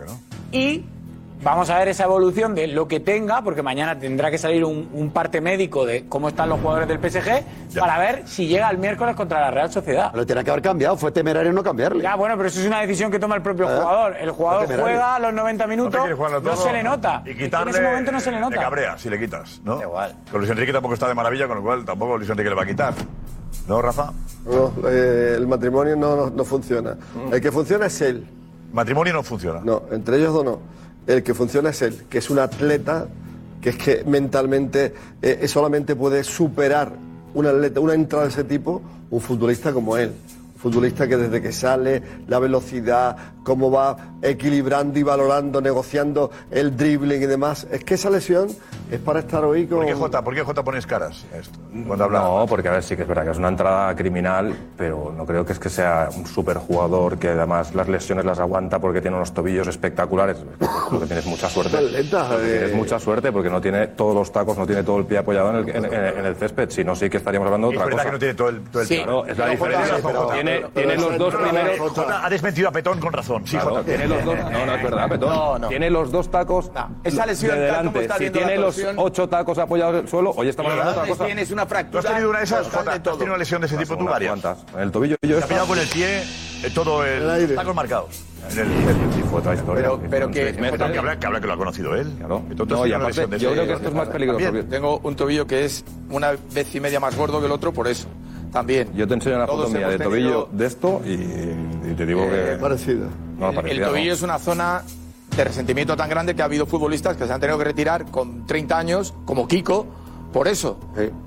Y 0.51 0.85
vamos 1.43 1.69
a 1.69 1.77
ver 1.79 1.87
esa 1.89 2.05
evolución 2.05 2.55
de 2.55 2.67
lo 2.67 2.87
que 2.87 2.99
tenga, 3.01 3.41
porque 3.41 3.61
mañana 3.61 3.97
tendrá 3.99 4.31
que 4.31 4.37
salir 4.37 4.63
un, 4.65 4.89
un 4.93 5.11
parte 5.11 5.41
médico 5.41 5.85
de 5.85 6.05
cómo 6.07 6.29
están 6.29 6.49
los 6.49 6.59
jugadores 6.59 6.87
del 6.87 6.97
PSG 6.99 7.77
para 7.79 7.97
ver 7.99 8.27
si 8.27 8.47
llega 8.47 8.69
el 8.69 8.77
miércoles 8.77 9.15
contra 9.15 9.39
la 9.41 9.51
Real 9.51 9.71
Sociedad. 9.71 10.11
Lo 10.13 10.25
tenía 10.25 10.43
que 10.43 10.49
haber 10.51 10.61
cambiado, 10.63 10.95
fue 10.97 11.11
temerario 11.11 11.51
no 11.53 11.61
cambiarle. 11.63 12.03
Ya, 12.03 12.15
bueno, 12.15 12.35
pero 12.37 12.47
eso 12.49 12.61
es 12.61 12.65
una 12.67 12.81
decisión 12.81 13.11
que 13.11 13.19
toma 13.19 13.35
el 13.35 13.41
propio 13.41 13.65
¿Eh? 13.69 13.77
jugador. 13.79 14.15
El 14.19 14.31
jugador 14.31 14.67
juega 14.79 15.15
a 15.15 15.19
los 15.19 15.33
90 15.33 15.67
minutos, 15.67 15.93
No 16.19 16.39
no 16.39 16.55
se 16.55 16.71
le 16.71 16.83
nota. 16.83 17.21
Y 17.25 17.29
Es 17.31 17.37
que 17.37 17.43
quitarle, 17.43 17.71
en 17.71 17.75
ese 17.75 17.83
momento 17.85 18.11
no 18.13 18.19
se 18.21 18.31
le 18.31 18.37
Le 18.37 18.41
nota. 18.41 18.55
cabrea 18.61 18.97
si 18.97 19.09
le 19.09 19.19
quitas, 19.19 19.61
¿no? 19.63 19.81
Igual. 19.81 20.15
Con 20.31 20.39
Luis 20.39 20.51
Enrique 20.51 20.71
tampoco 20.73 20.93
está 20.93 21.07
de 21.07 21.13
maravilla, 21.15 21.47
con 21.47 21.57
lo 21.57 21.63
cual 21.63 21.85
tampoco 21.85 22.17
Luis 22.17 22.29
Enrique 22.29 22.49
le 22.49 22.55
va 22.55 22.63
a 22.63 22.65
quitar. 22.65 22.93
¿No, 23.67 23.81
Rafa? 23.81 24.11
No, 24.45 24.73
eh, 24.87 25.35
el 25.37 25.47
matrimonio 25.47 25.95
no, 25.95 26.15
no, 26.15 26.29
no 26.29 26.45
funciona. 26.45 26.97
El 27.31 27.41
que 27.41 27.51
funciona 27.51 27.85
es 27.85 28.01
él. 28.01 28.25
Matrimonio 28.73 29.13
no 29.13 29.23
funciona. 29.23 29.61
No, 29.63 29.83
entre 29.91 30.17
ellos 30.17 30.33
dos 30.33 30.45
no. 30.45 30.59
El 31.07 31.23
que 31.23 31.33
funciona 31.33 31.69
es 31.69 31.81
él, 31.81 32.05
que 32.09 32.19
es 32.19 32.29
un 32.29 32.39
atleta 32.39 33.07
que 33.61 33.69
es 33.69 33.75
que 33.75 34.03
mentalmente 34.05 34.93
eh, 35.21 35.47
solamente 35.47 35.95
puede 35.95 36.23
superar 36.23 36.93
un 37.33 37.45
atleta, 37.45 37.79
una 37.79 37.93
entrada 37.93 38.25
de 38.25 38.31
ese 38.31 38.43
tipo, 38.43 38.81
un 39.09 39.21
futbolista 39.21 39.73
como 39.73 39.97
él. 39.97 40.13
Un 40.55 40.59
futbolista 40.59 41.07
que 41.07 41.17
desde 41.17 41.41
que 41.41 41.51
sale, 41.51 42.01
la 42.27 42.39
velocidad, 42.39 43.15
cómo 43.49 43.71
va 43.71 43.97
equilibrando 44.21 44.99
y 44.99 45.01
valorando, 45.03 45.59
negociando 45.59 46.29
el 46.51 46.77
dribbling 46.77 47.23
y 47.23 47.25
demás. 47.25 47.65
Es 47.71 47.83
que 47.83 47.95
esa 47.95 48.11
lesión 48.11 48.47
es 48.91 48.99
para 48.99 49.21
estar 49.21 49.43
hoy 49.43 49.65
con... 49.65 49.79
¿Por 49.79 49.87
qué 49.87 49.93
Jota, 49.95 50.23
¿por 50.23 50.35
qué 50.35 50.43
Jota 50.43 50.63
pones 50.63 50.85
caras 50.85 51.25
a 51.33 51.37
esto? 51.37 51.57
Cuando. 51.87 52.07
No, 52.09 52.45
porque 52.47 52.67
a 52.67 52.73
ver, 52.73 52.83
sí 52.83 52.95
que 52.95 53.01
es 53.01 53.07
verdad 53.07 53.23
que 53.25 53.31
es 53.31 53.37
una 53.39 53.47
entrada 53.47 53.95
criminal, 53.95 54.53
pero 54.77 55.11
no 55.17 55.25
creo 55.25 55.43
que 55.47 55.53
es 55.53 55.59
que 55.59 55.69
sea 55.69 56.09
un 56.15 56.27
superjugador 56.27 57.17
que 57.17 57.29
además 57.29 57.73
las 57.73 57.87
lesiones 57.89 58.23
las 58.23 58.37
aguanta 58.39 58.77
porque 58.77 59.01
tiene 59.01 59.17
unos 59.17 59.33
tobillos 59.33 59.67
espectaculares. 59.67 60.37
Creo 60.89 60.99
que 60.99 61.07
tienes 61.07 61.25
mucha 61.25 61.49
suerte. 61.49 61.75
Que 61.77 61.99
eh. 62.01 62.03
Tienes 62.59 62.75
mucha 62.75 62.99
suerte 62.99 63.31
porque 63.31 63.49
no 63.49 63.59
tiene 63.61 63.87
todos 63.87 64.13
los 64.13 64.31
tacos, 64.31 64.57
no 64.59 64.67
tiene 64.67 64.83
todo 64.83 64.99
el 64.99 65.05
pie 65.05 65.17
apoyado 65.17 65.49
en 65.49 65.55
el, 65.55 65.69
en, 65.75 65.85
en- 65.85 66.17
en 66.19 66.25
el 66.25 66.35
césped. 66.35 66.69
Si 66.69 66.83
no, 66.83 66.95
sí 66.95 67.09
que 67.09 67.17
estaríamos 67.17 67.47
hablando 67.47 67.69
de 67.69 67.73
Es 67.77 67.81
otra 67.81 67.85
verdad 67.87 67.97
cosa. 67.97 68.05
que 68.09 68.11
no 68.13 68.19
tiene 68.19 68.33
todo 68.35 68.49
el, 68.49 68.61
todo 68.69 68.81
el 68.83 68.87
Sí, 68.87 68.93
pie. 68.95 69.03
claro, 69.05 69.25
es 69.25 69.37
la 69.39 69.47
diferencia. 69.47 69.95
Jota, 69.95 70.07
Pero 70.07 70.21
Jota, 70.21 70.33
tiene- 70.73 70.95
los 70.95 71.17
dos 71.17 71.35
primeros- 71.35 71.79
Jota 71.79 72.25
ha 72.25 72.29
desmentido 72.29 72.69
a 72.69 72.71
Petón 72.71 72.99
con 72.99 73.13
razón. 73.13 73.38
Sí, 73.45 73.51
Claro, 73.57 73.69
Jota. 73.71 73.83
tiene 73.83 74.07
los 74.07 74.25
dos, 74.25 74.35
no, 74.51 74.65
no 74.65 74.73
es 74.75 74.83
verdad. 74.83 75.19
No, 75.19 75.59
no. 75.59 75.67
Tiene 75.67 75.89
los 75.89 76.11
dos 76.11 76.29
tacos 76.31 76.71
Esa 77.03 77.25
lesión, 77.25 77.55
de 77.55 77.61
delante. 77.65 78.01
está 78.01 78.17
Si 78.17 78.29
tiene 78.29 78.57
los 78.57 78.79
ocho 78.97 79.27
tacos 79.29 79.57
apoyados 79.57 79.95
en 79.95 80.01
el 80.01 80.07
suelo, 80.07 80.31
hoy 80.35 80.49
estamos 80.49 80.71
hablando 80.71 80.93
de 80.93 80.99
otra 80.99 81.11
cosa. 81.11 81.25
Tienes 81.25 81.51
una 81.51 81.63
¿Tú 81.63 81.69
fractura. 81.69 81.99
has 82.01 82.05
tenido 82.07 82.29
una 82.29 82.39
de 82.39 82.45
esas, 82.45 82.67
Jota? 82.69 82.91
de 82.93 82.99
¿Tú 82.99 83.09
has 83.09 83.17
tenido 83.17 83.33
una 83.33 83.39
lesión 83.39 83.61
de 83.61 83.67
ese 83.67 83.77
tipo 83.77 83.97
tú 83.97 84.05
varias? 84.05 84.39
el 84.77 84.91
tobillo 84.91 85.15
yo 85.21 85.37
Se 85.39 85.43
ha 85.43 85.47
pillado 85.47 85.67
con 85.67 85.79
el 85.79 85.87
pie 85.87 86.21
eh, 86.63 86.71
todo 86.73 87.05
el, 87.05 87.55
tacos 87.55 87.75
marcados. 87.75 88.23
En 88.51 88.59
el 88.59 88.67
Sí, 89.13 89.21
fue 89.29 89.39
otra 89.39 89.53
historia. 89.53 89.83
Pero- 89.83 90.01
pero 90.09 90.31
que- 90.31 90.53
que 90.55 90.67
habla, 90.99 91.19
que 91.19 91.25
habla 91.27 91.41
que 91.41 91.47
lo 91.47 91.53
ha 91.53 91.57
conocido 91.57 91.95
él. 91.95 92.13
Claro. 92.17 92.41
Entonces, 92.49 92.77
No, 92.77 92.85
y 92.87 92.93
aparte, 92.93 93.37
yo 93.37 93.51
creo 93.51 93.67
que 93.67 93.73
esto 93.73 93.87
es 93.89 93.93
más 93.93 94.07
peligroso. 94.09 94.43
También 94.43 94.69
tengo 94.69 94.99
un 95.03 95.15
tobillo 95.15 95.45
que 95.45 95.65
es 95.65 95.83
una 96.09 96.31
vez 96.53 96.73
y 96.73 96.79
media 96.79 96.99
más 96.99 97.15
gordo 97.15 97.39
que 97.39 97.45
el 97.47 97.51
otro, 97.51 97.71
por 97.73 97.87
eso. 97.87 98.07
También. 98.51 98.89
Yo 98.95 99.07
te 99.07 99.13
enseño 99.13 99.35
una 99.35 99.47
foto 99.47 99.69
mía 99.69 99.87
de 99.89 99.95
hemos 99.95 100.07
tobillo 100.07 100.29
tenido- 100.45 100.49
de 100.51 100.65
esto 100.65 101.01
y, 101.05 101.11
y 101.91 101.93
te 101.95 102.05
digo 102.05 102.23
Eh, 102.23 102.53
que... 102.55 102.57
Parecida. 102.61 103.07
No, 103.37 103.49
El 103.49 103.55
parecida, 103.55 103.85
no. 103.85 103.91
tobillo 103.91 104.13
es 104.13 104.21
una 104.21 104.39
zona 104.39 104.83
de 105.35 105.43
resentimiento 105.43 105.95
tan 105.95 106.09
grande 106.09 106.35
que 106.35 106.41
ha 106.41 106.45
habido 106.45 106.65
futbolistas 106.65 107.15
que 107.15 107.25
se 107.27 107.31
han 107.33 107.39
tenido 107.39 107.57
que 107.59 107.63
retirar 107.65 108.05
con 108.11 108.45
30 108.47 108.77
años, 108.77 109.13
como 109.25 109.47
Kiko, 109.47 109.85
por 110.33 110.47
eso. 110.47 110.77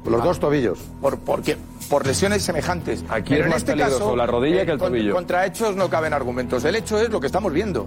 los 0.04 0.22
dos 0.24 0.38
tobillos. 0.40 0.78
Por, 1.00 1.18
porque, 1.20 1.56
por 1.88 2.06
lesiones 2.06 2.42
semejantes. 2.42 3.04
Aquí 3.08 3.30
Pero 3.30 3.40
es 3.42 3.44
en 3.46 3.50
más 3.50 3.56
este 3.58 3.72
peligroso 3.72 3.98
caso, 4.00 4.16
la 4.16 4.26
rodilla 4.26 4.62
eh, 4.62 4.66
que 4.66 4.72
el 4.72 4.78
con- 4.78 4.88
tobillo. 4.88 5.14
Contra 5.14 5.46
hechos 5.46 5.74
no 5.76 5.88
caben 5.88 6.12
argumentos. 6.12 6.64
El 6.64 6.76
hecho 6.76 7.00
es 7.00 7.08
lo 7.10 7.20
que 7.20 7.26
estamos 7.26 7.52
viendo. 7.52 7.86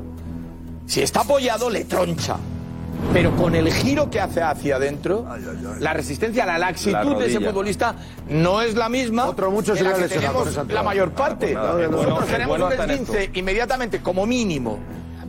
Si 0.88 1.02
está 1.02 1.22
apoyado, 1.22 1.70
le 1.70 1.84
troncha. 1.86 2.38
Pero 3.14 3.36
con 3.36 3.56
el 3.56 3.72
giro 3.72 4.10
que 4.10 4.20
hace 4.20 4.42
hacia 4.42 4.76
adentro, 4.76 5.26
la 5.80 5.94
resistencia, 5.94 6.46
la 6.46 6.54
La 6.54 6.72
laxitud 6.72 7.18
de 7.18 7.28
ese 7.28 7.40
futbolista 7.40 7.96
no 8.30 8.62
es 8.62 8.76
la 8.76 8.90
misma 8.90 9.26
Otro 9.28 9.52
mucho 9.52 9.74
que 9.74 9.80
se 9.80 9.84
la 9.86 9.94
que 9.96 10.08
tenemos 10.08 10.54
la 10.56 10.62
entrada. 10.62 10.84
mayor 10.84 11.12
parte. 11.12 11.54
Nosotros 11.54 12.26
tenemos 12.28 12.58
bueno 12.60 12.66
un 12.68 12.78
deslince 12.88 13.30
inmediatamente, 13.34 14.02
como 14.02 14.26
mínimo, 14.26 14.80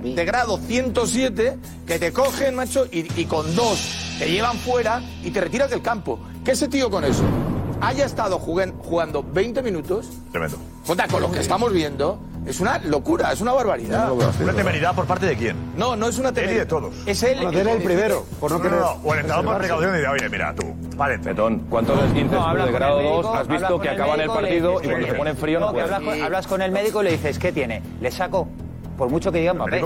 de 0.02 0.24
grado 0.24 0.58
107, 0.58 1.58
que 1.86 1.98
te 1.98 2.12
cogen, 2.12 2.54
macho, 2.54 2.86
y, 2.90 3.20
y 3.20 3.24
con 3.26 3.54
dos 3.54 4.16
te 4.18 4.30
llevan 4.30 4.56
fuera 4.58 5.02
y 5.22 5.30
te 5.30 5.40
retiras 5.40 5.70
del 5.70 5.82
campo. 5.82 6.18
¿Qué 6.44 6.52
ese 6.52 6.68
tío 6.68 6.90
con 6.90 7.04
eso? 7.04 7.22
Haya 7.80 8.06
estado 8.06 8.38
jugando 8.38 9.22
20 9.22 9.62
minutos, 9.62 10.08
Tremendo. 10.32 10.58
Jota, 10.86 11.06
con 11.08 11.20
lo 11.20 11.30
que 11.30 11.40
estamos 11.40 11.72
viendo, 11.72 12.18
es 12.46 12.60
una 12.60 12.78
locura, 12.78 13.32
es 13.32 13.40
una 13.40 13.52
barbaridad. 13.52 14.12
¿Una 14.12 14.52
temeridad 14.52 14.94
por 14.94 15.04
parte 15.06 15.26
de 15.26 15.36
quién? 15.36 15.56
No, 15.76 15.96
no 15.96 16.08
es 16.08 16.18
una 16.18 16.30
De 16.32 16.40
él 16.42 16.46
y 16.46 16.54
temeridad. 16.54 16.64
de 16.64 16.66
todos. 16.68 16.94
Es 17.06 17.22
él. 17.22 17.34
Bueno, 17.36 17.50
de 17.52 17.60
él 17.60 17.68
el 17.68 17.82
primero, 17.82 18.24
por 18.40 18.50
no 18.50 18.58
No, 18.58 18.62
querer 18.62 18.78
no, 18.80 18.84
no. 18.96 19.00
O 19.04 19.12
el 19.12 19.18
entrenador 19.20 19.44
por 19.44 19.58
precaución 19.58 19.94
y 19.94 19.98
dice, 19.98 20.08
oye, 20.08 20.28
mira, 20.28 20.54
tú, 20.54 20.74
vale. 20.96 21.18
Petón, 21.18 21.58
¿cuántos 21.68 22.02
esguinces 22.04 22.38
No, 22.38 22.64
de 22.66 22.72
grado 22.72 23.00
el 23.00 23.04
2 23.06 23.14
médico, 23.16 23.34
has 23.34 23.48
visto 23.48 23.80
que 23.80 23.88
el 23.88 23.94
acaban 23.94 24.20
el 24.20 24.28
partido 24.28 24.80
y 24.82 24.86
cuando 24.88 25.06
se 25.06 25.14
ponen 25.14 25.36
frío 25.36 25.60
no 25.60 25.66
que 25.68 25.72
pueden? 25.72 25.94
hablas, 25.94 26.08
con, 26.14 26.22
hablas 26.22 26.46
con 26.46 26.62
el 26.62 26.70
médico 26.72 27.00
y 27.02 27.04
le 27.04 27.10
dices, 27.12 27.38
¿qué 27.38 27.52
tiene? 27.52 27.82
¿Le 28.00 28.10
saco? 28.10 28.48
Por 28.96 29.10
mucho 29.10 29.30
que 29.30 29.40
diga 29.40 29.52
Mbappé. 29.52 29.80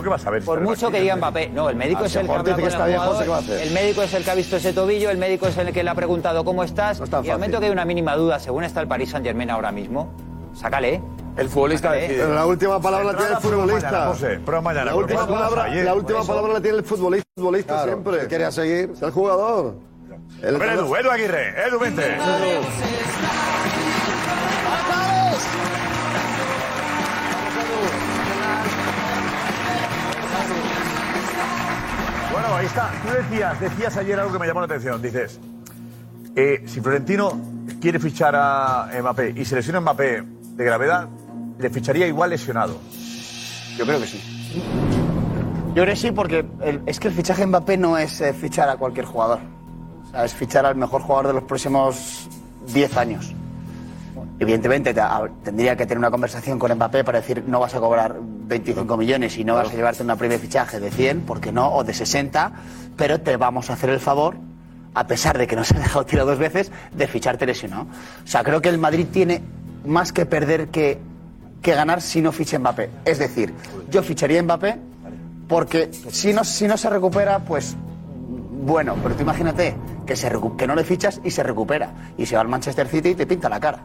Por 0.44 0.60
mucho 0.60 0.86
que 0.86 0.92
vacío? 0.92 1.00
diga 1.00 1.16
Mbappé. 1.16 1.48
No, 1.48 1.68
el 1.68 1.74
médico 1.76 2.00
Ah, 2.04 2.06
es 2.06 2.14
el 2.14 2.26
que 2.26 2.32
habla 2.32 2.44
con 2.44 3.50
el 3.50 3.70
médico 3.72 4.02
es 4.02 4.14
el 4.14 4.22
que 4.22 4.30
ha 4.30 4.34
visto 4.36 4.56
ese 4.56 4.72
tobillo, 4.72 5.10
el 5.10 5.18
médico 5.18 5.48
es 5.48 5.58
el 5.58 5.72
que 5.72 5.82
le 5.82 5.90
ha 5.90 5.94
preguntado 5.96 6.44
cómo 6.44 6.62
estás. 6.62 6.98
No 6.98 7.04
es 7.06 7.10
tan 7.10 7.24
y 7.24 7.30
al 7.30 7.38
momento 7.38 7.58
que 7.58 7.66
hay 7.66 7.72
una 7.72 7.84
mínima 7.84 8.14
duda, 8.14 8.38
según 8.38 8.62
está 8.62 8.80
el 8.80 8.86
Paris 8.86 9.10
Saint 9.10 9.26
Germain 9.26 9.50
ahora 9.50 9.72
mismo, 9.72 10.12
sácale. 10.54 11.00
El 11.36 11.48
futbolista 11.48 11.92
decide. 11.92 12.18
Pero 12.18 12.34
la 12.34 12.46
última 12.46 12.80
palabra 12.80 13.12
la 13.12 13.16
tiene 13.16 13.32
el 13.32 13.38
futbolista. 13.38 14.06
José, 14.08 14.40
prueba 14.44 14.60
mañana. 14.62 14.86
La 14.86 14.94
última 14.96 15.26
¿cuánto 15.26 15.34
palabra, 15.34 15.68
la 15.74 15.94
última 15.94 16.24
palabra 16.24 16.52
la 16.54 16.60
tiene 16.60 16.78
el 16.78 16.84
futbolista, 16.84 17.28
futbolista 17.36 17.72
Claro, 17.72 18.02
siempre. 18.02 18.28
quería 18.28 18.50
seguir. 18.50 18.90
Es 18.92 19.02
el 19.02 19.10
jugador. 19.10 19.74
El 20.42 20.56
A 20.56 20.58
ver, 20.58 20.70
Edu, 20.70 20.96
Edu 20.96 21.10
Aguirre, 21.10 21.66
Edu, 21.66 21.78
vente. 21.78 22.16
Bueno, 32.32 32.54
ahí 32.54 32.66
está. 32.66 32.90
Tú 33.06 33.12
decías, 33.14 33.60
decías 33.60 33.96
ayer 33.96 34.18
algo 34.18 34.32
que 34.32 34.38
me 34.38 34.46
llamó 34.46 34.60
la 34.60 34.66
atención. 34.66 35.02
Dices, 35.02 35.40
eh, 36.36 36.62
si 36.66 36.80
Florentino 36.80 37.40
quiere 37.80 37.98
fichar 37.98 38.34
a 38.36 38.88
Mbappé 39.00 39.34
y 39.36 39.44
se 39.44 39.56
lesiona 39.56 39.80
Mbappé 39.80 40.22
de 40.54 40.64
gravedad, 40.64 41.08
le 41.60 41.70
ficharía 41.70 42.06
igual 42.06 42.30
lesionado. 42.30 42.76
Yo 43.76 43.84
creo 43.86 44.00
que 44.00 44.06
sí. 44.06 44.20
Yo 45.68 45.74
creo 45.82 45.86
que 45.86 45.96
sí, 45.96 46.10
porque 46.10 46.44
el- 46.62 46.80
es 46.86 46.98
que 46.98 47.08
el 47.08 47.14
fichaje 47.14 47.46
Mbappé 47.46 47.76
no 47.76 47.96
es 47.96 48.20
eh, 48.20 48.32
fichar 48.32 48.68
a 48.68 48.76
cualquier 48.76 49.06
jugador. 49.06 49.38
O 50.06 50.10
sea, 50.10 50.24
es 50.24 50.34
fichar 50.34 50.66
al 50.66 50.74
mejor 50.74 51.02
jugador 51.02 51.28
de 51.28 51.32
los 51.34 51.44
próximos 51.44 52.28
10 52.72 52.96
años. 52.96 53.32
Evidentemente 54.38 54.92
te- 54.94 55.00
a- 55.00 55.28
tendría 55.44 55.76
que 55.76 55.84
tener 55.84 55.98
una 55.98 56.10
conversación 56.10 56.58
con 56.58 56.72
Mbappé 56.74 57.04
para 57.04 57.20
decir 57.20 57.44
no 57.46 57.60
vas 57.60 57.74
a 57.74 57.78
cobrar 57.80 58.16
25 58.20 58.96
millones 58.96 59.36
y 59.38 59.44
no 59.44 59.54
vas 59.54 59.68
a 59.70 59.74
llevarte 59.74 60.02
una 60.02 60.16
prima 60.16 60.32
de 60.34 60.38
fichaje 60.40 60.80
de 60.80 60.90
100, 60.90 61.20
porque 61.20 61.52
no, 61.52 61.72
o 61.72 61.84
de 61.84 61.94
60, 61.94 62.52
pero 62.96 63.20
te 63.20 63.36
vamos 63.36 63.70
a 63.70 63.74
hacer 63.74 63.90
el 63.90 64.00
favor, 64.00 64.36
a 64.94 65.06
pesar 65.06 65.38
de 65.38 65.46
que 65.46 65.54
nos 65.56 65.70
ha 65.72 65.78
dejado 65.78 66.04
tirado 66.04 66.30
dos 66.30 66.38
veces, 66.38 66.72
de 66.92 67.06
ficharte 67.06 67.46
lesionado. 67.46 67.82
O 68.24 68.26
sea, 68.26 68.42
creo 68.42 68.60
que 68.60 68.70
el 68.70 68.78
Madrid 68.78 69.06
tiene 69.12 69.40
más 69.86 70.12
que 70.12 70.26
perder 70.26 70.68
que, 70.68 70.98
que 71.62 71.74
ganar 71.74 72.00
si 72.00 72.20
no 72.20 72.32
ficha 72.32 72.58
Mbappé. 72.58 72.90
Es 73.04 73.18
decir, 73.18 73.54
yo 73.90 74.02
ficharía 74.02 74.42
Mbappé 74.42 74.78
porque 75.48 75.90
si 75.92 76.32
no, 76.32 76.44
si 76.44 76.66
no 76.66 76.76
se 76.76 76.88
recupera, 76.88 77.40
pues 77.40 77.76
bueno, 78.62 78.94
pero 79.02 79.14
tú 79.14 79.22
imagínate 79.22 79.74
que, 80.06 80.16
se 80.16 80.30
que 80.56 80.66
no 80.66 80.74
le 80.74 80.84
fichas 80.84 81.20
y 81.24 81.30
se 81.30 81.42
recupera. 81.42 81.92
Y 82.16 82.26
se 82.26 82.34
va 82.34 82.42
al 82.42 82.48
Manchester 82.48 82.86
City 82.88 83.10
y 83.10 83.14
te 83.14 83.26
pinta 83.26 83.48
la 83.48 83.58
cara. 83.58 83.80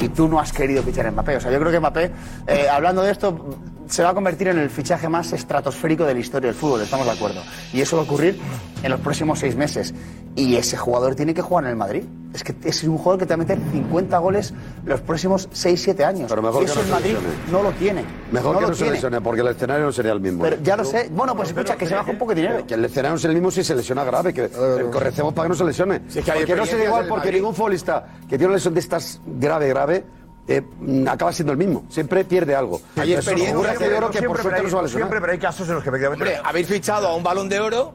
Y 0.00 0.08
tú 0.08 0.28
no 0.28 0.40
has 0.40 0.52
querido 0.52 0.82
fichar 0.82 1.06
a 1.06 1.10
Mbappé. 1.10 1.36
O 1.36 1.40
sea, 1.40 1.50
yo 1.50 1.58
creo 1.60 1.70
que 1.70 1.80
Mbappé, 1.80 2.10
eh, 2.46 2.68
hablando 2.68 3.02
de 3.02 3.12
esto, 3.12 3.58
se 3.88 4.02
va 4.02 4.10
a 4.10 4.14
convertir 4.14 4.48
en 4.48 4.58
el 4.58 4.70
fichaje 4.70 5.08
más 5.08 5.32
estratosférico 5.32 6.04
de 6.04 6.14
la 6.14 6.20
historia 6.20 6.48
del 6.48 6.56
fútbol, 6.56 6.82
estamos 6.82 7.06
de 7.06 7.12
acuerdo. 7.12 7.42
Y 7.72 7.80
eso 7.80 7.96
va 7.96 8.02
a 8.02 8.04
ocurrir 8.04 8.38
en 8.82 8.90
los 8.90 9.00
próximos 9.00 9.38
seis 9.38 9.56
meses. 9.56 9.94
Y 10.36 10.56
ese 10.56 10.76
jugador 10.76 11.14
tiene 11.14 11.32
que 11.32 11.42
jugar 11.42 11.64
en 11.64 11.70
el 11.70 11.76
Madrid. 11.76 12.02
Es 12.32 12.42
que 12.42 12.54
es 12.64 12.82
un 12.82 12.98
jugador 12.98 13.20
que 13.20 13.26
te 13.26 13.30
va 13.30 13.34
a 13.34 13.46
meter 13.46 13.58
50 13.70 14.18
goles 14.18 14.52
los 14.84 15.00
próximos 15.00 15.48
6-7 15.50 16.04
años. 16.04 16.26
Pero 16.28 16.42
mejor 16.42 16.62
y 16.62 16.66
que 16.66 16.72
eso 16.72 16.80
no 16.80 16.80
el 16.80 16.86
se 16.86 16.92
Madrid 16.92 17.16
no 17.52 17.62
lo 17.62 17.70
tiene. 17.72 18.04
Mejor 18.32 18.54
no 18.54 18.58
que 18.58 18.62
lo 18.62 18.68
no 18.70 18.74
se 18.74 18.82
tiene. 18.82 18.94
lesione, 18.94 19.20
porque 19.20 19.40
el 19.42 19.46
escenario 19.48 19.84
no 19.84 19.92
sería 19.92 20.10
el 20.10 20.20
mismo. 20.20 20.42
Pero 20.42 20.56
ya 20.60 20.76
lo 20.76 20.84
sé. 20.84 21.08
Bueno, 21.12 21.36
pues 21.36 21.50
escucha, 21.50 21.76
que 21.76 21.86
se 21.86 21.94
baja 21.94 22.10
un 22.10 22.18
poco 22.18 22.34
de 22.34 22.42
dinero. 22.42 22.66
Que 22.66 22.74
el 22.74 22.84
escenario 22.84 23.12
no 23.12 23.18
sea 23.18 23.30
el 23.30 23.36
mismo 23.36 23.52
si 23.52 23.62
se 23.62 23.76
lesiona 23.76 24.02
grave, 24.02 24.34
que 24.34 24.48
correcemos 24.90 25.32
para 25.32 25.46
que 25.46 25.50
no 25.50 25.54
se 25.54 25.64
lesione. 25.64 26.02
Si 26.08 26.18
es 26.18 26.24
que 26.24 26.32
porque 26.32 26.56
no 26.56 26.66
sería 26.66 26.86
igual, 26.86 27.06
porque 27.06 27.26
Madrid. 27.26 27.38
ningún 27.38 27.54
futbolista 27.54 28.04
que 28.22 28.36
tiene 28.36 28.46
una 28.46 28.54
lesión 28.56 28.74
de 28.74 28.80
estas 28.80 29.20
grave, 29.24 29.68
grave, 29.68 30.04
eh, 30.46 30.60
mm, 30.80 31.08
acaba 31.08 31.32
siendo 31.32 31.52
el 31.52 31.58
mismo. 31.58 31.84
Siempre 31.88 32.24
pierde 32.24 32.54
algo. 32.54 32.80
Hay 32.96 33.12
Entonces, 33.12 33.32
experiencia, 33.32 33.72
que 33.78 33.84
yo 33.90 33.96
creo 33.96 34.10
que 34.10 34.22
por 34.22 34.36
pero 34.36 34.42
suerte 34.42 34.58
hay- 34.58 34.62
no 34.64 34.68
se 34.68 34.74
va 34.74 34.80
a 34.80 34.84
lesionar. 34.84 35.08
Siempre, 35.08 35.20
pero 35.20 35.32
hay 35.32 35.38
casos 35.38 35.68
en 35.68 35.74
los 35.74 35.82
que 35.82 35.88
efectivamente. 35.88 36.24
Hombre, 36.24 36.40
habéis 36.44 36.66
fichado 36.68 37.08
a 37.08 37.14
un 37.16 37.22
balón 37.22 37.48
de 37.48 37.60
oro 37.60 37.94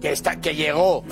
que, 0.00 0.12
está, 0.12 0.36
que 0.36 0.54
llegó 0.54 1.02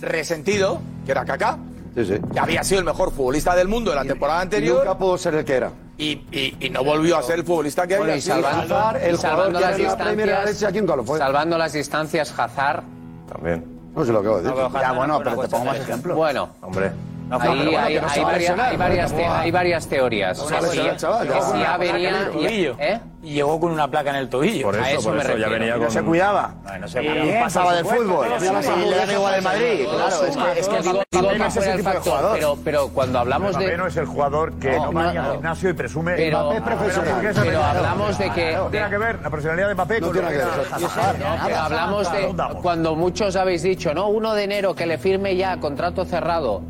resentido, 0.00 0.80
que 1.04 1.12
era 1.12 1.24
Kaká, 1.24 1.58
Sí, 1.94 2.04
sí. 2.04 2.14
que 2.32 2.38
había 2.40 2.62
sido 2.64 2.78
el 2.80 2.86
mejor 2.86 3.12
futbolista 3.12 3.54
del 3.54 3.68
mundo 3.68 3.90
en 3.90 3.96
la 3.96 4.04
temporada 4.04 4.40
Y 4.40 4.42
anterior 4.44 4.78
nunca 4.78 4.96
pudo 4.98 5.18
ser 5.18 5.34
el 5.34 5.44
que 5.44 5.54
era. 5.54 5.70
y, 5.98 6.12
y- 6.32 6.56
y 6.60 6.70
no 6.70 6.82
volvió 6.84 7.18
a 7.18 7.22
ser 7.22 7.40
el 7.40 7.44
futbolista 7.44 7.86
que 7.86 7.96
Bueno, 7.96 8.12
había 8.12 8.16
y 8.18 8.22
salvando, 8.22 8.98
el 9.02 9.14
y 9.14 9.18
salvando 9.18 9.58
que 9.58 9.64
las 9.66 9.76
distancias, 9.76 11.18
salvando 11.18 11.58
las 11.58 11.72
distancias, 11.74 12.34
Hazard. 12.38 12.82
También. 13.30 13.64
No 13.94 14.04
se 14.04 14.12
lo 14.12 14.20
acabo 14.20 14.36
de 14.40 14.42
decir. 14.44 14.58
Ya, 14.80 14.92
bueno, 14.92 15.18
pero 15.22 15.40
te 15.42 15.48
pongo 15.48 15.64
más 15.64 15.76
ejemplos. 15.78 16.16
Bueno, 16.16 16.48
Hombre. 16.62 16.92
Ahí 17.38 17.74
hay, 17.74 18.00
no 18.00 18.08
se 18.08 18.18
hay 18.20 18.24
varias, 18.24 18.58
hay 18.58 18.76
varias 18.76 19.10
¿no? 19.12 19.16
te- 19.18 19.26
hay 19.26 19.50
varias 19.50 19.86
teorías. 19.88 20.38
No 20.38 20.44
se 20.46 20.54
va 20.54 20.58
a 20.58 20.70
Que 20.90 20.96
chaval, 20.96 21.28
ya. 21.28 21.42
si 21.42 21.58
ya 21.58 21.76
venía... 21.76 22.30
¿Eh? 22.78 23.00
Y 23.22 23.34
llegó 23.34 23.60
con 23.60 23.70
una 23.70 23.86
placa 23.86 24.10
en 24.10 24.16
el 24.16 24.30
tobillo. 24.30 24.64
Por 24.64 24.76
A 24.76 24.88
eso, 24.90 25.00
eso 25.00 25.08
por 25.10 25.18
me 25.18 25.22
eso 25.24 25.36
ya 25.36 25.48
venía 25.48 25.74
No 25.76 25.82
con. 25.82 25.90
se 25.90 26.02
cuidaba. 26.02 26.54
No 26.80 26.88
sé, 26.88 27.02
Y 27.02 27.06
pero- 27.08 27.40
pasaba 27.40 27.74
del 27.74 27.84
fútbol. 27.84 28.26
todo 28.28 28.78
Y 28.78 28.88
le 28.88 28.96
da 28.96 29.12
igual 29.12 29.34
al 29.34 29.42
Madrid. 29.42 29.86
Claro, 29.90 30.24
es 30.24 30.36
que, 30.36 30.60
es 30.60 30.68
que 30.68 30.76
todo 30.82 31.04
digo- 31.12 31.22
no 31.22 31.28
que 31.28 31.46
es 31.46 31.56
ese 31.56 31.70
el 31.72 31.76
tipo 31.76 31.90
de 31.90 31.98
jugador. 31.98 32.32
pero, 32.36 32.58
pero 32.64 32.88
cuando 32.88 33.18
hablamos 33.18 33.58
de... 33.58 33.76
no 33.76 33.86
es 33.86 33.96
el 33.98 34.06
jugador 34.06 34.54
que 34.54 34.70
No, 34.70 34.86
no, 34.86 34.92
va 34.94 35.12
no, 35.12 35.20
al 35.22 35.32
gimnasio 35.32 35.68
y 35.68 35.72
presume. 35.74 36.14
Pero- 36.16 36.40
Mbappé 36.40 36.56
es 36.56 36.62
profesional. 36.62 37.32
pero 37.44 37.62
hablamos 37.62 38.18
de 38.18 38.30
que- 38.30 38.52
No 38.56 38.66
tiene 38.68 38.88
que 38.88 38.98
ver 38.98 39.18
la 39.22 39.30
personalidad 39.30 39.68
de 39.68 39.74
Mbappé 39.74 40.00
No 40.00 40.06
con 40.06 40.12
tiene 40.16 40.28
que 40.30 40.36
ver, 40.38 40.46
eso. 40.48 40.88
No, 41.18 41.58
hablamos 41.62 42.12
de 42.12 42.34
cuando 42.62 42.94
muchos 42.96 43.36
habéis 43.36 43.62
dicho, 43.62 43.92
¿no? 43.92 44.08
1 44.08 44.34
de 44.34 44.44
enero 44.44 44.74
que 44.74 44.86
le 44.86 44.96
firme 44.96 45.36
ya 45.36 45.58
contrato 45.58 46.06
cerrado. 46.06 46.62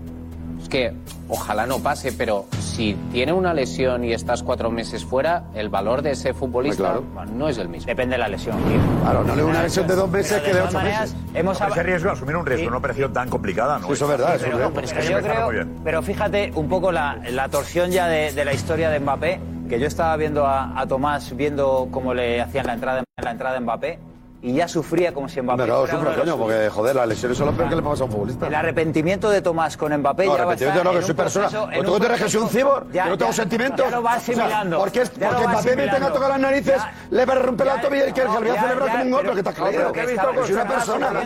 Es 0.63 0.69
que 0.69 0.93
ojalá 1.29 1.67
no 1.67 1.79
pase, 1.79 2.13
pero 2.13 2.47
si 2.61 2.95
tiene 3.13 3.33
una 3.33 3.55
lesión 3.55 4.05
y 4.05 4.13
estás 4.13 4.43
cuatro 4.43 4.71
meses 4.71 5.05
fuera, 5.05 5.45
el 5.55 5.69
valor 5.69 6.03
de 6.03 6.13
ese 6.13 6.35
futbolista 6.35 6.83
Claro. 7.01 7.05
no 7.35 7.49
es 7.49 7.59
el 7.59 7.69
mismo. 7.69 7.87
Depende 7.87 8.15
de 8.15 8.19
la 8.19 8.29
lesión. 8.29 8.57
Claro, 9.03 9.25
no 9.25 9.35
le 9.37 9.43
una 9.45 9.63
lesión 9.63 9.87
de 9.87 9.95
dos 9.95 10.11
meses 10.11 10.33
Pero 10.41 10.45
que 10.45 10.55
de 10.55 10.61
ocho 10.63 10.73
maneras, 10.75 11.15
meses. 11.15 11.35
Hemos 11.35 11.61
ese 11.61 11.83
riesgo, 11.83 12.11
asumir 12.11 12.37
un 12.37 12.47
riesgo, 12.47 12.69
una 12.69 12.77
operación 12.79 13.13
tan 13.13 13.29
complicada, 13.29 13.79
¿no? 13.79 13.87
Sí, 13.87 13.93
eso 13.95 14.05
es 14.05 14.11
verdad, 14.11 14.35
es 14.37 14.43
Pero, 14.43 14.57
verdad. 14.59 14.71
pero 14.75 14.87
es 14.87 14.93
que 14.93 14.99
Pero 15.01 15.07
hay 15.09 15.13
yo 15.13 15.17
que 15.17 15.23
pensarlo 15.23 15.49
creo, 15.51 15.65
muy 15.65 15.73
bien. 15.73 15.81
pero 15.85 16.03
fíjate 16.03 16.53
un 16.55 16.69
poco 16.69 16.93
la, 16.93 17.19
la 17.31 17.49
torsión 17.49 17.91
ya 17.91 18.07
de, 18.07 18.33
de 18.33 18.45
la 18.45 18.53
historia 18.53 18.91
de 18.91 19.01
Mbappé, 19.01 19.41
que 19.69 19.81
yo 19.81 19.87
estaba 19.87 20.17
viendo 20.17 20.47
a, 20.47 20.79
a 20.79 20.87
Tomás 20.87 21.35
viendo 21.37 21.89
cómo 21.91 22.13
le 22.13 22.41
hacían 22.41 22.67
la 22.67 22.75
entrada, 22.75 23.05
la 23.23 23.31
entrada 23.31 23.55
de 23.55 23.61
Mbappé 23.61 23.99
y 24.43 24.55
ya 24.55 24.67
sufría 24.69 25.13
como 25.13 25.29
si 25.29 25.41
Mbappé 25.43 25.63
de 25.63 25.69
los 25.69 25.91
coño, 25.91 26.37
porque 26.39 26.71
joder, 26.71 26.97
las 26.97 27.07
lesiones 27.09 27.37
son 27.37 27.49
lo 27.49 27.53
peor 27.53 27.69
que 27.69 27.77
le 27.77 27.83
pasa 27.83 28.03
a 28.03 28.07
un 28.07 28.13
futbolista. 28.13 28.47
El 28.47 28.55
arrepentimiento 28.55 29.29
de 29.29 29.43
Tomás 29.43 29.77
con 29.77 29.95
Mbappé 29.97 30.25
No, 30.27 30.33
ya 30.37 30.45
va 30.45 30.51
a 30.51 30.55
arrepentimiento 30.55 30.79
estar 30.81 30.95
no, 30.95 31.01
que 31.01 31.07
soy 31.07 31.15
persona. 31.15 31.49
proceso- 31.49 31.73
en 31.73 31.81
¿O 31.81 31.93
tú 31.93 31.99
crees 32.05 32.23
que 32.23 32.29
soy 32.31 32.41
un 32.43 32.49
cibor? 32.49 32.87
Ya- 32.93 33.05
¿Que 33.05 33.11
no 33.11 33.19
tengo 33.19 33.31
ya- 33.33 33.37
sentimientos? 33.37 33.85
Ya 33.91 33.97
lo 33.97 34.03
va 34.03 34.11
O 34.11 34.13
sea, 34.13 34.21
asimilando. 34.35 34.79
porque 34.79 35.01
porque 35.01 35.47
Mbappé 35.47 35.77
me 35.77 35.89
tenga 35.89 36.09
tocado 36.13 36.29
las 36.31 36.41
narices, 36.41 36.77
Ya- 36.77 36.93
le 37.11 37.25
va 37.27 37.33
a 37.33 37.37
romper 37.37 37.67
la 37.67 37.81
tobilla 37.83 38.09
y 38.09 38.13
que 38.13 38.25
no, 38.25 38.33
le 38.33 38.39
voy 38.41 38.49
a 38.51 38.55
ya- 38.55 38.63
celebrar 38.63 38.89
ya, 38.89 38.93
como 38.93 39.05
un 39.05 39.11
pero- 39.11 39.19
otro 39.19 39.33
que 39.35 39.39
está 39.41 39.53
claro. 39.53 39.71
pero 39.93 40.45
Es 40.45 40.51
una 40.51 40.65
persona. 40.65 41.11
No, 41.11 41.13
no, 41.13 41.25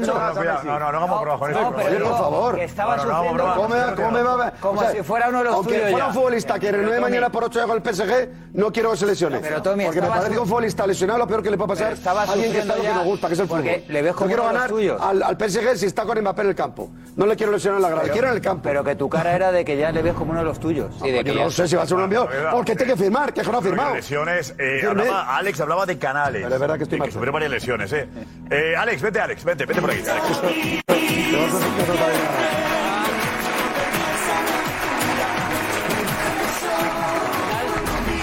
no, 0.65 0.79
no 0.81 0.87
hagamos 0.89 1.21
bromas 1.21 1.39
con 1.39 1.51
esto. 1.51 1.73
Pero 1.77 1.89
Oye, 1.89 1.99
por 2.05 2.19
favor. 2.19 2.59
estaba 2.61 2.99
sufriendo 2.99 3.33
broma. 3.35 3.55
¿Cómo, 3.55 3.69
me- 3.69 3.95
cómo 3.95 4.11
me 4.11 4.23
va 4.23 4.47
a 4.47 4.51
como 4.61 4.91
si 4.91 5.03
fuera 5.03 5.29
uno 5.29 5.39
de 5.39 5.45
los 5.45 5.55
Aunque 5.55 5.79
fuera 5.91 6.07
un 6.09 6.15
futbolista 6.15 6.59
que 6.59 6.73
renueve 6.73 7.01
mañana 7.01 7.31
por 7.31 7.45
8 7.45 7.61
años 7.61 7.69
con 7.71 7.77
el 7.77 7.83
PSG, 7.95 8.29
no 8.55 8.73
quiero 8.73 8.91
que 8.91 8.97
se 8.97 9.07
lesione. 9.07 9.39
Pero, 9.39 9.63
Tommy, 9.63 9.85
porque 9.85 10.01
me 10.01 10.09
parece 10.09 10.31
que 10.33 10.39
un 10.39 10.47
futbolista 10.49 10.87
lesionado 10.87 11.19
lo 11.21 11.27
peor 11.27 11.43
que 11.43 11.51
le 11.51 11.57
puede 11.57 11.69
pasar 11.69 11.95
Pero 12.03 12.19
a 12.19 12.23
alguien 12.23 12.53
que 12.53 12.59
está 12.59 12.75
gusta, 13.05 13.29
que 13.29 13.35
es 13.35 13.41
el 13.41 13.47
fútbol. 13.47 13.63
porque 13.63 13.85
le 13.89 14.03
ves 14.03 14.13
Yo 14.13 14.17
como 14.17 14.27
quiero 14.29 14.43
uno 14.43 14.49
de 14.49 14.55
los 14.55 14.63
ganar 14.63 14.77
tuyos. 14.77 15.01
al, 15.01 15.23
al 15.23 15.37
PSG 15.51 15.77
si 15.79 15.87
está 15.87 16.05
con 16.05 16.19
Mbappé 16.21 16.43
en 16.43 16.49
el 16.49 16.55
campo. 16.55 16.91
No 17.17 17.27
le 17.27 17.37
quiero 17.37 17.53
lesionar 17.53 17.79
en 17.79 17.83
la 17.83 17.91
grada, 17.91 18.09
quiero 18.11 18.29
en 18.29 18.35
el 18.35 18.41
campo. 18.41 18.63
Pero 18.65 18.83
que 18.83 18.97
tu 18.97 19.09
cara 19.09 19.35
era 19.37 19.53
de 19.53 19.65
que 19.65 19.77
ya 19.77 19.93
le 19.93 20.03
ves 20.03 20.15
como 20.15 20.31
uno 20.33 20.41
de 20.41 20.47
los 20.47 20.59
tuyos. 20.59 20.95
Sí, 21.03 21.11
de 21.11 21.19
Yo 21.19 21.25
que 21.25 21.33
no 21.35 21.45
ya- 21.49 21.51
sé 21.51 21.69
si 21.69 21.77
va 21.77 21.83
a 21.83 21.87
ser 21.87 21.97
un 21.97 22.05
envío, 22.05 22.29
porque 22.51 22.75
tiene 22.75 22.93
que 22.95 22.99
firmar, 22.99 23.33
que 23.33 23.41
es 23.43 23.47
que 23.47 23.53
no 23.53 23.59
ha 23.59 23.63
firmado. 23.63 23.95
lesiones. 23.95 24.51
eh, 24.59 24.79
Firme. 24.81 25.03
hablaba- 25.03 25.37
Alex 25.37 25.61
hablaba 25.61 25.87
de 25.87 25.99
canales. 25.99 26.43
Pero 26.43 26.55
es 26.55 26.61
verdad 26.61 26.77
que 26.77 26.83
estoy 26.85 26.99
Y 27.07 27.11
sufrió 27.13 27.33
varias 27.33 27.51
lesiones, 27.53 27.93
¿eh? 27.93 28.09
Eh, 28.51 28.75
Alex, 28.77 29.03
vete, 29.03 29.21
Alex, 29.21 29.45
vete, 29.45 29.67
vete 29.67 29.81
por 29.81 29.91
aquí. 29.91 30.01
Alex. 30.09 30.41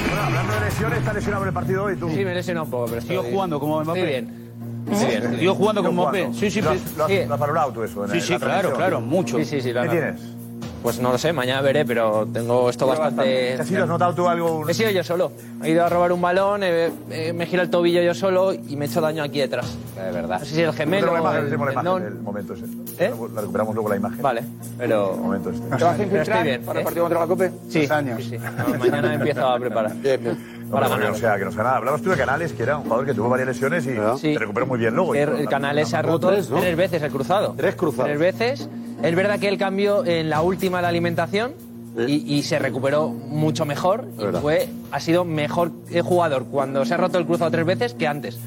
Bueno, 0.10 0.22
hablando 0.24 0.54
de 0.54 0.60
lesiones, 0.62 1.00
¿está 1.00 1.14
lesionado 1.14 1.44
en 1.44 1.48
el 1.50 1.54
partido 1.54 1.84
hoy 1.86 1.96
tú? 1.96 2.10
Sí, 2.10 2.26
me 2.26 2.34
lesiona 2.34 2.64
un 2.64 2.70
poco, 2.70 2.86
pero 2.88 2.98
estoy 3.00 3.18
jugando 3.18 3.60
como 3.60 3.82
Mbappé. 3.84 4.00
Estoy 4.00 4.12
bien. 4.12 4.51
Estoy 4.90 5.08
bien. 5.10 5.40
Sigo 5.40 5.56
jugando 5.56 5.82
Sigo 5.82 5.90
como 5.92 6.02
Mbappé. 6.04 6.20
jugando. 6.20 6.40
Sí, 6.40 6.52
sí, 6.52 6.62
¿Lo 6.62 6.72
sí. 6.72 6.78
has, 6.86 6.98
lo 6.98 7.04
has- 7.06 7.10
sí. 7.12 7.20
lo 7.28 7.34
has 7.34 7.40
valorado 7.40 7.72
tú 7.72 7.84
eso? 7.84 8.04
en 8.06 8.12
Sí, 8.12 8.18
el- 8.18 8.24
sí, 8.24 8.34
la 8.34 8.40
claro, 8.40 8.74
claro, 8.74 9.02
mucho. 9.02 9.38
Sí, 9.38 9.46
sí, 9.46 9.62
sí. 9.62 9.74
la 9.74 9.84
¿Qué 9.84 9.90
tienes? 9.90 10.22
Pues 10.84 11.00
no 11.00 11.12
lo 11.12 11.18
sé, 11.20 11.32
mañana 11.32 11.62
veré, 11.62 11.86
pero 11.86 12.28
tengo 12.34 12.68
esto 12.68 12.88
bastante... 12.88 13.54
¿Has 13.54 13.68
sido- 13.68 13.84
has 13.84 13.88
notado 13.90 14.16
tú 14.16 14.28
algo? 14.28 14.68
He 14.68 14.74
sido 14.74 14.90
yo 14.90 15.04
solo. 15.04 15.32
He 15.64 15.70
ido 15.70 15.86
a 15.86 15.90
robar 15.90 16.12
un 16.12 16.20
balón, 16.22 16.64
he- 16.64 16.90
he- 17.12 17.34
me 17.34 17.46
gira 17.46 17.62
el 17.62 17.70
tobillo 17.70 18.02
yo 18.02 18.16
solo 18.16 18.52
y 18.52 18.76
me 18.76 18.86
he 18.86 18.88
hecho 18.88 19.00
daño 19.00 19.22
aquí 19.22 19.38
detrás. 19.40 19.78
De 19.96 20.12
verdad. 20.12 20.40
No 20.40 20.46
sé 20.46 20.56
si 20.56 20.62
el 20.64 20.74
gemelo 20.74 21.10
Tenemos 21.10 21.14
la 21.14 21.40
imagen, 21.40 21.54
el 21.54 21.60
la 21.60 21.72
imagen 21.84 22.24
momento 22.24 22.54
ese. 22.56 22.66
¿Eh? 22.98 23.14
La 23.36 23.42
recuperamos 23.42 23.76
luego 23.76 23.90
la 23.90 23.96
imagen. 23.98 24.22
Vale, 24.24 24.44
pero... 24.80 25.14
El 25.14 25.20
momento 25.22 25.50
este. 25.52 25.78
¿Te 25.78 25.84
vas 25.84 26.00
a 26.00 26.04
infiltrar 26.04 26.44
bien. 26.44 26.64
para 26.64 26.80
el 26.80 26.82
¿eh? 26.82 26.86
partido 26.86 27.04
contra 27.04 27.20
la 27.20 27.28
Cope? 27.28 27.52
Sí, 27.70 27.88
años. 27.88 28.24
sí, 28.24 28.30
sí. 28.32 28.38
No, 28.38 28.80
mañana 28.80 29.14
empiezo 29.14 29.48
a 29.48 29.60
preparar. 29.60 29.94
Bien, 29.98 30.24
bien. 30.24 30.61
Para 30.72 30.88
Para 30.88 30.98
ganar. 31.00 31.12
O 31.12 31.16
sea, 31.16 31.38
que 31.38 31.46
nos 31.46 31.56
ganaba. 31.56 31.78
Hablabas 31.78 32.02
tú 32.02 32.10
de 32.10 32.18
Canales, 32.18 32.54
que 32.54 32.64
era 32.64 32.78
un 32.78 32.84
jugador 32.84 33.06
que 33.06 33.14
tuvo 33.14 33.30
varias 33.30 33.48
lesiones 33.50 33.86
y 33.86 33.92
Sí. 34.20 34.34
se 34.34 34.40
recuperó 34.40 34.66
muy 34.68 34.80
bien 34.80 34.96
luego. 34.96 35.14
El, 35.14 35.30
el 35.30 35.48
canal 35.50 35.86
se 35.86 35.96
ha 35.98 36.02
roto 36.02 36.30
tres, 36.30 36.48
tres, 36.48 36.76
veces 36.78 37.02
el 37.04 37.12
cruzado. 37.12 37.54
Tres 37.58 37.76
cruzados. 37.76 38.06
Tres 38.06 38.20
veces. 38.20 38.70
Es 39.04 39.16
verdad 39.16 39.40
que 39.40 39.48
él 39.48 39.58
cambió 39.58 40.06
en 40.06 40.30
la 40.30 40.42
última 40.42 40.82
la 40.82 40.88
alimentación 40.90 41.54
y, 42.08 42.36
y 42.36 42.44
se 42.44 42.58
recuperó 42.60 43.10
mucho 43.10 43.66
mejor. 43.66 44.06
Y 44.18 44.38
fue, 44.38 44.70
ha 44.92 45.00
sido 45.00 45.26
mejor 45.26 45.72
jugador 46.04 46.46
cuando 46.46 46.86
se 46.86 46.94
ha 46.94 46.98
roto 46.98 47.18
el 47.18 47.26
cruzado 47.26 47.52
tres 47.52 47.66
veces 47.66 47.94
que 47.94 48.08
antes. 48.08 48.40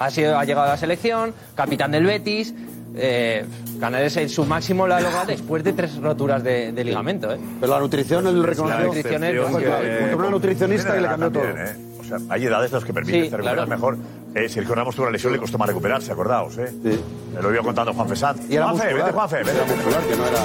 Ha, 0.00 0.10
sido, 0.10 0.38
ha 0.38 0.44
llegado 0.44 0.66
a 0.66 0.70
la 0.70 0.76
selección, 0.76 1.34
capitán 1.54 1.90
del 1.90 2.04
Betis. 2.06 2.54
Eh, 2.96 3.44
Canales 3.78 4.16
en 4.16 4.28
su 4.28 4.44
máximo 4.44 4.86
lo 4.86 4.94
ha 4.96 5.00
logrado 5.00 5.26
después 5.26 5.62
de 5.62 5.72
tres 5.72 5.96
roturas 5.98 6.42
de, 6.42 6.72
de 6.72 6.84
ligamento. 6.84 7.32
¿eh? 7.32 7.38
Pero 7.60 7.72
la 7.74 7.78
nutrición. 7.80 8.24
La 8.24 8.30
es- 8.30 9.04
que- 9.04 9.96
encontró 9.98 10.18
una 10.18 10.30
nutricionista 10.30 10.96
y 10.96 11.02
le 11.02 11.06
cambió 11.08 11.30
también, 11.30 11.58
¿eh? 11.58 11.76
O 12.00 12.04
sea, 12.04 12.18
hay 12.30 12.46
edades 12.46 12.72
las 12.72 12.84
que 12.84 12.92
permiten 12.92 13.24
Sí, 13.24 13.30
claro. 13.36 13.66
mejor. 13.66 13.96
Eh, 14.34 14.48
Sergio 14.48 14.74
Ramos 14.74 14.94
tuvo 14.94 15.04
una 15.04 15.12
lesión, 15.12 15.32
le 15.32 15.38
costó 15.38 15.58
más 15.58 15.68
recuperarse, 15.68 16.10
acordaos, 16.12 16.56
¿eh? 16.58 16.68
Sí. 16.82 17.00
Me 17.34 17.42
lo 17.42 17.52
iba 17.52 17.62
contando 17.62 17.92
Juan 17.92 18.08
Fesán. 18.08 18.36
Y 18.48 18.56
era 18.56 18.64
Juanfe, 18.64 18.84
muscular. 18.84 19.04
vete, 19.06 19.14
Juanfe, 19.16 19.36
vete. 19.38 19.50
Era 19.52 19.64
muscular, 19.66 20.02
que 20.02 20.16
no 20.16 20.26
era... 20.26 20.40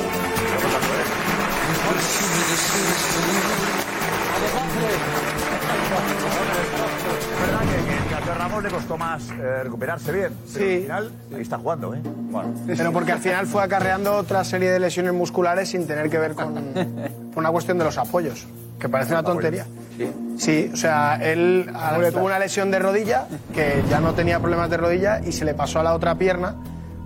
le 8.63 8.69
costó 8.69 8.97
más 8.97 9.29
eh, 9.31 9.63
recuperarse 9.63 10.11
bien. 10.11 10.29
Pero 10.53 10.65
Sí. 10.65 10.73
al 10.75 10.81
final, 10.81 11.11
ahí 11.35 11.41
está 11.41 11.57
jugando, 11.57 11.93
¿eh? 11.93 11.99
Bueno. 12.03 12.53
Pero 12.65 12.91
porque 12.91 13.11
al 13.11 13.19
final 13.19 13.45
fue 13.45 13.61
acarreando 13.63 14.15
otra 14.15 14.43
serie 14.43 14.71
de 14.71 14.79
lesiones 14.79 15.13
musculares 15.13 15.69
sin 15.69 15.85
tener 15.85 16.09
que 16.09 16.17
ver 16.17 16.33
con, 16.33 16.53
con 16.53 17.07
una 17.35 17.51
cuestión 17.51 17.77
de 17.77 17.83
los 17.85 17.97
apoyos, 17.97 18.47
que 18.79 18.89
parece 18.89 19.11
una 19.13 19.23
tontería. 19.23 19.65
Sí, 20.37 20.71
o 20.73 20.75
sea, 20.77 21.19
él 21.21 21.69
tuvo 22.11 22.25
una 22.25 22.39
lesión 22.39 22.71
de 22.71 22.79
rodilla, 22.79 23.27
que 23.53 23.83
ya 23.89 23.99
no 23.99 24.13
tenía 24.13 24.39
problemas 24.39 24.69
de 24.69 24.77
rodilla, 24.77 25.21
y 25.23 25.31
se 25.31 25.45
le 25.45 25.53
pasó 25.53 25.79
a 25.79 25.83
la 25.83 25.93
otra 25.93 26.15
pierna, 26.15 26.55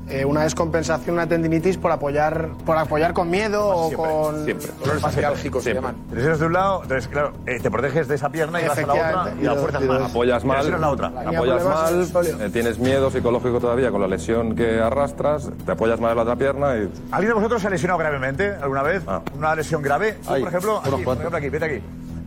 eh, 0.09 0.25
una 0.25 0.43
descompensación, 0.43 1.15
una 1.15 1.27
tendinitis 1.27 1.77
por 1.77 1.91
apoyar, 1.91 2.49
por 2.65 2.77
apoyar 2.77 3.13
con 3.13 3.29
miedo 3.29 3.67
o 3.67 3.91
con 3.91 4.45
Siempre. 4.45 4.67
dolores 4.79 5.03
Asiálgicos 5.03 5.63
se 5.63 5.73
llaman. 5.73 5.95
De 6.11 6.45
un 6.45 6.53
lado, 6.53 6.83
entonces, 6.83 7.07
claro, 7.07 7.33
eh, 7.45 7.59
te 7.59 7.69
proteges 7.69 8.07
de 8.07 8.15
esa 8.15 8.29
pierna 8.29 8.61
y 8.61 8.67
vas 8.67 8.77
a 8.77 8.81
la 8.87 8.93
otra 8.93 9.33
y 9.39 9.43
la 9.43 9.55
fuerzas 9.55 9.81
más. 9.83 10.01
Apoyas 10.09 10.41
Te 10.41 10.47
mal, 10.47 10.57
lesionas 10.57 10.81
la 10.81 10.89
otra. 10.89 11.07
apoyas 11.07 11.63
mal, 11.65 12.07
eh, 12.41 12.49
tienes 12.51 12.79
miedo 12.79 13.11
psicológico 13.11 13.59
todavía 13.59 13.91
con 13.91 14.01
la 14.01 14.07
lesión 14.07 14.55
que 14.55 14.79
arrastras, 14.79 15.49
te 15.65 15.71
apoyas 15.71 15.99
mal 15.99 16.11
en 16.11 16.17
la 16.17 16.23
otra 16.23 16.35
pierna 16.35 16.77
y 16.77 16.89
¿Alguien 17.11 17.29
de 17.29 17.33
vosotros 17.33 17.61
se 17.61 17.67
ha 17.67 17.71
lesionado 17.71 17.99
gravemente 17.99 18.55
alguna 18.61 18.83
vez? 18.83 19.03
¿Una 19.35 19.55
lesión 19.55 19.81
grave? 19.81 20.17
Ahí, 20.27 20.41
por 20.41 20.49
ejemplo, 20.49 20.79
unos 20.79 20.93
aquí, 20.93 21.03
por 21.03 21.17
ejemplo, 21.17 21.37
aquí, 21.37 21.49
vete 21.49 21.65
aquí. 21.65 21.81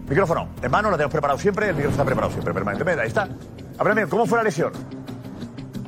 Micrófono 0.09 0.49
en 0.61 0.71
mano, 0.71 0.91
lo 0.91 0.97
tenemos 0.97 1.13
preparado 1.13 1.39
siempre, 1.39 1.69
el 1.69 1.75
micrófono 1.77 1.93
está 1.95 2.05
preparado 2.05 2.33
siempre, 2.33 2.53
permanentemente. 2.53 3.03
Ahí 3.03 3.09
está. 3.09 3.29
Háblame, 3.79 4.07
¿cómo 4.07 4.27
fue 4.27 4.39
la 4.39 4.45
lesión? 4.45 4.73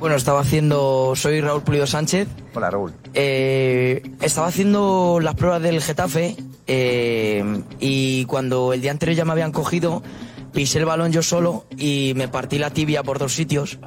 Bueno, 0.03 0.17
estaba 0.17 0.41
haciendo. 0.41 1.13
Soy 1.15 1.39
Raúl 1.39 1.61
Pulido 1.61 1.87
Sánchez. 1.87 2.27
Hola, 2.53 2.69
Raúl. 2.69 2.91
Eh, 3.13 4.03
estaba 4.19 4.47
haciendo 4.47 5.21
las 5.21 5.33
pruebas 5.35 5.61
del 5.61 5.81
Getafe 5.81 6.35
eh, 6.67 7.63
y 7.79 8.25
cuando 8.25 8.73
el 8.73 8.81
día 8.81 8.91
anterior 8.91 9.15
ya 9.15 9.23
me 9.23 9.31
habían 9.31 9.53
cogido, 9.53 10.03
pisé 10.51 10.79
el 10.79 10.85
balón 10.85 11.13
yo 11.13 11.23
solo 11.23 11.63
y 11.77 12.11
me 12.17 12.27
partí 12.27 12.57
la 12.59 12.71
tibia 12.71 13.01
por 13.01 13.17
dos 13.17 13.33
sitios. 13.33 13.79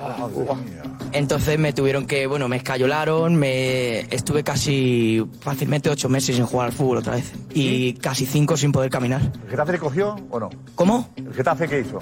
Entonces 1.12 1.58
me 1.58 1.72
tuvieron 1.72 2.06
que, 2.06 2.26
bueno, 2.26 2.48
me 2.48 2.56
escayolaron, 2.56 3.36
me 3.36 4.00
estuve 4.14 4.42
casi 4.44 5.24
fácilmente 5.40 5.88
ocho 5.88 6.08
meses 6.08 6.36
sin 6.36 6.44
jugar 6.46 6.66
al 6.66 6.72
fútbol 6.72 6.98
otra 6.98 7.14
vez 7.14 7.32
y 7.54 7.94
casi 7.94 8.26
cinco 8.26 8.56
sin 8.56 8.72
poder 8.72 8.90
caminar. 8.90 9.20
¿El 9.44 9.50
Getafe 9.50 9.72
le 9.72 9.78
cogió 9.78 10.16
o 10.30 10.40
no? 10.40 10.50
¿Cómo? 10.74 11.10
¿El 11.16 11.32
Getafe 11.32 11.68
qué 11.68 11.80
hizo? 11.80 11.98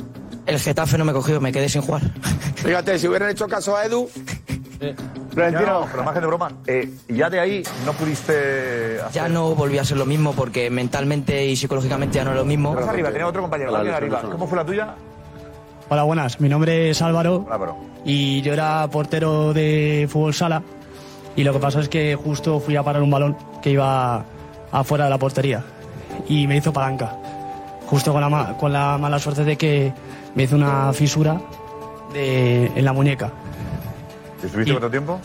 El 0.46 0.58
Getafe 0.58 0.98
no 0.98 1.04
me 1.04 1.12
cogió, 1.12 1.40
me 1.40 1.52
quedé 1.52 1.68
sin 1.68 1.82
jugar. 1.82 2.02
Fíjate, 2.56 2.98
si 2.98 3.08
hubieran 3.08 3.30
hecho 3.30 3.46
caso 3.46 3.76
a 3.76 3.84
Edu. 3.86 4.08
Florentino, 5.32 5.80
no, 5.80 5.88
pero 5.90 6.04
margen 6.04 6.20
de 6.20 6.26
broma. 6.26 6.52
Eh, 6.66 6.90
ya 7.08 7.30
de 7.30 7.40
ahí 7.40 7.62
no 7.86 7.92
pudiste 7.92 9.00
hacer... 9.00 9.12
Ya 9.12 9.28
no 9.28 9.54
volví 9.54 9.78
a 9.78 9.84
ser 9.84 9.96
lo 9.96 10.04
mismo 10.04 10.32
porque 10.32 10.68
mentalmente 10.70 11.46
y 11.46 11.56
psicológicamente 11.56 12.16
ya 12.16 12.24
no 12.24 12.32
es 12.32 12.36
lo 12.36 12.44
mismo. 12.44 12.74
Más 12.74 12.86
arriba, 12.86 13.10
tenía 13.10 13.26
otro 13.26 13.40
compañero. 13.40 13.74
Arriba. 13.74 14.22
¿Cómo 14.22 14.46
fue 14.46 14.58
la 14.58 14.66
tuya? 14.66 14.94
Hola, 15.88 16.02
buenas. 16.04 16.40
Mi 16.40 16.48
nombre 16.48 16.90
es 16.90 17.02
Álvaro 17.02 17.46
Álvaro. 17.50 17.76
y 18.04 18.40
yo 18.42 18.52
era 18.52 18.88
portero 18.90 19.52
de 19.52 20.06
fútbol 20.10 20.34
sala 20.34 20.62
y 21.36 21.44
lo 21.44 21.52
que 21.52 21.58
pasó 21.58 21.80
es 21.80 21.88
que 21.88 22.14
justo 22.16 22.60
fui 22.60 22.76
a 22.76 22.82
parar 22.82 23.02
un 23.02 23.10
balón 23.10 23.36
que 23.62 23.70
iba 23.70 24.24
afuera 24.72 25.04
de 25.04 25.10
la 25.10 25.18
portería 25.18 25.62
y 26.28 26.46
me 26.46 26.56
hizo 26.56 26.72
palanca. 26.72 27.16
Justo 27.86 28.12
con 28.12 28.20
la, 28.22 28.28
ma- 28.28 28.56
con 28.56 28.72
la 28.72 28.96
mala 28.98 29.18
suerte 29.18 29.44
de 29.44 29.56
que 29.56 29.92
me 30.34 30.44
hizo 30.44 30.56
una 30.56 30.92
fisura 30.92 31.40
de- 32.12 32.66
en 32.74 32.84
la 32.84 32.92
muñeca. 32.92 33.30
¿Estuviste 34.42 34.72
cuánto 34.72 34.90
tiempo? 34.90 35.20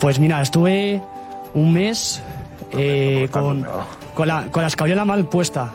Pues 0.00 0.18
mira, 0.18 0.40
estuve 0.42 1.00
un 1.54 1.72
mes 1.72 2.22
eh, 2.72 3.28
con, 3.30 3.66
con, 4.14 4.28
la, 4.28 4.46
con 4.50 4.62
la 4.62 4.68
escayola 4.68 5.04
mal 5.04 5.24
puesta 5.26 5.70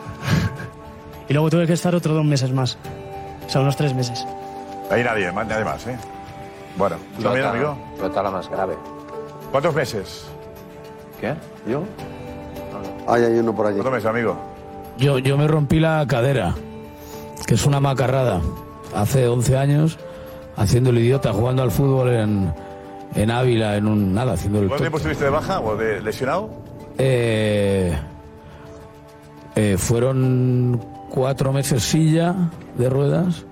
y 1.28 1.32
luego 1.32 1.50
tuve 1.50 1.66
que 1.66 1.72
estar 1.72 1.94
otros 1.94 2.14
dos 2.14 2.24
meses 2.24 2.52
más. 2.52 2.78
O 3.50 3.52
sea, 3.52 3.62
unos 3.62 3.74
tres 3.76 3.92
meses. 3.94 4.24
Ahí 4.92 5.02
nadie, 5.02 5.32
más- 5.32 5.44
nadie 5.44 5.64
más, 5.64 5.84
¿eh? 5.88 5.98
Bueno, 6.76 6.94
¿tú 7.16 7.22
también, 7.24 7.46
amigo? 7.46 7.76
Nota 8.00 8.22
la 8.22 8.30
más 8.30 8.48
grave. 8.48 8.76
¿Cuántos 9.50 9.74
meses? 9.74 10.24
¿Qué? 11.20 11.34
¿Yo? 11.68 11.82
Ay, 13.08 13.24
hay 13.24 13.32
uno 13.40 13.52
por 13.52 13.66
allí. 13.66 13.74
¿Cuántos 13.78 13.92
meses, 13.94 14.06
amigo? 14.08 14.36
Yo, 14.98 15.18
yo 15.18 15.36
me 15.36 15.48
rompí 15.48 15.80
la 15.80 16.06
cadera, 16.06 16.54
que 17.44 17.54
es 17.54 17.66
una 17.66 17.80
macarrada, 17.80 18.40
hace 18.94 19.26
11 19.26 19.56
años, 19.58 19.98
haciendo 20.56 20.90
el 20.90 20.98
idiota, 20.98 21.32
jugando 21.32 21.64
al 21.64 21.72
fútbol 21.72 22.10
en, 22.10 22.54
en 23.16 23.30
Ávila, 23.32 23.74
en 23.76 23.88
un 23.88 24.14
nada, 24.14 24.34
haciendo 24.34 24.60
el 24.60 24.68
¿Cuánto 24.68 24.84
tiempo 24.84 24.98
estuviste 24.98 25.24
de 25.24 25.30
baja 25.30 25.58
o 25.58 25.74
de 25.76 26.00
lesionado? 26.02 26.50
Eh, 26.98 27.98
eh, 29.56 29.76
fueron 29.76 30.80
cuatro 31.10 31.52
meses 31.52 31.82
silla 31.82 32.34
de 32.78 32.88
ruedas, 32.88 33.44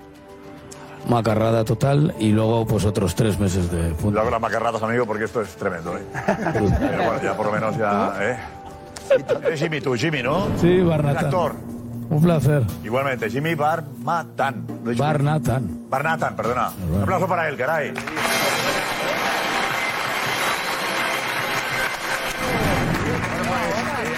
macarrada 1.07 1.63
total, 1.63 2.15
y 2.19 2.31
luego 2.31 2.65
pues 2.65 2.85
otros 2.85 3.13
tres 3.13 3.39
meses 3.39 3.69
de 3.71 3.89
punta. 3.89 4.01
Cuidado 4.01 4.23
con 4.23 4.31
las 4.31 4.41
macarradas, 4.41 4.81
amigo, 4.81 5.05
porque 5.05 5.25
esto 5.25 5.41
es 5.41 5.49
tremendo, 5.55 5.95
¿eh? 5.97 6.03
Pero 6.53 6.65
bueno, 7.03 7.21
ya 7.21 7.37
por 7.37 7.45
lo 7.45 7.51
menos 7.51 7.77
ya, 7.77 8.13
¿eh? 8.19 8.37
Eres 9.43 9.59
Jimmy 9.59 9.81
tú, 9.81 9.95
Jimmy, 9.95 10.23
¿no? 10.23 10.47
Sí, 10.57 10.81
Barnatán. 10.81 11.25
Actor. 11.25 11.55
Un 12.09 12.21
placer. 12.21 12.63
Igualmente, 12.83 13.29
Jimmy 13.29 13.53
Barmatan. 13.53 14.65
Barnatan. 14.97 15.85
Barnatan, 15.89 16.35
perdona. 16.35 16.71
Un 16.91 17.03
aplauso 17.03 17.27
para 17.27 17.47
él, 17.49 17.55
caray. 17.57 17.89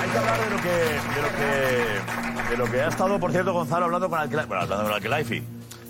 Hay 0.02 0.10
que 0.10 0.18
hablar 0.18 0.40
de 0.40 0.50
lo 0.50 0.58
que, 0.62 0.70
de 0.70 1.22
lo 1.22 1.28
que, 1.38 2.31
de 2.52 2.58
lo 2.58 2.66
que 2.66 2.82
ha 2.82 2.90
estado, 2.90 3.18
por 3.18 3.32
cierto, 3.32 3.54
Gonzalo 3.54 3.86
hablando 3.86 4.10
con 4.10 4.20
Alquilaifi. 4.20 4.48
Bueno, 4.50 4.64
hablando 4.64 4.84
con 4.84 4.94
Alquilaifi. 4.94 5.44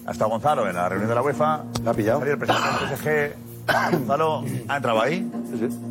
Ha 0.06 0.12
estado 0.12 0.30
Gonzalo 0.30 0.68
en 0.68 0.76
la 0.76 0.90
reunión 0.90 1.10
de 1.10 1.16
la 1.16 1.22
UEFA. 1.24 1.64
¿La 1.84 1.92
ha 1.92 1.94
pillado? 1.94 2.24
el 2.24 2.38
presidente 2.38 2.86
del 2.86 3.34
PSG. 3.34 3.92
Gonzalo 3.92 4.46
ha 4.68 4.78
entrado 4.78 5.02
ahí. 5.02 5.32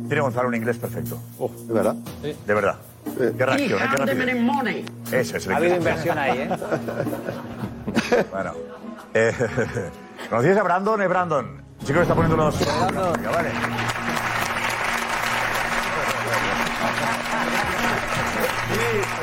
Tiene 0.07 0.21
Gonzalo 0.21 0.47
un 0.47 0.55
inglés 0.55 0.77
perfecto. 0.77 1.19
¿De 1.67 1.73
verdad? 1.73 1.95
De 2.21 2.53
verdad. 2.53 2.75
Qué 3.17 3.45
reacción, 3.45 3.81
¿eh? 3.81 3.85
Qué 3.91 3.97
rapidez. 3.97 4.85
Ese 5.11 5.37
es 5.37 5.45
el 5.45 5.53
Ha 5.53 5.57
habido 5.57 5.75
inversión 5.75 6.17
ahí, 6.17 6.37
¿eh? 6.39 6.49
Bueno. 8.31 8.53
Eh, 9.13 9.33
¿Conocías 10.29 10.57
a 10.57 10.63
Brandon? 10.63 11.01
¿Eh, 11.01 11.07
Brandon? 11.07 11.61
El 11.81 11.85
chico 11.85 11.97
que 11.99 12.03
está 12.03 12.15
poniendo 12.15 12.37
los... 12.37 12.57
Vale. 12.93 13.49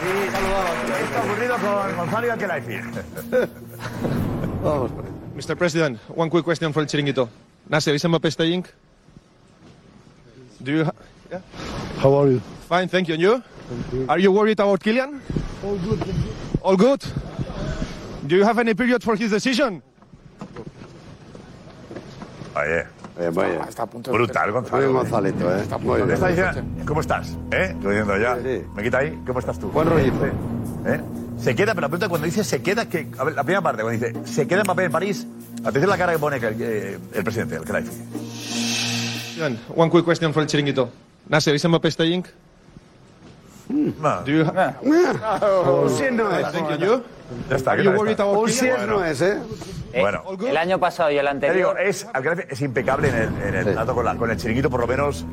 ¿Qué 0.09 1.05
está 1.05 1.23
ocurrido 1.25 1.57
con 1.59 1.97
Gonzalo 1.97 2.27
y 2.27 2.31
Alquelaifi? 2.31 2.73
Mr. 5.37 5.57
President, 5.57 5.99
one 6.17 6.31
quick 6.31 6.45
question 6.45 6.73
for 6.73 6.83
El 6.83 6.89
Chiringuito. 6.89 7.29
Nasser, 7.69 7.95
is 7.95 8.05
Mbappé 8.05 8.31
staying? 8.33 8.65
Do 10.61 10.73
you? 10.73 10.85
Yeah? 11.31 11.41
How 12.03 12.15
are 12.15 12.33
you? 12.33 12.41
Fine, 12.69 12.89
thank 12.89 13.09
you. 13.09 13.15
And 13.15 13.23
you? 13.23 13.43
Are 14.09 14.19
you 14.19 14.33
worried 14.33 14.59
about 14.59 14.81
Kylian? 14.81 15.21
All 15.63 15.77
good. 15.77 16.01
All 16.63 16.77
good. 16.77 17.05
Do 18.27 18.37
you 18.37 18.45
have 18.45 18.59
any 18.59 18.75
period 18.75 19.03
for 19.03 19.15
his 19.17 19.31
decision? 19.31 19.83
Oh, 20.41 20.47
Oye. 22.57 22.87
Vaya. 23.33 23.69
Brutal, 24.11 24.53
Gonzalo. 24.53 24.83
Muy 24.85 24.93
Gonzalito, 24.93 25.57
¿eh? 25.57 25.63
Muy 25.81 25.99
¿Dónde 25.99 26.05
bien. 26.05 26.11
está 26.15 26.29
diciendo? 26.29 26.85
¿Cómo 26.87 27.01
estás? 27.01 27.29
¿Eh? 27.51 27.73
Estoy 27.75 27.97
diciendo 27.97 28.17
ya. 28.19 28.37
Me 28.75 28.83
quita 28.83 28.99
ahí. 28.99 29.19
¿Cómo 29.27 29.39
estás 29.41 29.59
tú? 29.59 29.69
Buen 29.71 29.89
rollito. 29.89 30.27
¿Eh? 30.87 31.01
Se 31.39 31.55
queda, 31.55 31.73
pero 31.75 31.83
la 31.83 31.89
pregunta 31.89 32.09
cuando 32.09 32.25
dice 32.27 32.43
se 32.45 32.63
queda, 32.63 32.89
que, 32.89 33.09
a 33.19 33.25
ver, 33.25 33.35
la 33.35 33.43
primera 33.45 33.63
parte, 33.63 33.83
cuando 33.83 34.07
dice 34.07 34.21
se 34.33 34.47
queda 34.49 34.65
Mbappé 34.65 34.85
en 34.85 34.93
París, 34.93 35.27
atención 35.61 35.85
a 35.85 35.87
la 35.95 35.97
cara 35.99 36.13
que 36.13 36.19
pone 36.19 36.37
el, 36.37 36.57
eh, 36.61 36.99
el 37.15 37.25
presidente, 37.25 37.57
el 37.57 37.63
Cruyff. 37.65 37.89
One 39.77 39.91
quick 39.91 40.05
question 40.05 40.33
for 40.33 40.43
El 40.43 40.49
Chiringuito. 40.49 40.91
Nasser, 41.29 41.55
is 41.55 41.65
Mbappé 41.69 41.91
staying? 41.93 42.25
Do 43.69 44.25
you? 44.27 44.45
Ha- 44.45 44.77
Un 44.83 45.91
sí 45.91 46.05
no 46.11 46.31
es. 46.37 46.51
Thank 46.53 46.69
you. 46.69 46.75
And 46.75 46.83
you? 46.85 47.03
Ya 47.51 47.57
está. 47.57 47.77
¿qué 47.77 47.83
tal 47.85 48.09
está? 48.09 48.25
Un 48.27 48.49
sí 48.49 48.61
Kylian? 48.61 48.87
no 48.89 49.05
es, 49.05 49.21
¿eh? 49.21 49.39
Bueno. 50.01 50.23
El 50.47 50.57
año 50.57 50.79
pasado 50.79 51.11
y 51.11 51.17
el 51.17 51.25
Te 51.25 51.31
anterior. 51.31 51.57
digo, 51.57 51.77
es, 51.77 52.07
es 52.51 52.61
impecable 52.61 53.09
en 53.09 53.15
el, 53.15 53.29
en 53.49 53.55
el 53.55 53.73
trato 53.75 53.95
con, 53.95 54.05
la- 54.05 54.15
con 54.17 54.31
el 54.31 54.37
chiringuito, 54.37 54.69
por 54.71 54.81
lo 54.81 54.87
menos. 54.87 55.25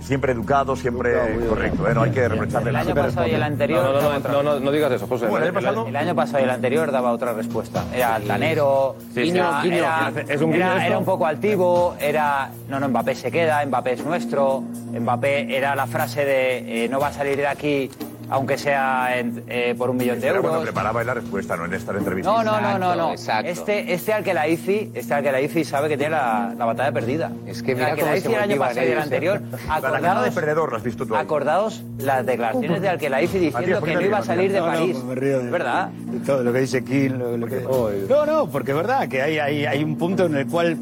Siempre 0.00 0.32
educado, 0.32 0.74
siempre 0.74 1.12
correcto. 1.48 1.86
¿eh? 1.88 1.94
No 1.94 2.02
hay 2.02 2.10
que 2.10 2.26
reprocharle 2.26 2.70
El 2.70 2.74
nada. 2.76 2.86
año 2.90 2.94
pasado 2.94 3.26
y 3.28 3.30
el 3.32 3.42
anterior. 3.42 3.84
No, 3.84 3.92
no, 3.92 3.98
daba 3.98 4.12
no, 4.14 4.18
otra 4.18 4.32
no, 4.32 4.42
no, 4.42 4.58
no 4.60 4.70
digas 4.72 4.90
eso, 4.92 5.06
José. 5.06 5.26
Bueno, 5.26 5.44
el 5.44 5.48
El- 5.48 5.54
pasado- 5.54 5.86
El 5.86 5.96
año 5.96 6.14
pasado 6.14 6.40
y 6.40 6.44
el 6.44 6.50
anterior 6.50 6.90
daba 6.90 7.12
otra 7.12 7.34
respuesta. 7.34 7.84
Era 7.94 8.14
altanero, 8.16 8.96
Sí, 9.14 9.24
sí. 9.24 9.30
era, 9.30 9.60
Guiño, 9.62 9.76
era- 9.76 10.10
guiño. 10.10 10.24
¿Es 10.34 10.40
un 10.40 10.52
guiño 10.52 10.64
era- 10.64 10.74
esto? 10.76 10.86
era 10.86 10.98
un 10.98 11.04
poco 11.04 11.26
altivo, 11.26 11.94
era 12.00 12.50
no, 12.68 12.80
no, 12.80 12.88
Mbappé 12.88 13.14
se 13.14 13.30
queda, 13.30 13.64
Mbappé 13.66 13.92
es 13.92 14.04
nuestro, 14.04 14.62
Mbappé 14.98 15.54
era 15.56 15.74
la 15.76 15.86
frase 15.86 16.24
de 16.24 16.84
eh, 16.84 16.88
no 16.88 16.98
va 16.98 17.08
a 17.08 17.12
salir 17.12 17.36
de 17.36 17.46
aquí 17.46 17.90
aunque 18.30 18.56
sea 18.56 19.18
en- 19.18 19.42
eh, 19.48 19.74
por 19.76 19.90
un 19.90 19.96
millón 19.96 20.20
de 20.20 20.26
Era 20.28 20.40
cuando 20.40 20.58
euros. 20.58 20.64
preparaba 20.72 21.02
la 21.04 21.14
respuesta, 21.14 21.56
no 21.56 21.64
en 21.66 21.74
esta 21.74 21.92
entrevista. 21.92 22.30
No, 22.30 22.42
no, 22.42 22.60
no, 22.60 22.78
no, 22.78 22.94
no. 22.94 23.10
exacto. 23.12 23.50
Este, 23.50 23.92
este 23.92 24.12
Alquelaifi, 24.12 24.92
este 24.94 25.14
Alquelaifi 25.14 25.64
sabe 25.64 25.88
que 25.88 25.96
tiene 25.96 26.12
la, 26.12 26.54
la 26.56 26.64
batalla 26.64 26.92
perdida. 26.92 27.32
Es 27.46 27.62
que 27.62 27.74
mira 27.74 27.94
cómo 27.96 28.12
el 28.12 28.34
año 28.36 28.56
pasado 28.58 28.86
y 28.86 28.90
el 28.90 28.98
¿eh? 28.98 29.02
anterior. 29.02 29.42
La 29.68 29.80
cara 29.80 29.90
de 29.90 29.96
Acordaos, 30.06 30.34
perdedor 30.34 30.70
la 30.72 30.76
has 30.78 30.82
visto 30.84 31.06
tú. 31.06 31.14
ahí. 31.16 31.22
acordaos 31.22 31.82
las 31.98 32.24
declaraciones 32.24 32.80
de 32.82 32.88
Alquelaifi 32.88 33.38
diciendo 33.38 33.58
Matías, 33.80 33.82
que 33.84 33.94
no 33.94 34.00
iba 34.02 34.18
a 34.18 34.22
salir 34.24 34.52
de. 34.52 34.60
París. 34.60 34.80
No, 34.80 34.86
no, 34.86 34.92
pues 34.92 35.04
me 35.04 35.14
río 35.14 35.38
de- 35.38 35.44
¿Es 35.46 35.50
verdad? 35.50 35.88
de 35.88 36.20
todo 36.20 36.42
lo 36.44 36.52
que 36.52 36.60
dice 36.60 36.84
Kiel. 36.84 37.18
lo- 37.18 37.36
lo 37.36 37.46
que- 37.46 37.60
No, 38.08 38.26
no, 38.26 38.46
porque 38.50 38.70
es 38.70 38.76
verdad 38.76 39.08
que 39.08 39.20
hay, 39.22 39.38
hay, 39.38 39.66
hay 39.66 39.82
un 39.84 39.96
punto 39.96 40.26
en 40.26 40.36
el 40.36 40.46
cual 40.46 40.76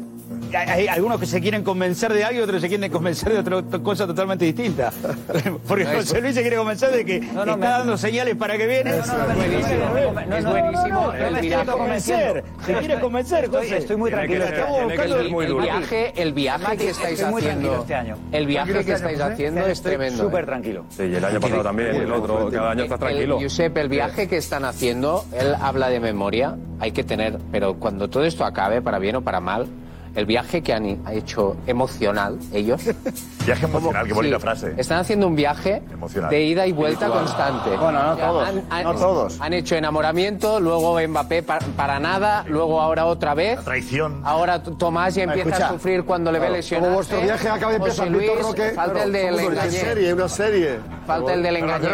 hay, 0.55 0.87
algunos 0.87 1.19
que 1.19 1.25
se 1.25 1.39
quieren 1.41 1.63
convencer 1.63 2.13
de 2.13 2.23
algo 2.23 2.39
y 2.39 2.43
otros 2.43 2.61
se 2.61 2.67
quieren 2.67 2.91
convencer 2.91 3.31
de 3.33 3.39
otra 3.39 3.79
cosa 3.79 4.05
totalmente 4.07 4.45
distinta. 4.45 4.91
Porque 5.67 5.83
No, 5.85 5.91
José 5.93 6.21
Luis 6.21 6.35
se 6.35 6.41
quiere 6.41 6.57
convencer 6.57 6.91
de 6.91 7.05
que 7.05 7.19
no, 7.19 7.41
está 7.41 7.55
me- 7.57 7.65
dando 7.65 7.97
señales 7.97 8.35
para 8.35 8.57
que 8.57 8.67
viene. 8.67 8.91
Es 8.97 9.07
buenísimo, 9.35 10.35
es 10.37 10.45
buenísimo 10.45 11.13
el 11.13 11.33
me 11.33 11.39
quiero 11.41 11.77
convencer. 11.77 12.43
Se 12.65 12.73
quiere 12.73 12.99
convencer, 12.99 13.43
Estoy- 13.45 13.63
José. 13.63 13.77
estoy 13.77 13.95
muy 13.97 14.11
tranquilo. 14.11 14.43
Estamos 14.45 14.83
buscando 14.83 15.19
el, 15.19 15.27
el 15.27 15.55
viaje, 15.61 16.13
el 16.21 16.33
viaje 16.33 16.77
que 16.77 16.89
estáis 16.89 17.19
Estoy 17.19 17.33
haciendo, 17.41 17.79
este 17.81 17.95
año. 17.95 18.17
el 18.31 18.47
viaje 18.47 18.73
que 18.73 18.79
este 18.79 18.93
estáis 18.93 19.19
haciendo 19.21 19.61
es 19.61 19.67
Estoy 19.73 19.91
tremendo. 19.95 20.23
súper 20.23 20.43
¿eh? 20.43 20.47
tranquilo. 20.47 20.85
Sí, 20.89 21.03
y 21.03 21.15
el 21.15 21.25
año 21.25 21.39
pasado 21.39 21.63
también, 21.63 21.95
el 21.95 22.11
otro, 22.11 22.49
cada 22.51 22.71
año 22.71 22.83
estás 22.83 22.99
tranquilo. 22.99 23.39
Josep, 23.41 23.77
el 23.77 23.89
viaje 23.89 24.27
que 24.27 24.37
están 24.37 24.65
haciendo, 24.65 25.25
él 25.39 25.55
habla 25.61 25.89
de 25.89 25.99
memoria, 25.99 26.55
hay 26.79 26.91
que 26.91 27.03
tener, 27.03 27.37
pero 27.51 27.75
cuando 27.75 28.09
todo 28.09 28.23
esto 28.25 28.45
acabe, 28.45 28.81
para 28.81 28.99
bien 28.99 29.15
o 29.17 29.21
para 29.21 29.39
mal, 29.39 29.67
el 30.15 30.25
viaje 30.25 30.61
que 30.61 30.73
han 30.73 30.85
hecho 31.11 31.55
emocional, 31.67 32.37
ellos. 32.53 32.81
Viaje 33.45 33.65
emocional, 33.65 34.05
qué 34.05 34.13
bonita 34.13 34.35
Sí, 34.35 34.41
frase. 34.41 34.73
Están 34.77 34.99
haciendo 34.99 35.25
un 35.27 35.35
viaje 35.35 35.81
Emocional. 35.91 36.29
de 36.29 36.41
ida 36.43 36.67
y 36.67 36.71
vuelta 36.71 37.07
Espiritual. 37.07 37.25
constante. 37.25 37.77
Bueno, 37.77 38.03
no 38.03 38.15
todos, 38.17 38.49
no 38.83 38.93
todos. 38.95 39.41
Han 39.41 39.53
hecho 39.53 39.75
enamoramiento, 39.75 40.59
luego 40.59 40.99
Mbappé 41.07 41.41
pa- 41.43 41.57
para 41.75 41.99
nada, 41.99 42.43
luego 42.47 42.79
ahora 42.79 43.05
otra 43.05 43.33
vez. 43.33 43.59
traición. 43.63 44.21
Ahora 44.23 44.61
Tomás 44.61 45.15
ya 45.15 45.23
empieza 45.23 45.49
Escucha, 45.49 45.67
a 45.69 45.71
sufrir 45.73 46.03
cuando 46.03 46.31
le 46.31 46.37
ve 46.39 46.49
lesionado. 46.51 46.87
como 46.89 46.97
vuestro 46.97 47.21
viaje 47.21 47.49
acaba 47.49 47.73
empieza 47.75 48.03
José 48.03 48.17
Víctor 48.17 48.35
Luis, 48.35 48.47
Roque, 48.47 48.69
falta 48.71 48.93
claro, 49.05 49.09
el 49.27 49.33
una 49.33 49.43
engañé. 49.43 49.71
serie, 49.71 50.13
una 50.13 50.29
serie. 50.29 50.79
Falta 51.09 51.33
el 51.33 51.43
del 51.43 51.55
engañé. 51.57 51.87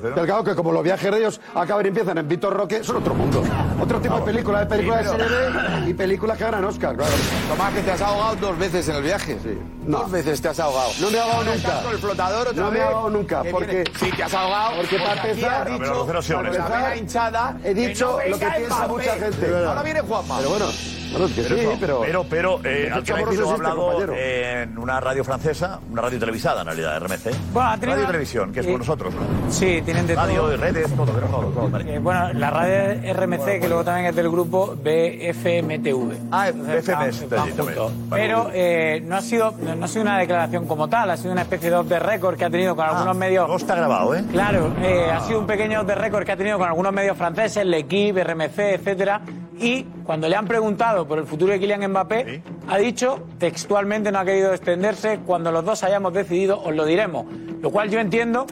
Pero 0.00 0.24
claro 0.26 0.44
que 0.44 0.54
como 0.54 0.72
los 0.72 0.82
viajes 0.82 1.10
de 1.10 1.18
ellos 1.18 1.40
acaban 1.54 1.84
y 1.86 1.88
empiezan 1.88 2.18
en 2.18 2.28
Víctor 2.28 2.54
Roque, 2.54 2.84
son 2.84 2.96
otro 2.96 3.14
mundo. 3.14 3.42
Otro 3.80 4.00
tipo 4.00 4.16
de 4.18 4.22
películas, 4.22 4.60
de 4.62 4.66
películas 4.76 5.06
Sí, 5.10 5.16
de 5.16 5.24
serie 5.24 5.38
B 5.84 5.90
y 5.90 5.94
películas 5.94 6.36
que 6.38 6.44
ganan 6.44 6.64
Oscar, 6.64 6.96
claro. 6.96 7.12
Tomás, 7.48 7.72
que 7.74 7.80
te 7.80 7.90
has 7.92 8.02
ahogado 8.02 8.36
dos 8.36 8.58
veces 8.58 8.88
en 8.88 8.96
el 8.96 9.02
viaje. 9.02 9.38
Dos 9.86 10.10
veces 10.10 10.40
te 10.42 10.48
has 10.48 10.60
ahogado. 10.60 10.90
No 11.00 11.10
me 11.10 11.16
he 11.16 11.20
ahogado 11.20 11.44
nunca. 11.44 11.82
con 11.82 11.92
el 11.92 11.98
flotador 11.98 12.48
otra 12.48 12.62
No 12.62 12.70
me 12.70 12.78
he 12.78 12.82
ahogado 12.82 13.10
nunca, 13.10 13.42
Que 13.42 13.50
porque- 13.50 13.84
Sí, 13.98 14.10
te 14.14 14.22
has 14.22 14.34
ahogado. 14.34 14.76
porque 14.76 14.98
para 14.98 15.14
empezar- 15.28 15.70
dicho, 15.70 16.22
sí, 16.22 16.32
la 16.32 16.40
vena 16.68 16.96
hinchada. 16.96 17.56
He 17.64 17.74
dicho 17.74 18.18
lo 18.28 18.38
que 18.38 18.46
piensa 18.46 18.86
mucha 18.88 19.12
gente. 19.14 19.64
Ahora 19.66 19.82
viene 19.82 20.00
Juanma. 20.02 20.36
Pero 20.38 20.50
bueno, 20.50 20.66
bueno, 21.10 21.26
es 21.26 21.32
que 21.32 21.42
Pero, 21.42 21.54
sí, 21.56 21.60
eso, 21.62 21.76
pero... 21.80 22.00
pero, 22.00 22.24
pero, 22.28 22.60
eh, 22.64 22.90
al 22.92 23.02
que 23.02 23.12
me 23.14 23.20
ha 23.22 23.52
hablado 23.52 24.14
en 24.14 24.78
una 24.78 25.00
radio 25.00 25.24
francesa, 25.24 25.80
una 25.90 26.02
radio 26.02 26.18
televisada 26.18 26.60
en 26.62 26.66
realidad, 26.66 26.98
RMC. 27.00 27.52
Bueno, 27.52 27.70
radio 27.80 28.02
y 28.02 28.06
televisión, 28.06 28.52
que 28.52 28.60
es 28.60 28.66
Sí. 28.66 28.72
con 28.72 28.80
nosotros, 28.80 29.14
¿no? 29.14 29.50
Sí, 29.50 29.80
tienen 29.84 30.06
de 30.06 30.14
Radio, 30.14 30.40
todo. 30.42 30.48
de 30.50 30.56
redes, 30.58 30.94
todo, 30.94 31.12
pero 31.12 31.26
todo, 31.28 31.46
todo. 31.50 31.68
vale. 31.70 31.94
Eh, 31.94 31.98
bueno, 31.98 32.32
la 32.34 32.50
radio 32.50 33.12
RMC, 33.14 33.60
que 33.60 33.68
luego 33.68 33.84
también 33.84 34.06
es 34.08 34.16
del 34.16 34.28
grupo 34.30 34.74
BFMTV. 34.76 36.12
Ah, 36.30 36.48
Entonces, 36.48 36.84
BFM 36.86 36.96
van- 36.98 37.08
es 37.08 37.20
van 37.20 37.28
también, 37.30 37.56
juntos. 37.56 37.92
vale. 38.08 38.22
Pero 38.22 38.50
eh, 38.52 39.02
no, 39.04 39.16
ha 39.16 39.20
sido, 39.22 39.52
no 39.76 39.84
ha 39.84 39.88
sido 39.88 40.02
una 40.02 40.18
declaración 40.18 40.66
como 40.66 40.88
tal, 40.88 41.10
ha 41.10 41.16
sido 41.16 41.32
una 41.32 41.42
especie 41.42 41.70
de 41.70 41.76
off 41.76 41.88
the 41.88 41.98
record 41.98 42.36
que 42.36 42.44
ha 42.44 42.50
tenido 42.50 42.74
con 42.76 42.84
algunos 42.86 43.16
medios. 43.16 43.44
Ah, 43.46 43.48
No 43.50 43.56
está 43.56 43.74
grabado, 43.74 44.14
¿eh? 44.14 44.24
Claro, 44.30 44.72
eh, 44.82 45.10
ha 45.10 45.20
sido 45.20 45.40
un 45.40 45.46
pequeño 45.46 45.80
off 45.80 45.86
the 45.86 45.94
record 45.94 46.24
que 46.24 46.32
ha 46.32 46.36
tenido 46.36 46.58
con 46.58 46.68
algunos 46.68 46.92
medios 46.92 47.16
franceses, 47.16 47.64
L'Equipe, 47.64 48.22
RMC, 48.24 48.58
etcétera. 48.74 49.20
Y 49.60 49.84
cuando 50.04 50.28
le 50.28 50.36
han 50.36 50.46
preguntado 50.46 51.06
por 51.06 51.18
el 51.18 51.26
futuro 51.26 51.52
de 51.52 51.60
Kylian 51.60 51.90
Mbappé, 51.90 52.42
ha 52.68 52.78
dicho 52.78 53.26
textualmente 53.38 54.12
no 54.12 54.20
ha 54.20 54.24
querido 54.24 54.52
extenderse. 54.52 55.20
Cuando 55.26 55.50
los 55.50 55.64
dos 55.64 55.82
hayamos 55.84 56.12
decidido, 56.12 56.60
os 56.62 56.74
lo 56.74 56.84
diremos. 56.84 57.26
Lo 57.60 57.70
cual 57.70 57.90
yo 57.90 57.98
entiendo 57.98 58.46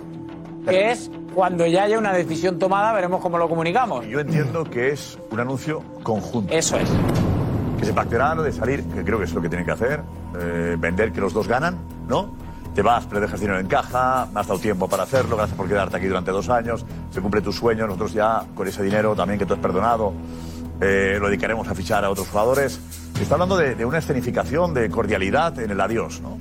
que 0.68 0.90
es 0.90 1.10
cuando 1.34 1.66
ya 1.66 1.84
haya 1.84 1.98
una 1.98 2.12
decisión 2.12 2.58
tomada, 2.58 2.92
veremos 2.92 3.20
cómo 3.20 3.36
lo 3.38 3.48
comunicamos. 3.48 4.06
Yo 4.06 4.20
entiendo 4.20 4.64
que 4.64 4.88
es 4.88 5.18
un 5.30 5.38
anuncio 5.38 5.82
conjunto. 6.02 6.52
Eso 6.52 6.78
es. 6.78 6.88
Que 7.78 7.84
se 7.84 7.92
pactará 7.92 8.34
lo 8.34 8.42
de 8.42 8.52
salir, 8.52 8.82
que 8.84 9.04
creo 9.04 9.18
que 9.18 9.24
es 9.24 9.34
lo 9.34 9.42
que 9.42 9.50
tienen 9.50 9.66
que 9.66 9.72
hacer, 9.72 10.00
eh, 10.40 10.76
vender 10.78 11.12
que 11.12 11.20
los 11.20 11.34
dos 11.34 11.46
ganan, 11.46 11.76
¿no? 12.08 12.30
Te 12.74 12.80
vas, 12.80 13.04
pero 13.06 13.20
dejas 13.20 13.38
dinero 13.38 13.58
en 13.58 13.66
caja, 13.66 14.28
me 14.32 14.40
has 14.40 14.46
dado 14.46 14.58
tiempo 14.58 14.88
para 14.88 15.02
hacerlo, 15.02 15.36
gracias 15.36 15.56
por 15.56 15.68
quedarte 15.68 15.98
aquí 15.98 16.06
durante 16.06 16.30
dos 16.30 16.48
años, 16.48 16.86
se 17.10 17.20
cumple 17.20 17.42
tu 17.42 17.52
sueño, 17.52 17.86
nosotros 17.86 18.14
ya 18.14 18.44
con 18.54 18.66
ese 18.66 18.82
dinero 18.82 19.14
también 19.14 19.38
que 19.38 19.44
tú 19.44 19.54
has 19.54 19.60
perdonado, 19.60 20.14
eh, 20.80 21.18
lo 21.20 21.26
dedicaremos 21.28 21.66
a 21.68 21.74
fichar 21.74 22.04
a 22.04 22.10
otros 22.10 22.28
jugadores. 22.28 22.80
Está 23.20 23.34
hablando 23.34 23.56
de, 23.56 23.74
de 23.74 23.84
una 23.84 23.98
escenificación, 23.98 24.74
de 24.74 24.90
cordialidad 24.90 25.58
en 25.58 25.70
el 25.70 25.80
adiós, 25.80 26.20
¿no? 26.20 26.36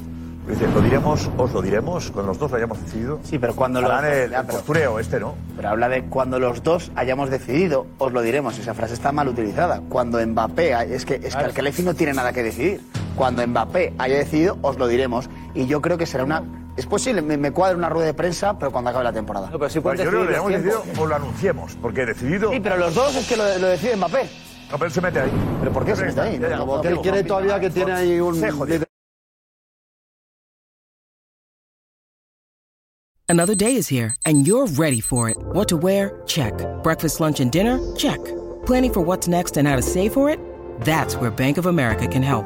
Dice, 0.47 0.67
lo 0.67 0.79
diremos, 0.81 1.27
os 1.37 1.51
lo 1.53 1.61
diremos, 1.63 2.11
cuando 2.11 2.29
los 2.31 2.37
dos 2.37 2.51
lo 2.51 2.57
hayamos 2.57 2.79
decidido. 2.79 3.19
Sí, 3.23 3.39
pero 3.39 3.55
cuando 3.55 3.81
lo- 3.81 3.91
Harán 3.91 4.11
el, 4.11 4.29
ya, 4.29 4.41
el 4.41 4.45
pero- 4.45 4.57
postureo 4.59 4.99
este, 4.99 5.19
¿no? 5.19 5.33
Pero 5.55 5.69
habla 5.69 5.89
de 5.89 6.03
cuando 6.03 6.39
los 6.39 6.61
dos 6.61 6.91
hayamos 6.95 7.31
decidido, 7.31 7.87
os 7.97 8.13
lo 8.13 8.21
diremos. 8.21 8.59
Esa 8.59 8.75
frase 8.75 8.93
está 8.93 9.11
mal 9.11 9.27
utilizada. 9.27 9.81
Cuando 9.89 10.23
Mbappé, 10.23 10.93
es 10.93 11.03
que, 11.03 11.15
es 11.15 11.35
que 11.35 11.43
el 11.45 11.51
Khalefi 11.53 11.81
no 11.81 11.95
tiene 11.95 12.13
nada 12.13 12.31
que 12.31 12.43
decidir. 12.43 12.81
Cuando 13.15 13.45
Mbappé 13.47 13.93
haya 13.97 14.17
decidido, 14.17 14.57
os 14.61 14.77
lo 14.77 14.87
diremos. 14.87 15.29
Y 15.55 15.65
yo 15.65 15.81
creo 15.81 15.97
que 15.97 16.05
será 16.05 16.23
una. 16.25 16.43
Es 16.77 16.85
posible, 16.85 17.21
me, 17.21 17.37
me 17.37 17.51
cuadra 17.51 17.77
una 17.77 17.89
rueda 17.89 18.07
de 18.07 18.13
prensa, 18.13 18.57
pero 18.59 18.71
cuando 18.71 18.89
acabe 18.89 19.05
la 19.05 19.13
temporada. 19.13 19.49
Pues 19.49 19.73
yo 19.73 19.81
creo 19.81 19.95
que 19.95 20.03
lo 20.05 20.29
hayamos 20.29 20.51
decidido 20.51 20.83
o 20.99 21.05
lo 21.05 21.15
anunciemos, 21.15 21.77
porque 21.81 22.05
decidido... 22.05 22.51
Sí, 22.51 22.59
pero 22.59 22.77
los 22.77 22.93
dos 22.93 23.15
es 23.15 23.27
que 23.27 23.37
lo, 23.37 23.57
lo 23.59 23.67
decide 23.67 23.95
Mbappé. 23.95 24.29
No, 24.71 24.77
pero 24.77 24.85
él 24.85 24.91
se 24.91 25.01
mete 25.01 25.19
ahí. 25.21 25.31
¿Pero 25.59 25.71
por 25.71 25.85
qué 25.85 25.95
se 25.95 26.05
mete 26.05 26.19
ahí? 26.19 26.39
Ya, 26.39 26.49
ya, 26.49 26.57
Como 26.57 26.81
que 26.81 26.87
él 26.89 26.99
quiere 26.99 27.23
todavía 27.23 27.59
que 27.59 27.69
tiene 27.69 27.93
ahí 27.93 28.19
un... 28.19 28.43
Another 33.27 33.55
day 33.55 33.75
is 33.75 33.87
here, 33.87 34.15
and 34.25 34.45
you're 34.45 34.67
ready 34.67 35.01
for 35.01 35.29
it. 35.29 35.37
What 35.53 35.67
to 35.69 35.77
wear? 35.77 36.21
Check. 36.27 36.53
Breakfast, 36.83 37.19
lunch, 37.19 37.39
and 37.39 37.51
dinner? 37.51 37.79
Check. 37.95 38.19
Planning 38.65 38.93
for 38.93 39.01
what's 39.01 39.27
next 39.27 39.57
and 39.57 39.67
how 39.67 39.75
to 39.75 39.81
save 39.81 40.13
for 40.13 40.29
it? 40.29 40.39
That's 40.81 41.15
where 41.15 41.31
Bank 41.31 41.57
of 41.57 41.65
America 41.65 42.07
can 42.07 42.21
help. 42.21 42.45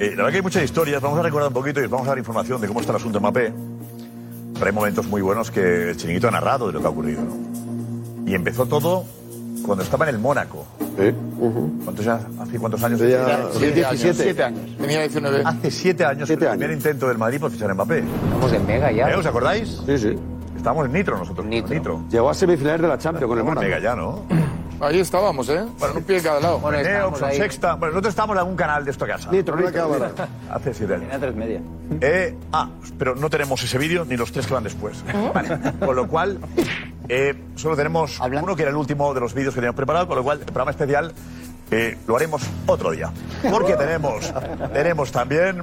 eh, 0.00 0.10
la 0.10 0.16
verdad 0.16 0.30
que 0.30 0.36
hay 0.36 0.42
muchas 0.42 0.62
historias. 0.64 1.00
Vamos 1.02 1.18
a 1.18 1.22
recordar 1.22 1.48
un 1.48 1.54
poquito 1.54 1.80
y 1.80 1.84
os 1.84 1.90
vamos 1.90 2.06
a 2.06 2.10
dar 2.10 2.18
información 2.18 2.60
de 2.60 2.68
cómo 2.68 2.80
está 2.80 2.92
el 2.92 2.96
asunto 2.96 3.18
de 3.18 3.20
Mbappé. 3.20 3.52
Pero 4.54 4.66
hay 4.66 4.72
momentos 4.72 5.06
muy 5.06 5.20
buenos 5.22 5.50
que 5.50 5.90
el 5.90 5.96
chiringuito 5.96 6.28
ha 6.28 6.30
narrado 6.30 6.68
de 6.68 6.72
lo 6.74 6.80
que 6.80 6.86
ha 6.86 6.90
ocurrido. 6.90 7.22
¿no? 7.22 8.30
Y 8.30 8.34
empezó 8.34 8.66
todo 8.66 9.04
cuando 9.64 9.82
estaba 9.82 10.08
en 10.08 10.14
el 10.14 10.20
Mónaco. 10.20 10.66
¿Cuántos, 11.84 12.04
ya- 12.04 12.20
¿Hace 12.40 12.58
cuántos 12.58 12.82
años? 12.84 13.00
Ya, 13.00 13.48
Siete 13.52 13.74
17. 13.74 14.14
Siete 14.22 14.42
años. 14.44 14.60
Tenía 14.78 15.00
19. 15.00 15.42
Hace 15.44 15.70
siete 15.70 16.04
años 16.04 16.30
el 16.30 16.38
primer 16.38 16.70
intento 16.70 17.08
del 17.08 17.18
Madrid 17.18 17.40
por 17.40 17.50
fichar 17.50 17.70
a 17.70 17.74
Mbappé. 17.74 17.98
Estamos 17.98 18.52
en 18.52 18.66
Mega 18.66 18.92
ya. 18.92 19.10
¿Eh? 19.10 19.16
¿Os 19.16 19.26
acordáis? 19.26 19.80
Sí, 19.86 19.98
sí. 19.98 20.16
Estábamos 20.56 20.86
en 20.86 20.92
Nitro 20.92 21.18
nosotros. 21.18 21.46
Nitro. 21.46 22.04
Llegó 22.10 22.30
a 22.30 22.34
semifinales 22.34 22.80
de 22.80 22.88
la 22.88 22.96
Champions 22.98 23.26
con 23.28 23.38
el 23.38 23.44
Estamos 23.44 23.64
en 23.64 23.68
Mónaco. 23.68 23.74
Mega 23.74 23.78
ya, 23.80 23.96
¿no? 23.96 24.22
Ahí 24.80 25.00
estábamos, 25.00 25.48
¿eh? 25.48 25.64
Bueno, 25.78 25.94
un 25.96 26.04
pie 26.04 26.18
en 26.18 26.22
cada 26.22 26.40
lado. 26.40 26.58
Bueno, 26.58 26.78
ahí. 27.22 27.36
Sexta. 27.36 27.74
Bueno, 27.74 27.92
nosotros 27.92 28.12
estábamos 28.12 28.34
en 28.34 28.38
algún 28.40 28.56
canal 28.56 28.84
de 28.84 28.90
esto 28.90 29.06
casa. 29.06 29.30
Nitro, 29.30 29.56
Nitro. 29.56 30.12
Hace 30.50 30.74
siete 30.74 30.94
años. 30.94 31.08
Tiene 31.08 31.18
tres 31.18 31.34
media. 31.36 31.60
Eh, 32.00 32.36
ah, 32.52 32.68
pero 32.98 33.14
no 33.14 33.30
tenemos 33.30 33.62
ese 33.62 33.78
vídeo 33.78 34.04
ni 34.04 34.16
los 34.16 34.32
tres 34.32 34.46
que 34.46 34.54
van 34.54 34.64
después. 34.64 35.04
Vale. 35.34 35.58
Con 35.78 35.96
lo 35.96 36.08
cual, 36.08 36.38
eh, 37.08 37.34
solo 37.56 37.76
tenemos 37.76 38.20
uno 38.20 38.56
que 38.56 38.62
era 38.62 38.70
el 38.70 38.76
último 38.76 39.14
de 39.14 39.20
los 39.20 39.34
vídeos 39.34 39.54
que 39.54 39.60
teníamos 39.60 39.76
preparado, 39.76 40.06
con 40.06 40.16
lo 40.16 40.24
cual 40.24 40.38
el 40.40 40.44
programa 40.44 40.70
especial 40.70 41.12
eh, 41.70 41.96
lo 42.06 42.16
haremos 42.16 42.42
otro 42.66 42.90
día. 42.90 43.10
Porque 43.50 43.76
tenemos, 43.76 44.32
tenemos 44.72 45.12
también. 45.12 45.62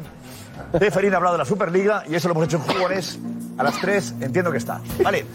Teferín 0.77 1.13
ha 1.13 1.17
hablado 1.17 1.35
de 1.35 1.39
la 1.39 1.45
Superliga 1.45 2.03
y 2.07 2.15
eso 2.15 2.27
lo 2.27 2.33
hemos 2.33 2.45
hecho 2.45 2.57
en 2.57 2.63
jugones 2.63 3.19
a 3.57 3.63
las 3.63 3.79
3, 3.81 4.15
entiendo 4.21 4.51
que 4.51 4.57
está. 4.57 4.81
Vale, 5.03 5.25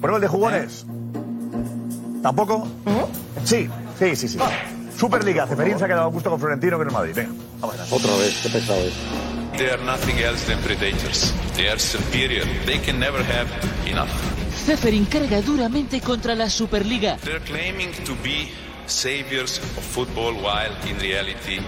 ponemos 0.00 0.18
el 0.18 0.22
de 0.22 0.28
jugones. 0.28 0.86
¿Tampoco? 2.26 2.66
Sí, 3.44 3.68
sí, 4.00 4.16
sí, 4.16 4.26
sí. 4.26 4.38
Superliga, 4.98 5.46
Ceferín 5.46 5.78
se 5.78 5.84
ha 5.84 5.86
quedado 5.86 6.06
a 6.06 6.10
gusto 6.10 6.28
con 6.28 6.40
Florentino 6.40 6.76
que 6.76 6.82
en 6.82 6.88
el 6.88 6.92
Madrid. 6.92 7.12
Venga, 7.14 7.30
vamos 7.60 7.78
allá. 7.78 7.94
Otra 7.94 8.16
vez, 8.16 8.40
qué 8.42 8.48
pesado 8.48 8.80
es. 8.80 8.94
They 9.56 9.68
are 9.68 9.80
nothing 9.84 10.18
else 10.18 10.44
than 10.44 10.58
predators. 10.64 11.32
They 11.54 11.68
are 11.68 11.78
superior. 11.78 12.44
They 12.66 12.80
can 12.80 12.98
never 12.98 13.22
have 13.22 13.46
enough. 13.88 14.10
Ceferin 14.66 15.04
carga 15.04 15.40
duramente 15.40 16.00
contra 16.00 16.34
la 16.34 16.50
Superliga. 16.50 17.16
They're 17.18 17.44
claiming 17.44 17.92
to 18.04 18.16
be 18.24 18.50
saviors 18.86 19.58
of 19.58 19.84
football 19.84 20.34
while 20.34 20.74
in 20.90 20.98
reality 20.98 21.60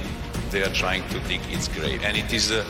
they 0.50 0.64
are 0.64 0.72
trying 0.72 1.04
to 1.10 1.20
dig 1.28 1.40
its 1.52 1.68
grave. 1.68 2.04
And 2.04 2.16
it 2.16 2.32
is 2.32 2.50
a 2.50 2.64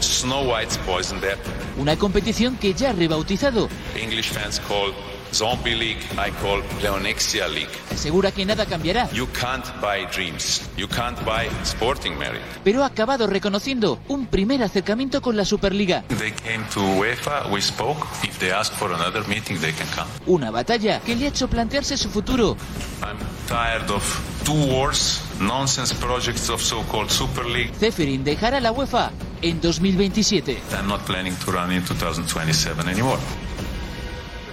Snow 0.00 0.44
White's 0.44 0.78
poison 0.86 1.20
that 1.22 1.38
Una 1.78 1.96
competición 1.96 2.56
que 2.58 2.74
ya 2.74 2.90
ha 2.90 2.92
rebautizado 2.92 3.68
English 4.00 4.30
fans 4.30 4.60
call 4.60 4.92
zombie 5.34 5.74
league 5.74 5.98
I 6.16 6.30
call 6.40 6.62
Leonexia 6.80 7.48
League. 7.48 7.68
Asegura 7.92 8.30
que 8.30 8.44
nada 8.46 8.66
cambiará, 8.66 9.08
You 9.12 9.26
can't 9.32 9.64
buy 9.80 10.06
dreams. 10.14 10.62
You 10.76 10.86
can't 10.88 11.18
buy 11.24 11.48
sporting 11.64 12.16
merit. 12.16 12.40
pero 12.62 12.82
ha 12.82 12.86
acabado 12.86 13.26
reconociendo 13.26 13.98
un 14.08 14.26
primer 14.26 14.62
acercamiento 14.62 15.20
con 15.20 15.36
la 15.36 15.44
Superliga. 15.44 16.02
They 16.18 16.32
came 16.32 16.64
to 16.74 16.80
UEFA, 16.98 17.48
we 17.50 17.60
spoke. 17.60 18.06
If 18.22 18.38
they 18.38 18.52
ask 18.52 18.72
for 18.74 18.92
another 18.92 19.26
meeting, 19.26 19.58
they 19.60 19.72
can 19.72 19.86
come. 19.88 20.08
Una 20.26 20.50
batalla 20.50 21.00
que 21.00 21.16
le 21.16 21.26
ha 21.26 21.28
hecho 21.28 21.48
plantearse 21.48 21.96
su 21.96 22.08
futuro. 22.10 22.56
I'm 23.02 23.18
tired 23.48 23.90
of 23.90 24.02
two 24.44 24.54
wars, 24.72 25.20
nonsense 25.40 25.94
projects 25.94 26.48
of 26.48 26.60
so-called 26.62 27.10
Super 27.10 27.44
League. 27.44 27.72
Zeferin 27.78 28.22
dejará 28.24 28.60
la 28.60 28.70
UEFA 28.72 29.10
en 29.42 29.60
2027. 29.60 30.58
I'm 30.78 30.86
not 30.88 31.04
planning 31.04 31.34
to 31.44 31.50
run 31.50 31.72
in 31.72 31.82
2027 31.84 32.88
anymore. 32.88 33.18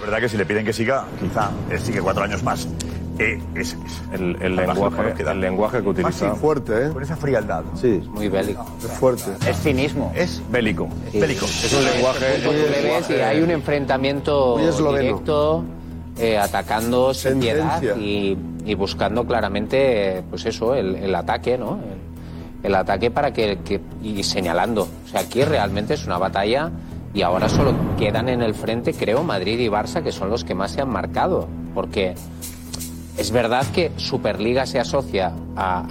Es 0.02 0.06
verdad 0.06 0.20
que 0.20 0.28
si 0.28 0.36
le 0.36 0.44
piden 0.44 0.64
que 0.64 0.72
siga, 0.72 1.04
quizá 1.20 1.50
él 1.70 1.78
sigue 1.78 2.00
cuatro 2.00 2.24
años 2.24 2.42
más. 2.42 2.66
Eh, 3.18 3.40
es, 3.54 3.74
es- 3.86 4.02
El, 4.12 4.36
el 4.42 4.56
lenguaje, 4.56 5.12
que 5.16 5.22
el 5.22 5.40
lenguaje 5.40 5.80
que 5.82 5.88
utiliza. 5.88 6.28
Más 6.30 6.38
fuerte, 6.38 6.86
¿eh? 6.86 6.90
Con 6.92 7.02
esa 7.02 7.14
frialdad. 7.16 7.62
Sí. 7.80 8.02
Muy 8.08 8.28
bélico. 8.28 8.66
Es 8.82 8.90
fuerte. 8.92 9.30
Es 9.48 9.56
cinismo. 9.60 10.12
Es 10.16 10.42
bélico. 10.50 10.88
bélico. 11.12 11.44
Es 11.46 11.72
un 11.72 11.84
lenguaje. 11.84 12.40
Tú 12.42 12.50
le 12.52 12.82
ves 12.82 13.10
y 13.10 13.12
hay 13.14 13.40
un 13.42 13.50
enfrentamiento 13.52 14.56
directo, 14.98 15.64
eh, 16.18 16.36
atacando 16.38 17.14
sin 17.14 17.38
piedad 17.38 17.80
y, 17.96 18.36
y 18.64 18.74
buscando 18.74 19.24
claramente, 19.24 20.18
eh, 20.18 20.22
pues 20.28 20.44
eso, 20.46 20.74
el, 20.74 20.96
el 20.96 21.14
ataque, 21.14 21.56
¿no? 21.56 21.74
El, 22.62 22.66
el 22.66 22.74
ataque 22.74 23.10
para 23.12 23.32
que, 23.32 23.58
que- 23.64 23.80
y 24.02 24.22
señalando. 24.24 24.88
O 25.04 25.08
sea, 25.08 25.20
aquí 25.20 25.44
realmente 25.44 25.94
es 25.94 26.06
una 26.06 26.18
batalla 26.18 26.70
y 27.14 27.22
ahora 27.22 27.48
solo 27.48 27.74
quedan 27.98 28.28
en 28.28 28.42
el 28.42 28.54
frente, 28.54 28.92
creo, 28.94 29.22
Madrid 29.22 29.58
y 29.58 29.68
Barça, 29.68 30.02
que 30.02 30.12
son 30.12 30.30
los 30.30 30.44
que 30.44 30.54
más 30.54 30.70
se 30.72 30.80
han 30.80 30.88
marcado, 30.90 31.46
porque 31.74 32.14
es 33.18 33.30
verdad 33.30 33.66
que 33.74 33.92
Superliga 33.96 34.64
se 34.66 34.80
asocia 34.80 35.32
a, 35.56 35.84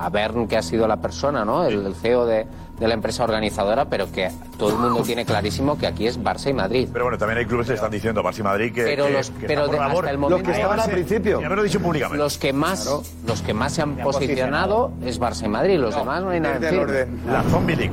a, 0.00 0.06
a 0.06 0.10
Bern, 0.10 0.46
que 0.46 0.56
ha 0.56 0.62
sido 0.62 0.86
la 0.86 0.98
persona, 0.98 1.44
¿no? 1.44 1.64
El, 1.64 1.84
el 1.84 1.94
CEO 1.96 2.24
de, 2.24 2.46
de 2.78 2.86
la 2.86 2.94
empresa 2.94 3.24
organizadora, 3.24 3.86
pero 3.86 4.12
que 4.12 4.30
todo 4.56 4.70
el 4.70 4.76
mundo 4.76 5.02
tiene 5.02 5.24
clarísimo 5.24 5.76
que 5.76 5.88
aquí 5.88 6.06
es 6.06 6.20
Barça 6.22 6.50
y 6.50 6.52
Madrid. 6.52 6.88
Pero 6.92 7.06
bueno, 7.06 7.18
también 7.18 7.38
hay 7.38 7.46
clubes 7.46 7.66
que 7.66 7.74
están 7.74 7.90
diciendo, 7.90 8.22
Barça 8.22 8.38
y 8.38 8.42
Madrid, 8.44 8.72
que, 8.72 8.84
Pero 8.84 9.06
que- 9.06 9.12
los- 9.12 9.30
que 9.30 9.46
pero 9.48 9.66
de- 9.66 9.78
hasta 9.80 10.10
el 10.10 10.18
momento- 10.18 10.38
Los 10.38 10.46
que 10.46 10.52
estaban 10.54 10.78
al 10.78 10.90
principio. 10.90 11.40
Y 11.40 11.44
haberlo 11.44 11.64
dicho 11.64 11.80
públicamente. 11.80 12.22
Los 12.22 12.38
que 12.38 12.52
más, 12.52 12.88
los 13.26 13.42
que 13.42 13.52
más 13.54 13.72
se 13.72 13.82
han 13.82 13.96
posicionado 13.96 14.92
es 15.04 15.20
Barça 15.20 15.46
y 15.46 15.48
Madrid, 15.48 15.78
los 15.80 15.96
demás 15.96 16.22
no 16.22 16.30
hay 16.30 16.38
nada 16.38 16.54
en 16.56 16.62
fin. 17.08 17.20
La 17.26 17.42
Zombie 17.42 17.74
League. 17.74 17.92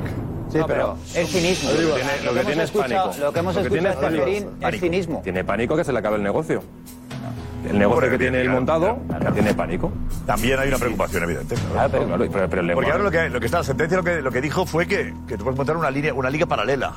Sí, 0.50 0.58
pero 0.66 0.96
es 1.14 1.28
cinismo. 1.28 1.70
Lo 1.70 1.76
que 1.76 1.84
tiene, 2.02 2.22
lo 2.24 2.34
que 2.34 2.44
tiene 2.44 2.62
es 2.62 2.70
pánico. 2.70 3.10
Lo 3.20 3.32
que 3.32 3.38
hemos 3.40 3.54
Lo 3.56 3.62
que 3.62 3.70
tiene 3.70 3.88
escuchado 3.90 4.12
de 4.12 4.18
es 4.18 4.22
pánico. 4.44 4.50
Ceferín 4.60 4.74
es 4.74 4.80
cinismo. 4.80 5.20
Tiene 5.22 5.44
pánico 5.44 5.76
que 5.76 5.84
se 5.84 5.92
le 5.92 5.98
acabe 5.98 6.16
el 6.16 6.22
negocio. 6.22 6.62
El 7.68 7.78
negocio 7.80 8.10
que 8.10 8.18
tiene 8.18 8.40
él 8.42 8.50
montado 8.50 8.98
tiene 9.34 9.52
pánico. 9.54 9.90
También 10.24 10.58
hay 10.60 10.68
una 10.68 10.78
preocupación 10.78 11.24
evidente. 11.24 11.56
Claro, 11.72 11.88
pero, 11.90 12.04
claro, 12.06 12.18
pero- 12.18 12.30
pero 12.30 12.44
el 12.44 12.48
Porque 12.48 12.62
lenguaje- 12.68 12.90
ahora 12.92 13.04
lo 13.04 13.10
que, 13.10 13.28
lo 13.28 13.40
que 13.40 13.46
está 13.46 13.58
en 13.58 13.60
la 13.62 13.66
sentencia, 13.66 13.96
lo 13.98 14.04
que, 14.04 14.20
lo 14.22 14.30
que 14.30 14.40
dijo 14.40 14.64
fue 14.66 14.86
que, 14.86 15.12
que 15.26 15.36
tú 15.36 15.42
puedes 15.44 15.56
montar 15.56 15.76
una, 15.76 15.90
línea, 15.90 16.14
una 16.14 16.30
liga 16.30 16.46
paralela. 16.46 16.92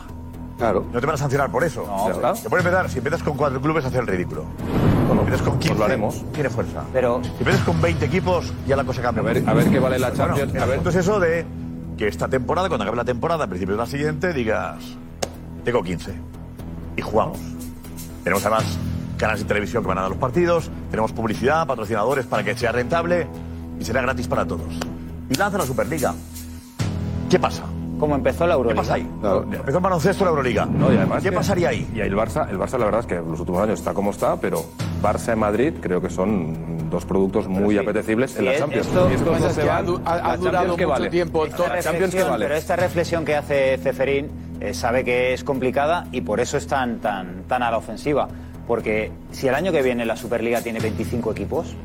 Claro. 0.60 0.86
No 0.94 1.00
te 1.00 1.06
van 1.08 1.16
a 1.16 1.18
sancionar 1.18 1.50
por 1.52 1.64
eso. 1.64 1.86
No, 1.88 2.20
claro. 2.20 2.36
Te 2.36 2.50
pueden 2.50 2.66
empezar, 2.68 2.90
si 2.90 2.98
empiezas 3.00 3.24
con 3.24 3.36
cuatro 3.38 3.60
clubes, 3.62 3.84
hacer 3.86 4.02
el 4.02 4.08
ridículo. 4.08 4.44
Si 5.12 5.18
empiezas 5.18 5.42
con 5.42 5.58
15, 5.58 5.80
lo 5.80 5.86
haremos. 5.86 6.24
tiene 6.34 6.50
fuerza. 6.50 6.84
Pero 6.94 7.22
Si 7.24 7.30
empiezas 7.30 7.64
con 7.64 7.82
20 7.82 8.06
equipos, 8.06 8.54
ya 8.68 8.76
la 8.76 8.84
cosa 8.84 9.02
cambia. 9.02 9.22
A 9.22 9.26
ver- 9.26 9.44
a 9.48 9.54
ver 9.54 9.70
qué 9.72 9.80
vale 9.80 9.98
la 9.98 10.14
Champions, 10.14 10.52
Bueno, 10.52 10.60
a 10.60 10.64
el 10.66 10.70
ver. 10.70 10.80
asunto 10.80 10.90
es 10.92 10.96
eso 10.98 11.20
de 11.20 11.46
que 12.00 12.08
esta 12.08 12.30
temporada, 12.30 12.70
cuando 12.70 12.84
acabe 12.84 12.96
la 12.96 13.04
temporada, 13.04 13.44
a 13.44 13.48
principios 13.48 13.78
de 13.78 13.84
la 13.84 13.90
siguiente, 13.90 14.32
digas, 14.32 14.78
tengo 15.66 15.84
15 15.84 16.14
y 16.96 17.02
jugamos. 17.02 17.38
Tenemos 18.24 18.46
además 18.46 18.78
canales 19.18 19.42
de 19.42 19.48
televisión 19.50 19.84
que 19.84 19.90
van 19.90 19.98
a 19.98 20.02
dar 20.04 20.10
los 20.10 20.18
partidos, 20.18 20.72
tenemos 20.90 21.12
publicidad, 21.12 21.68
patrocinadores 21.68 22.26
para 22.26 22.42
que 22.46 22.58
sea 22.58 22.72
rentable 22.72 23.28
y 23.82 23.84
será 23.84 24.02
gratis 24.02 24.30
para 24.30 24.46
todos. 24.46 24.80
Y 25.30 25.36
lanza 25.36 25.58
la 25.58 25.66
Superliga. 25.66 26.16
¿Qué 27.30 27.38
pasa? 27.38 27.66
Como 28.00 28.16
empezó 28.16 28.48
la 28.48 28.54
¿Qué 28.54 28.58
Euroliga. 28.58 28.82
pasa 28.82 28.94
ahí? 28.96 29.08
Empezó 29.54 29.78
en 29.78 29.84
baloncesto 29.84 30.24
la 30.24 30.30
Euroliga. 30.32 30.66
No, 30.66 30.92
y 30.92 30.98
además 30.98 31.22
¿Qué 31.22 31.30
que- 31.30 31.36
pasaría 31.36 31.70
ahí? 31.70 31.88
Y 31.94 32.00
ahí 32.02 32.08
el 32.08 32.16
Barça, 32.16 32.50
el 32.50 32.58
Barça 32.58 32.78
la 32.78 32.86
verdad 32.86 33.02
es 33.02 33.06
que 33.06 33.16
en 33.16 33.30
los 33.30 33.40
últimos 33.40 33.62
años 33.62 33.80
está 33.80 33.94
como 33.94 34.12
está, 34.12 34.38
pero 34.38 34.64
Barça 35.04 35.34
y 35.34 35.36
Madrid 35.36 35.74
creo 35.82 36.02
que 36.02 36.10
son 36.10 36.90
dos 36.90 37.06
productos 37.06 37.48
muy 37.48 37.78
apetecibles 37.78 38.36
en 38.38 38.46
la 38.46 38.54
es- 38.54 38.60
Champions. 38.60 38.88
esto- 38.88 39.10
y 39.12 39.16
que 39.18 39.24
pasa 39.30 39.50
se 39.52 39.62
que 39.62 39.68
van. 39.68 39.78
ha 39.78 39.80
ha- 39.80 39.84
¿La 39.84 39.90
ha 39.90 40.18
Champions 40.22 40.40
durado 40.42 40.76
qué 40.76 40.86
mucho 40.86 40.90
vale? 41.00 41.10
tiempo 41.10 41.46
¿La 41.46 41.52
Champions 41.52 41.84
qué 41.86 41.92
reflexión, 41.92 42.30
vale? 42.30 42.46
Pero 42.46 42.56
esta 42.58 42.76
reflexión 42.78 43.26
que 43.26 43.36
hace 43.36 43.78
Ceferín 43.78 44.30
eh, 44.62 44.74
sabe 44.74 45.04
que 45.04 45.34
es 45.34 45.44
complicada 45.44 46.06
y 46.12 46.22
por 46.22 46.40
eso 46.40 46.58
es 46.58 46.68
tan, 46.68 47.00
tan, 47.00 47.44
tan 47.48 47.64
a 47.64 47.70
la 47.72 47.78
ofensiva. 47.78 48.28
Porque 48.68 49.12
si 49.32 49.48
el 49.48 49.56
año 49.56 49.72
que 49.72 49.82
viene 49.82 50.06
la 50.06 50.16
Superliga 50.16 50.62
tiene 50.62 50.80
25 50.80 51.32
equipos 51.32 51.76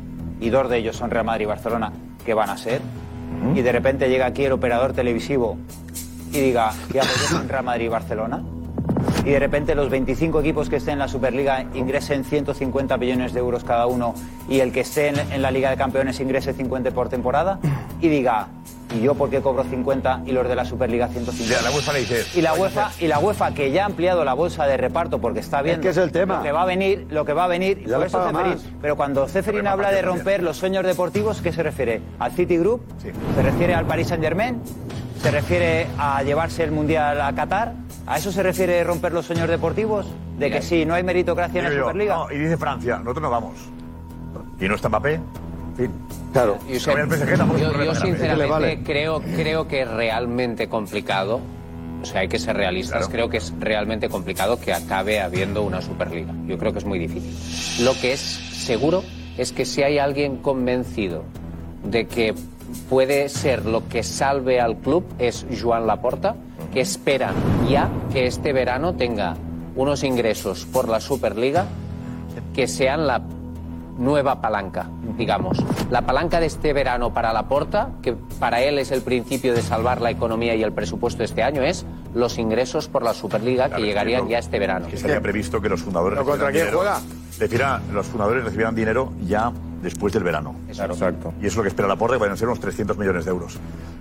y 0.41 0.51
dos 0.51 0.69
de 0.71 0.79
ellos 0.79 0.97
son 0.97 1.11
Real 1.11 1.25
Madrid 1.25 1.45
y 1.45 1.47
Barcelona, 1.47 1.93
que 2.25 2.35
van 2.35 2.51
a 2.51 2.57
ser, 2.57 2.81
y 3.55 3.62
de 3.62 3.73
repente 3.73 4.09
llega 4.09 4.27
aquí 4.27 4.45
el 4.45 4.53
operador 4.53 4.93
televisivo 4.93 5.57
y 6.35 6.41
diga, 6.41 6.72
¿qué 6.93 7.01
hago 7.01 7.09
yo 7.30 7.39
con 7.39 7.49
Real 7.49 7.64
Madrid 7.64 7.87
y 7.87 7.89
Barcelona? 7.89 8.43
y 9.24 9.30
de 9.30 9.39
repente 9.39 9.74
los 9.74 9.89
25 9.89 10.41
equipos 10.41 10.68
que 10.68 10.76
estén 10.76 10.95
en 10.95 10.99
la 10.99 11.09
Superliga 11.09 11.64
ingresen 11.74 12.24
150 12.24 12.97
millones 12.99 13.32
de 13.32 13.41
euros 13.41 13.64
cada 13.64 13.87
uno 13.87 14.14
y 14.49 14.61
el 14.61 14.70
que 14.72 14.80
esté 14.80 15.09
en, 15.09 15.18
en 15.32 15.41
la 15.43 15.51
Liga 15.51 15.70
de 15.70 15.76
Campeones 15.76 16.20
ingrese 16.20 16.53
50 16.53 16.91
por 16.91 17.09
temporada 17.09 17.59
y 18.01 18.09
diga, 18.09 18.49
¿y 18.95 19.01
yo 19.03 19.14
por 19.14 19.30
qué 19.30 19.41
cobro 19.41 19.64
50 19.64 20.22
y 20.26 20.32
los 20.32 20.47
de 20.49 20.55
la 20.55 20.64
Superliga 20.66 21.09
150? 21.09 21.55
Ya, 21.55 21.62
la 21.62 21.74
UEFA 21.74 21.93
le 21.95 21.99
dice, 22.01 22.24
Y 22.39 22.43
la 22.43 22.53
UEFA, 22.55 22.91
y 23.01 23.07
la 23.07 23.18
UEFA 23.18 23.55
que 23.55 23.70
ya 23.72 23.85
ha 23.85 23.87
ampliado 23.87 24.24
la 24.24 24.35
bolsa 24.35 24.66
de 24.66 24.76
reparto 24.76 25.18
porque 25.20 25.41
está 25.41 25.62
viendo 25.62 25.82
que 25.82 25.89
es 25.91 25.97
el 25.97 26.12
tema. 26.12 26.37
lo 26.39 26.43
que 26.43 26.53
va 26.53 26.62
a 26.62 26.66
venir, 26.66 27.07
lo 27.11 27.24
que 27.24 27.32
va 27.32 27.45
a 27.45 27.49
venir, 27.49 27.85
por 27.85 28.05
eso 28.07 28.18
Ceferín- 28.28 28.59
pero 28.82 28.97
cuando 28.97 29.26
Ceferín 29.28 29.66
habla 29.66 29.91
de 29.91 30.03
romper 30.03 30.43
los 30.43 30.57
sueños 30.59 30.85
deportivos, 30.85 31.41
¿qué 31.41 31.53
se 31.53 31.62
refiere? 31.62 32.01
¿Al 32.18 32.32
City 32.32 32.59
Group? 32.59 32.82
¿Se 33.01 33.43
refiere 33.43 33.74
al 33.74 33.87
Paris 33.87 34.09
Saint 34.09 34.22
Germain? 34.22 34.61
¿Se 35.25 35.31
refiere 35.31 35.87
a 35.99 36.22
llevarse 36.22 36.62
el 36.64 36.70
Mundial 36.70 37.18
a 37.18 37.35
Qatar? 37.35 37.72
¿A 38.07 38.18
eso 38.18 38.31
se 38.31 38.43
refiere 38.43 38.85
romper 38.85 39.12
los 39.14 39.25
sueños 39.25 39.49
deportivos? 39.49 40.07
¿De 40.39 40.51
que 40.51 40.61
sí, 40.61 40.85
no 40.85 40.93
hay 40.93 41.03
meritocracia 41.03 41.61
en 41.61 41.64
la 41.64 41.70
Digo 41.70 41.81
yo, 41.83 41.87
Superliga? 41.89 42.14
no, 42.16 42.31
y 42.31 42.39
dice 42.39 42.59
Francia, 42.59 42.99
nosotros 42.99 43.22
no 43.22 43.31
vamos. 43.31 43.55
Y 44.61 44.68
no 44.68 44.75
está 44.75 44.91
Mbappé. 44.91 45.14
En 45.14 45.77
fin. 45.77 45.91
Claro. 46.35 46.59
Yo, 46.68 46.95
No, 46.95 47.03
el 47.03 47.09
PSG 47.11 47.37
tampoco 47.39 47.57
es 47.57 47.62
yo- 47.62 47.68
un 47.68 47.72
problema 47.72 47.95
yo 47.95 48.01
grande. 48.01 48.18
sinceramente 48.18 48.83
creo, 48.85 49.22
creo 49.22 49.66
que 49.66 49.83
es 49.83 49.89
realmente 49.91 50.68
complicado, 50.68 51.41
o 52.03 52.05
sea, 52.05 52.20
hay 52.20 52.29
que 52.29 52.39
ser 52.39 52.57
realistas, 52.59 53.09
creo 53.09 53.31
que 53.31 53.39
es 53.39 53.55
realmente 53.59 54.11
complicado 54.11 54.61
que 54.61 54.75
acabe 54.75 55.22
habiendo 55.22 55.62
una 55.62 55.81
Superliga. 55.81 56.35
Yo 56.47 56.59
creo 56.59 56.72
que 56.75 56.81
es 56.81 56.85
muy 56.85 56.99
difícil. 56.99 57.83
Lo 57.83 57.95
que 57.99 58.12
es 58.12 58.20
seguro 58.20 59.03
es 59.39 59.53
que 59.53 59.64
si 59.64 59.83
hay 59.83 59.97
alguien 59.99 60.37
convencido 60.37 61.25
de 61.83 62.07
que 62.07 62.35
puede 62.89 63.29
ser 63.29 63.64
lo 63.64 63.89
que 63.89 64.03
salve 64.03 64.61
al 64.61 64.77
club 64.79 65.05
es 65.18 65.47
Joan 65.61 65.87
Laporta, 65.87 66.37
que 66.72 66.81
espera 66.81 67.33
ya 67.68 67.89
que 68.12 68.27
este 68.27 68.53
verano 68.53 68.95
tenga 68.95 69.37
unos 69.77 70.05
ingresos 70.05 70.66
por 70.66 70.89
la 70.89 71.01
Superliga 71.01 71.66
que 72.55 72.66
sean 72.68 73.07
la 73.07 73.20
nueva 73.99 74.41
palanca, 74.41 74.89
digamos. 75.16 75.57
La 75.91 76.03
palanca 76.03 76.41
de 76.41 76.47
este 76.47 76.72
verano 76.72 77.14
para 77.14 77.33
Laporta, 77.33 77.91
que 78.03 78.14
para 78.41 78.61
él 78.61 78.79
es 78.81 78.91
el 78.91 79.03
principio 79.03 79.55
de 79.55 79.62
salvar 79.62 80.01
la 80.01 80.11
economía 80.11 80.55
y 80.57 80.62
el 80.64 80.72
presupuesto 80.72 81.18
de 81.18 81.27
este 81.27 81.43
año, 81.45 81.62
es 81.62 81.87
los 82.12 82.39
ingresos 82.39 82.89
por 82.89 83.03
la 83.05 83.14
Superliga 83.14 83.70
que 83.70 83.83
llegarían 83.83 84.27
ya 84.29 84.39
este 84.39 84.59
verano. 84.59 84.89
Que 84.89 84.97
se 84.97 85.07
había 85.07 85.20
previsto 85.20 85.61
que 85.61 85.68
los 85.68 85.81
fundadores 85.83 86.18
¿Pero 86.18 86.29
contra 86.31 86.51
quién 86.51 86.64
dinero- 86.66 86.79
juega? 86.79 87.01
recibieran- 87.39 87.83
los 87.93 88.07
fundadores 88.07 88.45
recibieran 88.45 88.75
dinero 88.75 89.12
ya 89.27 89.53
después 89.85 90.12
del 90.12 90.24
verano. 90.24 90.57
Exacto. 90.68 91.32
Y 91.41 91.47
eso 91.47 91.49
es 91.49 91.57
lo 91.57 91.62
que 91.62 91.68
espera 91.68 91.87
la 91.87 91.97
Porta, 91.97 92.16
que 92.16 92.22
van 92.22 92.32
a 92.32 92.37
ser 92.37 92.49
unos 92.49 92.59
300 92.61 92.97
millones 92.99 93.24
de 93.24 93.30
euros. 93.30 93.59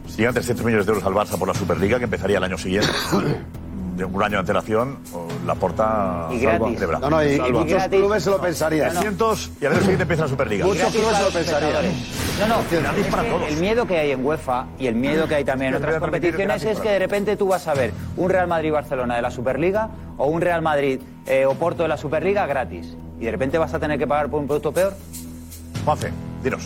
Si 0.07 0.17
llegan 0.17 0.33
300 0.33 0.65
millones 0.65 0.85
de 0.87 0.93
euros 0.93 1.05
al 1.05 1.13
Barça 1.13 1.37
por 1.37 1.47
la 1.47 1.53
Superliga, 1.53 1.97
que 1.99 2.05
empezaría 2.05 2.37
el 2.37 2.43
año 2.43 2.57
siguiente, 2.57 2.89
de 3.95 4.05
un 4.05 4.23
año 4.23 4.31
de 4.31 4.37
antelación, 4.39 4.97
la 5.45 5.53
Porta 5.53 6.27
Y 6.31 6.39
gratis. 6.39 6.73
celebra. 6.75 6.97
No, 6.97 7.11
no, 7.11 7.23
y- 7.23 7.27
y 7.33 7.37
Salva. 7.37 7.59
muchos 7.59 7.83
clubes 7.89 8.23
se 8.23 8.29
lo 8.31 8.41
pensarían. 8.41 8.89
300 8.89 9.51
y 9.61 9.65
al 9.65 9.71
año 9.73 9.81
siguiente 9.81 10.01
empieza 10.01 10.23
la 10.23 10.29
Superliga. 10.29 10.65
Muchos 10.65 10.91
clubes 10.91 11.15
se 11.17 11.23
lo 11.23 11.29
pensarían. 11.29 11.85
No, 12.39 12.47
no, 12.47 12.55
Gratis 12.71 13.05
para 13.05 13.23
todos. 13.29 13.47
el 13.49 13.57
miedo 13.57 13.85
que 13.85 13.99
hay 13.99 14.11
en 14.11 14.25
UEFA 14.25 14.65
y 14.79 14.87
el 14.87 14.95
miedo 14.95 15.27
que 15.27 15.35
hay 15.35 15.43
también 15.45 15.75
en 15.75 15.77
otras 15.77 15.99
competiciones 15.99 16.63
es 16.63 16.79
que 16.79 16.89
de 16.89 16.99
repente 16.99 17.37
tú 17.37 17.47
vas 17.47 17.67
a 17.67 17.75
ver 17.75 17.91
un 18.17 18.29
Real 18.31 18.47
Madrid-Barcelona 18.47 19.15
de 19.17 19.21
la 19.21 19.29
Superliga 19.29 19.89
o 20.17 20.25
un 20.25 20.41
Real 20.41 20.63
Madrid 20.63 20.99
eh, 21.27 21.45
Oporto 21.45 21.83
de 21.83 21.89
la 21.89 21.97
Superliga 21.97 22.47
gratis. 22.47 22.97
Y 23.19 23.25
de 23.25 23.31
repente 23.31 23.59
vas 23.59 23.73
a 23.75 23.79
tener 23.79 23.99
que 23.99 24.07
pagar 24.07 24.27
por 24.29 24.39
un 24.39 24.47
producto 24.47 24.71
peor. 24.71 24.93
Juanfe, 25.85 26.13
dinos. 26.41 26.65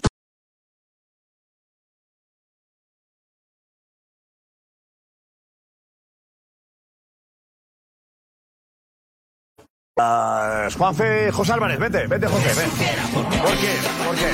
Ah, 9.99 10.67
Juanfe, 10.77 11.31
José 11.31 11.53
Álvarez, 11.53 11.79
vete, 11.79 12.05
vete 12.05 12.27
José, 12.27 12.53
ven. 12.53 12.69
¿Por 13.41 13.57
qué? 13.57 13.75
¿Por 14.05 14.15
qué? 14.15 14.31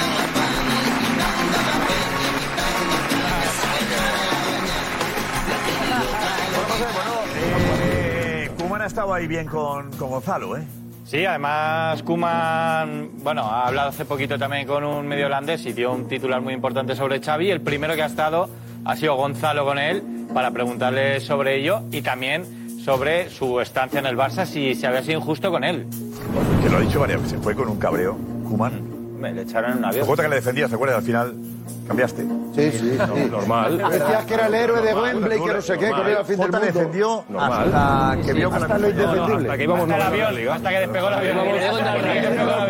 Bueno, 6.52 6.68
José, 6.68 6.86
bueno, 6.94 7.12
eh, 7.82 8.52
Koeman 8.58 8.82
ha 8.82 8.86
estado 8.88 9.14
ahí 9.14 9.28
bien 9.28 9.48
con, 9.48 9.90
con 9.96 10.10
Gonzalo, 10.10 10.58
¿eh? 10.58 10.68
Sí, 11.06 11.26
además 11.26 12.02
Kuman, 12.04 13.10
bueno, 13.24 13.44
ha 13.44 13.68
hablado 13.68 13.90
hace 13.90 14.06
poquito 14.06 14.40
también 14.40 14.66
con 14.66 14.84
un 14.84 15.08
medio 15.08 15.26
holandés 15.26 15.66
y 15.66 15.74
dio 15.74 15.92
un 15.92 16.08
titular 16.08 16.42
muy 16.42 16.54
importante 16.54 16.96
sobre 16.96 17.22
Xavi. 17.22 17.52
El 17.52 17.62
primero 17.62 17.94
que 17.96 18.04
ha 18.04 18.08
estado 18.08 18.50
ha 18.86 18.96
sido 18.96 19.16
Gonzalo 19.16 19.66
con 19.66 19.78
él 19.78 20.02
para 20.34 20.52
preguntarle 20.52 21.20
sobre 21.20 21.60
ello 21.60 21.82
y 21.92 22.02
también 22.02 22.80
sobre 22.84 23.30
su 23.30 23.60
estancia 23.60 24.00
en 24.00 24.06
el 24.06 24.18
Barça, 24.18 24.46
si 24.46 24.76
se 24.76 24.88
había 24.88 25.04
sido 25.04 25.20
injusto 25.20 25.52
con 25.52 25.64
él. 25.64 25.88
Que 26.62 26.70
lo 26.70 26.78
ha 26.78 26.82
dicho 26.82 27.00
varias 27.00 27.22
veces, 27.22 27.40
fue 27.42 27.56
con 27.56 27.70
un 27.70 27.78
cabreo, 27.78 28.18
Kuman. 28.50 28.74
Mm, 28.82 29.20
me 29.20 29.34
le 29.34 29.42
echaron 29.44 29.72
en 29.72 29.78
un 29.80 29.86
avión. 29.86 30.06
Jota 30.06 30.24
que 30.24 30.30
le 30.30 30.36
defendía, 30.36 30.68
¿te 30.68 30.76
acuerdas? 30.76 30.98
Al 30.98 31.04
final 31.04 31.36
¿Cambiaste? 31.88 32.26
Sí, 32.56 32.72
sí. 32.72 32.98
Normal. 33.30 33.78
Decías 33.78 34.26
que 34.26 34.34
era 34.34 34.48
el 34.48 34.56
héroe 34.56 34.82
de 34.82 34.94
Wembley, 34.94 35.42
que 35.42 35.54
no 35.54 35.62
sé 35.62 35.78
qué, 35.78 35.90
normal. 35.90 36.06
que 36.06 36.12
era 36.12 36.24
fin 36.24 36.38
del 36.38 36.52
mundo. 36.52 36.66
defendió 36.66 37.26
normal. 37.30 37.74
hasta 37.74 38.18
que 38.26 38.34
vio 38.34 38.50
indefendible. 38.50 39.50
hasta 39.50 39.58
que 40.70 40.74
que 40.74 40.80
despegó 40.80 41.08
el 41.08 41.14
avión. 41.14 41.38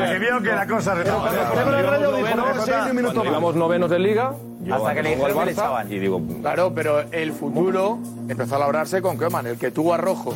Que 0.10 0.20
vio 0.20 0.42
que 0.42 0.50
la 0.50 0.68
cosa... 0.68 0.96
Cuando 1.54 1.72
novenos 3.54 3.90
de 3.90 4.00
Liga... 4.00 4.34
Yo 4.64 4.76
Hasta 4.76 4.94
que 4.94 5.04
le 5.04 5.10
dijeron 5.16 5.40
que 5.40 5.46
le 5.46 5.52
echaban. 5.52 5.92
Y 5.92 6.00
digo, 6.00 6.22
claro, 6.42 6.72
pero 6.74 7.02
el 7.12 7.34
futuro 7.34 8.00
empezó 8.30 8.56
a 8.56 8.60
labrarse 8.60 9.02
con 9.02 9.18
Keman, 9.18 9.48
el 9.48 9.58
que 9.58 9.72
tuvo 9.72 9.94
a 9.94 9.98
Rojo 9.98 10.36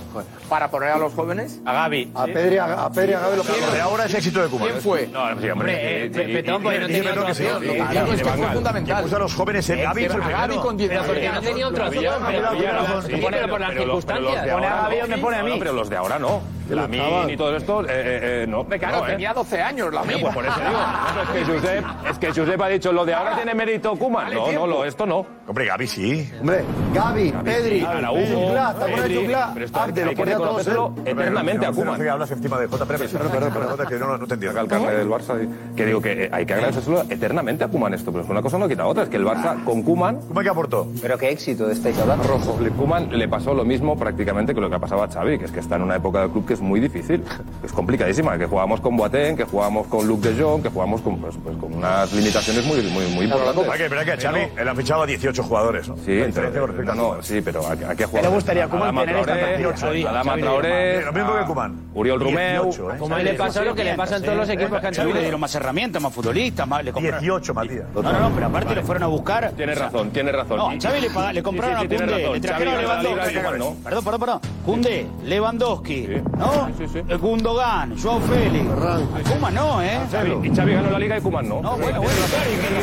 para 0.49 0.69
poner 0.69 0.89
a 0.89 0.97
los 0.97 1.13
jóvenes. 1.13 1.59
A 1.65 1.73
Gaby. 1.73 2.11
A 2.13 2.25
Pedri, 2.25 2.57
a, 2.57 2.85
a 2.85 2.91
Pedri, 2.91 3.13
a 3.13 3.19
Gaby. 3.19 3.37
Lo 3.37 3.43
que 3.43 3.81
ahora 3.81 4.05
es 4.05 4.13
éxito 4.13 4.41
de 4.41 4.49
Cuba. 4.49 4.65
¿Quién 4.65 4.81
fue? 4.81 5.07
No, 5.07 5.33
no, 5.33 5.41
sí, 5.41 5.49
hombre. 5.49 6.09
Petón, 6.13 6.63
porque 6.63 6.79
no 6.79 6.87
tenía 6.87 7.11
otra 7.11 7.23
opción. 7.23 7.63
Es 7.63 8.21
que 8.21 8.29
fue 8.29 8.47
fundamental. 8.47 9.03
Puso 9.03 9.15
a 9.15 9.19
los 9.19 9.33
jóvenes 9.33 9.69
en 9.69 9.79
eh, 9.79 9.83
Gaby. 9.83 10.05
A 10.05 10.17
Gaby 10.17 10.55
con 10.57 10.77
10 10.77 10.91
años. 10.91 11.05
Porque 11.07 11.29
no 11.29 11.41
tenía 11.41 11.67
otra 11.67 11.87
opción. 11.87 12.15
Pero 12.27 13.49
por 13.49 13.61
las 13.61 13.73
circunstancias. 13.73 14.47
Pone 14.47 14.67
a 14.67 14.75
Gaby 14.81 15.01
o 15.01 15.07
me 15.07 15.17
pone 15.17 15.37
a 15.37 15.43
mí. 15.43 15.55
Pero 15.59 15.73
los 15.73 15.89
de 15.89 15.97
ahora 15.97 16.19
no. 16.19 16.57
La 16.69 16.87
MIN 16.87 17.29
y 17.29 17.37
todo 17.37 17.55
esto, 17.55 17.81
eh, 17.83 17.85
eh, 17.89 18.19
eh 18.43 18.45
no. 18.47 18.65
Claro, 18.65 18.99
no, 18.99 19.07
¿eh? 19.07 19.11
tenía 19.11 19.33
12 19.33 19.61
años 19.61 19.93
la 19.93 20.03
MIN. 20.03 20.21
Pues 20.21 20.33
por 20.33 20.45
eso 20.45 20.59
digo. 20.59 20.79
es, 21.23 21.29
que 21.29 21.45
Josep, 21.45 21.85
es 22.11 22.19
que 22.19 22.27
Josep 22.27 22.61
ha 22.61 22.67
dicho, 22.67 22.91
lo 22.91 23.05
de 23.05 23.13
ahora 23.13 23.35
tiene 23.35 23.53
mérito 23.53 23.95
Kuma. 23.95 24.16
No, 24.25 24.51
no, 24.51 24.67
no, 24.67 24.85
esto 24.85 25.05
no. 25.05 25.25
Hombre, 25.47 25.65
Gaby 25.65 25.87
sí. 25.87 26.29
Hombre, 26.39 26.63
Gaby, 26.93 27.31
Pedri, 27.43 27.81
Araujo, 27.85 28.21
Chukla, 28.25 29.55
Abde, 29.73 30.05
lo 30.05 30.13
conocerlo 30.15 30.93
¿eh? 31.05 31.11
eternamente 31.11 31.65
a 31.65 31.71
Koeman. 31.71 32.07
Hablas 32.07 32.31
encima 32.31 32.59
de 32.59 32.67
J. 32.67 32.85
Perdón, 32.85 33.53
perdón, 33.53 33.87
que 33.87 33.95
no 33.95 34.27
te 34.27 34.33
entiendo. 34.33 34.61
El 34.61 34.67
carnet 34.67 34.97
del 34.97 35.09
Barça, 35.09 35.75
que 35.75 35.85
digo 35.85 36.01
que 36.01 36.25
eh, 36.25 36.29
hay 36.31 36.45
que 36.45 36.53
agradecérselo 36.53 37.03
eternamente 37.09 37.63
a 37.63 37.67
Koeman 37.67 37.93
esto, 37.93 38.11
pero 38.11 38.23
es 38.23 38.29
una 38.29 38.41
cosa 38.41 38.57
no 38.57 38.67
quita 38.67 38.85
otra, 38.85 39.03
es 39.03 39.09
que 39.09 39.17
el 39.17 39.25
Barça 39.25 39.63
con 39.63 39.83
Koeman... 39.83 40.17
¿Koeman 40.21 40.43
qué 40.43 40.49
aportó? 40.49 40.87
Pero 41.01 41.17
qué 41.17 41.29
éxito 41.29 41.69
estáis 41.69 41.97
hablando. 41.99 42.23
Rojo. 42.23 42.57
Koeman 42.77 43.17
le 43.17 43.27
pasó 43.27 43.53
lo 43.53 43.63
mismo 43.63 43.97
prácticamente 43.97 44.53
que 44.53 44.61
lo 44.61 44.69
que 44.69 44.79
pasaba 44.79 45.05
a 45.05 45.07
Xavi, 45.07 45.37
que 45.39 45.45
es 45.45 45.51
que 45.51 45.59
está 45.59 45.75
en 45.75 45.83
una 45.83 45.95
época 45.95 46.21
del 46.21 46.31
club 46.31 46.45
que 46.45 46.53
es 46.53 46.61
muy 46.61 46.79
difícil, 46.79 47.23
es 47.63 47.71
complicadísima, 47.71 48.37
que 48.37 48.45
jugamos 48.45 48.81
con 48.81 48.97
Boateng, 48.97 49.35
que 49.35 49.45
jugamos 49.45 49.87
con 49.87 50.07
Luke 50.07 50.29
de 50.29 50.41
Jong, 50.41 50.63
que 50.63 50.69
jugamos 50.69 51.01
con, 51.01 51.17
pues, 51.19 51.35
pues, 51.43 51.57
con 51.57 51.73
unas 51.73 52.11
limitaciones 52.13 52.65
muy, 52.65 52.81
muy, 52.83 53.05
muy 53.07 53.25
importantes 53.25 54.06
que 54.15 54.21
Xavi 54.21 54.69
ha 54.69 54.75
fichado 54.75 55.01
a 55.03 55.05
18 55.05 55.43
jugadores. 55.43 55.91
Sí, 56.05 57.41
pero 57.43 57.67
¿a, 57.67 57.95
qué 57.95 58.05
jugadores? 58.05 58.23
Le 58.23 58.27
gustaría 58.27 58.67
Kuman 58.67 58.95
tener 58.95 59.17
esta? 59.17 60.09
Adama 60.09 60.37
Traoré, 60.37 61.01
lo 61.01 61.13
mismo 61.13 61.37
que 61.37 61.45
Kuman. 61.45 61.87
Uriol 61.93 62.19
Romeu, 62.19 62.69
¿eh? 62.69 62.97
como 62.99 63.17
le 63.17 63.33
pasa 63.33 63.63
lo 63.63 63.73
que 63.73 63.83
le 63.83 63.95
pasa 63.95 64.17
en 64.17 64.23
todos 64.23 64.37
los 64.37 64.49
equipos 64.49 64.79
que 64.79 64.87
han 64.87 64.93
tenido. 64.93 65.15
Le 65.15 65.21
dieron 65.21 65.39
más 65.39 65.53
herramientas, 65.55 66.01
más 66.01 66.13
futbolistas, 66.13 66.67
más 66.67 66.83
18, 66.83 67.53
Matías. 67.53 67.85
No, 67.93 68.01
no, 68.01 68.31
pero 68.33 68.47
aparte 68.47 68.75
lo 68.75 68.83
fueron 68.83 69.03
a 69.03 69.07
buscar. 69.07 69.51
Tienes 69.55 69.77
razón, 69.77 70.11
tienes 70.11 70.33
razón. 70.33 70.57
No, 70.57 70.69
Xavi 70.79 71.01
le 71.01 71.33
le 71.33 71.43
compraron 71.43 71.77
a 71.77 71.79
Cunde, 71.81 72.29
le 72.33 72.39
trajeron 72.39 72.73
a 72.73 72.81
Lewandowski. 72.81 73.33
Perdón, 73.83 74.03
perdón, 74.03 74.19
perdón. 74.19 74.39
Cunde, 74.65 75.07
Lewandowski, 75.23 76.07
¿no? 76.37 76.69
Sí, 76.77 76.85
sí. 76.91 76.99
Eh, 77.07 77.15
Gundogan, 77.15 77.97
Joao 77.97 78.19
Félix. 78.21 78.65
Kuman 79.31 79.53
no, 79.53 79.81
¿eh? 79.81 79.99
Y 80.43 80.55
Xavi 80.55 80.73
ganó 80.73 80.91
la 80.91 80.99
liga 80.99 81.17
y 81.17 81.21
Kuman 81.21 81.49
no. 81.49 81.61
No, 81.61 81.77
bueno, 81.77 82.01
bueno, 82.01 82.19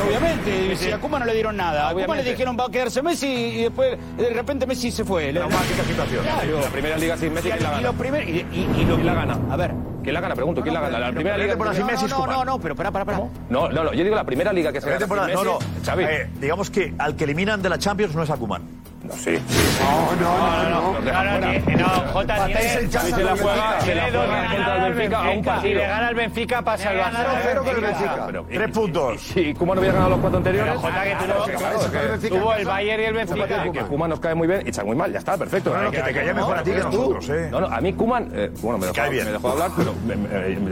obviamente, 0.09 0.77
si 0.77 0.91
a 0.91 0.99
no 1.19 1.25
le 1.25 1.35
dieron 1.35 1.57
nada. 1.57 1.89
A 1.89 1.95
Cuba 1.95 2.17
le 2.17 2.25
dijeron 2.25 2.57
va 2.59 2.67
a 2.67 2.71
quedarse 2.71 3.03
Messi 3.03 3.27
y 3.27 3.62
después 3.65 3.97
de 4.17 4.31
repente 4.31 4.67
Messi 4.67 4.91
se 4.91 5.05
fue. 5.05 5.33
Traumática 5.33 5.85
situación. 5.85 6.25
La 6.61 6.69
primera 6.71 6.97
liga 6.97 7.17
sin 7.17 7.33
Messi, 7.33 7.49
y, 7.49 7.53
¿quién 7.53 7.62
la 7.62 7.71
gana? 7.71 8.25
Y, 8.25 8.81
y, 8.81 9.03
la 9.05 9.15
gana? 9.15 9.39
A 9.51 9.57
ver. 9.57 9.75
¿Quién 10.03 10.15
la 10.15 10.21
gana? 10.21 10.35
Pregunto, 10.35 10.62
¿quién 10.62 10.75
la 10.75 10.81
gana? 10.81 10.99
La 10.99 11.12
primera 11.12 11.39
liga. 11.39 11.75
Sin 11.75 11.87
Messi 11.87 12.07
no, 12.07 12.27
no, 12.27 12.45
no, 12.45 12.59
pero 12.59 12.75
pará, 12.75 12.91
pará, 12.91 13.05
pará. 13.05 13.19
No, 13.49 13.69
no, 13.69 13.85
no, 13.85 13.93
yo 13.93 14.05
digo 14.05 14.17
la 14.17 14.25
primera 14.25 14.53
liga 14.53 14.73
que 14.73 14.81
se 14.81 14.91
gana. 14.91 15.07
Por 15.07 15.19
sin 15.19 15.27
Messi, 15.27 15.45
no, 15.45 15.45
no. 15.45 15.59
Xavi. 15.85 16.05
Eh, 16.05 16.31
digamos 16.41 16.71
que 16.71 16.95
al 16.99 17.17
que 17.17 17.25
eliminan 17.25 17.62
de 17.62 17.69
la 17.69 17.79
Champions 17.79 18.15
no 18.15 18.23
es 18.23 18.31
a 18.31 18.37
Kuman. 18.37 18.84
No, 19.05 19.13
sí. 19.15 19.39
No, 19.81 20.17
no, 20.17 20.71
no. 20.71 21.01
No, 21.01 21.25
no, 21.25 21.39
no. 21.77 22.13
Jota 22.13 22.47
tiene. 22.47 22.89
La 23.25 23.37
juega, 23.37 23.81
se 23.81 23.95
la 23.95 24.03
juega 24.11 24.55
contra 24.55 24.75
Benfica. 24.89 25.61
Si 25.61 25.69
le 25.75 25.87
gana 25.87 26.09
el 26.09 26.15
Benfica, 26.15 26.63
pasa 26.63 26.93
el 26.93 27.01
Barça. 27.01 27.25
cero 27.43 27.63
con 27.65 27.75
el 27.75 27.81
Benfica. 27.83 28.29
Tres 28.49 28.71
puntos. 28.71 29.21
Sí, 29.21 29.55
Kuma 29.55 29.75
no 29.75 29.81
había 29.81 29.93
ganado 29.93 30.11
los 30.11 30.21
cuatro 30.21 30.39
anteriores. 30.39 30.75
Jota, 30.77 31.03
que 31.05 31.17
tú 31.17 32.35
no. 32.35 32.39
Tuvo 32.41 32.55
el 32.55 32.65
Bayern 32.65 33.03
y 33.03 33.05
el 33.07 33.15
Benfica. 33.15 33.63
Que 33.73 33.81
Kuman 33.81 34.11
nos 34.11 34.21
cae 34.21 34.35
muy 34.35 34.49
bien 34.49 34.63
y 34.65 34.71
está 34.71 34.85
muy 34.85 34.97
mal. 34.97 35.13
Ya 35.13 35.19
está, 35.19 35.37
perfecto. 35.37 35.77
No, 35.77 35.91
que 35.91 36.01
te 36.01 36.15
caía 36.15 36.35
mejor 36.35 36.59
a 36.59 36.63
ti 36.63 36.71
que 36.73 36.81
a 36.81 36.85
nosotros, 36.85 37.29
¿eh? 37.29 37.49
No, 37.51 37.61
no, 37.61 37.67
a 37.67 37.81
mí 37.81 37.93
Kuman. 37.93 38.33
Bueno, 38.63 38.79
me 38.79 38.87
dejó 38.87 39.49
hablar, 39.51 39.71
pero 39.77 39.93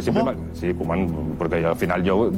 siempre. 0.00 0.34
Sí, 0.54 0.72
Kuman, 0.74 1.34
porque 1.38 1.64
al 1.64 1.76
final 1.76 2.02
yo 2.02 2.30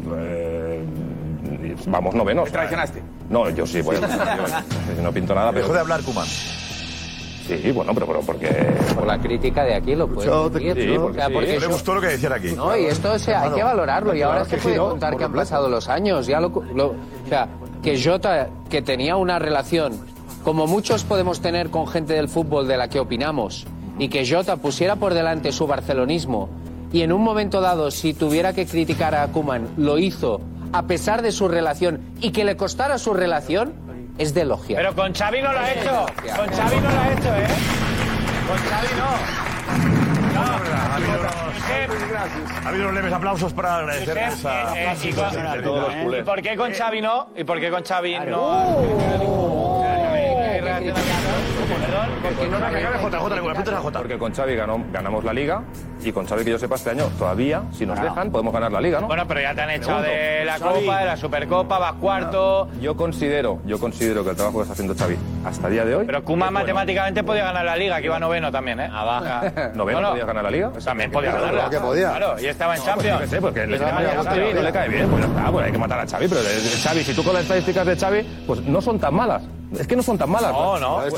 vamos 1.86 2.14
novenos. 2.14 2.44
¿Me 2.46 2.50
traicionaste? 2.50 3.02
No, 3.30 3.48
yo 3.50 3.66
sí, 3.66 3.82
yo 3.82 5.02
no 5.02 5.12
pinto 5.12 5.34
nada, 5.34 5.52
pero... 5.52 5.68
De 5.68 5.80
hablar, 5.80 6.02
Kuman. 6.02 6.26
Sí, 6.26 7.72
bueno, 7.72 7.92
pero, 7.92 8.06
pero 8.06 8.20
porque... 8.20 8.48
Por 8.94 9.06
la 9.06 9.18
crítica 9.18 9.64
de 9.64 9.74
aquí 9.74 9.94
lo 9.94 10.08
puedo 10.08 10.48
decir. 10.48 10.74
Sí, 10.74 10.98
porque, 10.98 11.18
o 11.18 11.20
sea, 11.20 11.30
porque 11.30 11.50
sí. 11.50 11.56
eso... 11.56 11.66
le 11.66 11.72
gustó 11.72 11.94
lo 11.94 12.00
que 12.00 12.06
decían 12.06 12.32
aquí. 12.32 12.52
No, 12.52 12.74
y 12.76 12.86
esto 12.86 13.12
o 13.12 13.18
sea, 13.18 13.42
hay 13.42 13.50
que 13.52 13.62
valorarlo. 13.62 14.14
Y 14.14 14.22
ahora 14.22 14.44
se 14.46 14.56
puede 14.56 14.78
contar 14.78 15.16
que 15.16 15.24
han 15.24 15.32
pasado 15.32 15.68
los 15.68 15.88
años. 15.88 16.26
Ya 16.26 16.40
lo, 16.40 16.48
lo, 16.74 16.86
o 16.88 17.28
sea, 17.28 17.48
que 17.82 18.02
Jota, 18.02 18.48
que 18.70 18.80
tenía 18.80 19.16
una 19.16 19.38
relación, 19.38 19.92
como 20.42 20.66
muchos 20.66 21.04
podemos 21.04 21.40
tener 21.40 21.68
con 21.68 21.86
gente 21.86 22.14
del 22.14 22.28
fútbol 22.30 22.66
de 22.66 22.78
la 22.78 22.88
que 22.88 22.98
opinamos, 22.98 23.66
y 23.98 24.08
que 24.08 24.26
Jota 24.26 24.56
pusiera 24.56 24.96
por 24.96 25.12
delante 25.12 25.52
su 25.52 25.66
barcelonismo, 25.66 26.48
y 26.92 27.02
en 27.02 27.12
un 27.12 27.22
momento 27.22 27.60
dado, 27.60 27.90
si 27.90 28.14
tuviera 28.14 28.54
que 28.54 28.64
criticar 28.66 29.14
a 29.14 29.26
Kuman, 29.26 29.68
lo 29.76 29.98
hizo 29.98 30.40
a 30.74 30.82
pesar 30.88 31.22
de 31.22 31.30
su 31.30 31.46
relación 31.46 32.00
y 32.20 32.32
que 32.32 32.44
le 32.44 32.56
costara 32.56 32.98
su 32.98 33.14
relación 33.14 33.72
es 34.18 34.34
de 34.34 34.40
elogio. 34.40 34.76
Pero 34.76 34.92
con 34.94 35.14
Xavi 35.14 35.40
no 35.40 35.52
lo 35.52 35.60
ha 35.60 35.72
hecho. 35.72 36.06
Con 36.36 36.48
Xavi 36.48 36.76
no 36.80 36.90
lo 36.90 36.98
ha 36.98 37.12
hecho, 37.12 37.36
¿eh? 37.36 37.46
Con 38.48 38.58
Xavi 38.58 38.88
no. 38.98 39.44
No, 40.34 40.40
ha 40.40 40.96
habido, 40.96 41.12
unos, 41.20 42.64
ha 42.64 42.68
habido 42.68 42.84
unos 42.84 42.94
leves 42.94 43.12
aplausos 43.12 43.52
para 43.52 43.76
agradecer 43.76 44.18
esa... 44.18 44.76
Eh, 44.76 44.92
eh, 44.92 45.08
y 45.08 45.12
con, 45.12 45.24
a 45.24 45.62
todos 45.62 45.94
los 45.94 46.14
¿eh? 46.14 46.18
¿Y 46.20 46.22
por 46.24 46.42
qué 46.42 46.56
con 46.56 46.72
Xavi 46.72 47.00
no? 47.00 47.28
¿Y 47.36 47.44
por 47.44 47.60
qué 47.60 47.70
con 47.70 47.84
Xavi 47.84 48.18
no? 48.26 48.78
Uh. 48.78 49.84
Porque 52.20 52.48
no. 52.48 53.92
Porque 53.92 54.18
con 54.18 54.34
Xavi 54.34 54.56
ganó, 54.56 54.84
ganamos 54.92 55.24
la 55.24 55.32
Liga, 55.32 55.62
y 56.04 56.12
con 56.12 56.26
Xavi, 56.26 56.44
que 56.44 56.50
yo 56.50 56.58
sepa, 56.58 56.74
este 56.74 56.90
año 56.90 57.06
todavía, 57.18 57.62
si 57.72 57.86
nos 57.86 57.98
dejan, 58.00 58.30
podemos 58.30 58.52
ganar 58.52 58.70
la 58.70 58.80
Liga, 58.80 59.00
¿no? 59.00 59.06
Bueno, 59.06 59.24
pero 59.26 59.40
ya 59.40 59.54
te 59.54 59.62
han 59.62 59.70
echado 59.70 60.02
de 60.02 60.44
la 60.44 60.58
Copa, 60.58 60.98
de 61.00 61.06
la 61.06 61.16
Supercopa, 61.16 61.78
vas 61.78 61.94
cuarto... 61.94 62.68
Yo 62.80 62.94
considero, 62.94 63.60
yo 63.64 63.78
considero 63.78 64.22
que 64.22 64.30
el 64.30 64.36
trabajo 64.36 64.58
que 64.58 64.62
está 64.62 64.74
haciendo 64.74 64.94
Xavi 64.94 65.16
hasta 65.46 65.68
día 65.70 65.84
de 65.86 65.94
hoy... 65.94 66.06
Pero 66.06 66.22
Kuma 66.22 66.50
matemáticamente 66.50 67.24
podía 67.24 67.44
ganar 67.44 67.64
la 67.64 67.76
Liga, 67.76 68.00
que 68.00 68.06
iba 68.06 68.18
noveno 68.18 68.52
también, 68.52 68.80
¿eh? 68.80 68.90
Abajo. 68.92 69.46
¿Noveno 69.74 70.00
No, 70.02 70.10
podía 70.10 70.26
ganar 70.26 70.44
la 70.44 70.50
Liga? 70.50 70.70
Pues 70.70 70.84
también 70.84 71.10
podía 71.10 71.32
ganarla. 71.32 71.70
que 71.70 71.78
podía. 71.78 72.10
Claro, 72.10 72.36
y 72.38 72.46
estaba 72.46 72.74
en 72.74 72.80
No, 72.80 72.84
pues 72.84 73.06
Champions. 73.06 73.30
sé, 73.30 73.40
porque 73.40 73.66
le, 73.66 73.78
pues 73.78 73.90
no 74.54 74.62
le 74.62 74.72
cae 74.72 74.88
bien, 74.88 75.08
pues 75.08 75.22
ya 75.24 75.28
está, 75.28 75.50
pues 75.50 75.64
hay 75.66 75.72
que 75.72 75.78
matar 75.78 76.00
a 76.00 76.06
Xavi, 76.06 76.28
pero 76.28 76.40
eh, 76.42 76.78
Xavi, 76.82 77.04
si 77.04 77.14
tú 77.14 77.24
con 77.24 77.32
las 77.32 77.42
estadísticas 77.42 77.86
de 77.86 77.96
Xavi, 77.96 78.42
pues 78.46 78.60
no 78.62 78.80
son 78.82 78.98
tan 78.98 79.14
malas. 79.14 79.42
Es 79.78 79.86
que 79.86 79.96
no 79.96 80.02
son 80.02 80.16
tan 80.18 80.30
malas. 80.30 80.52
No, 80.52 80.78
no. 80.78 81.02
Pues. 81.08 81.14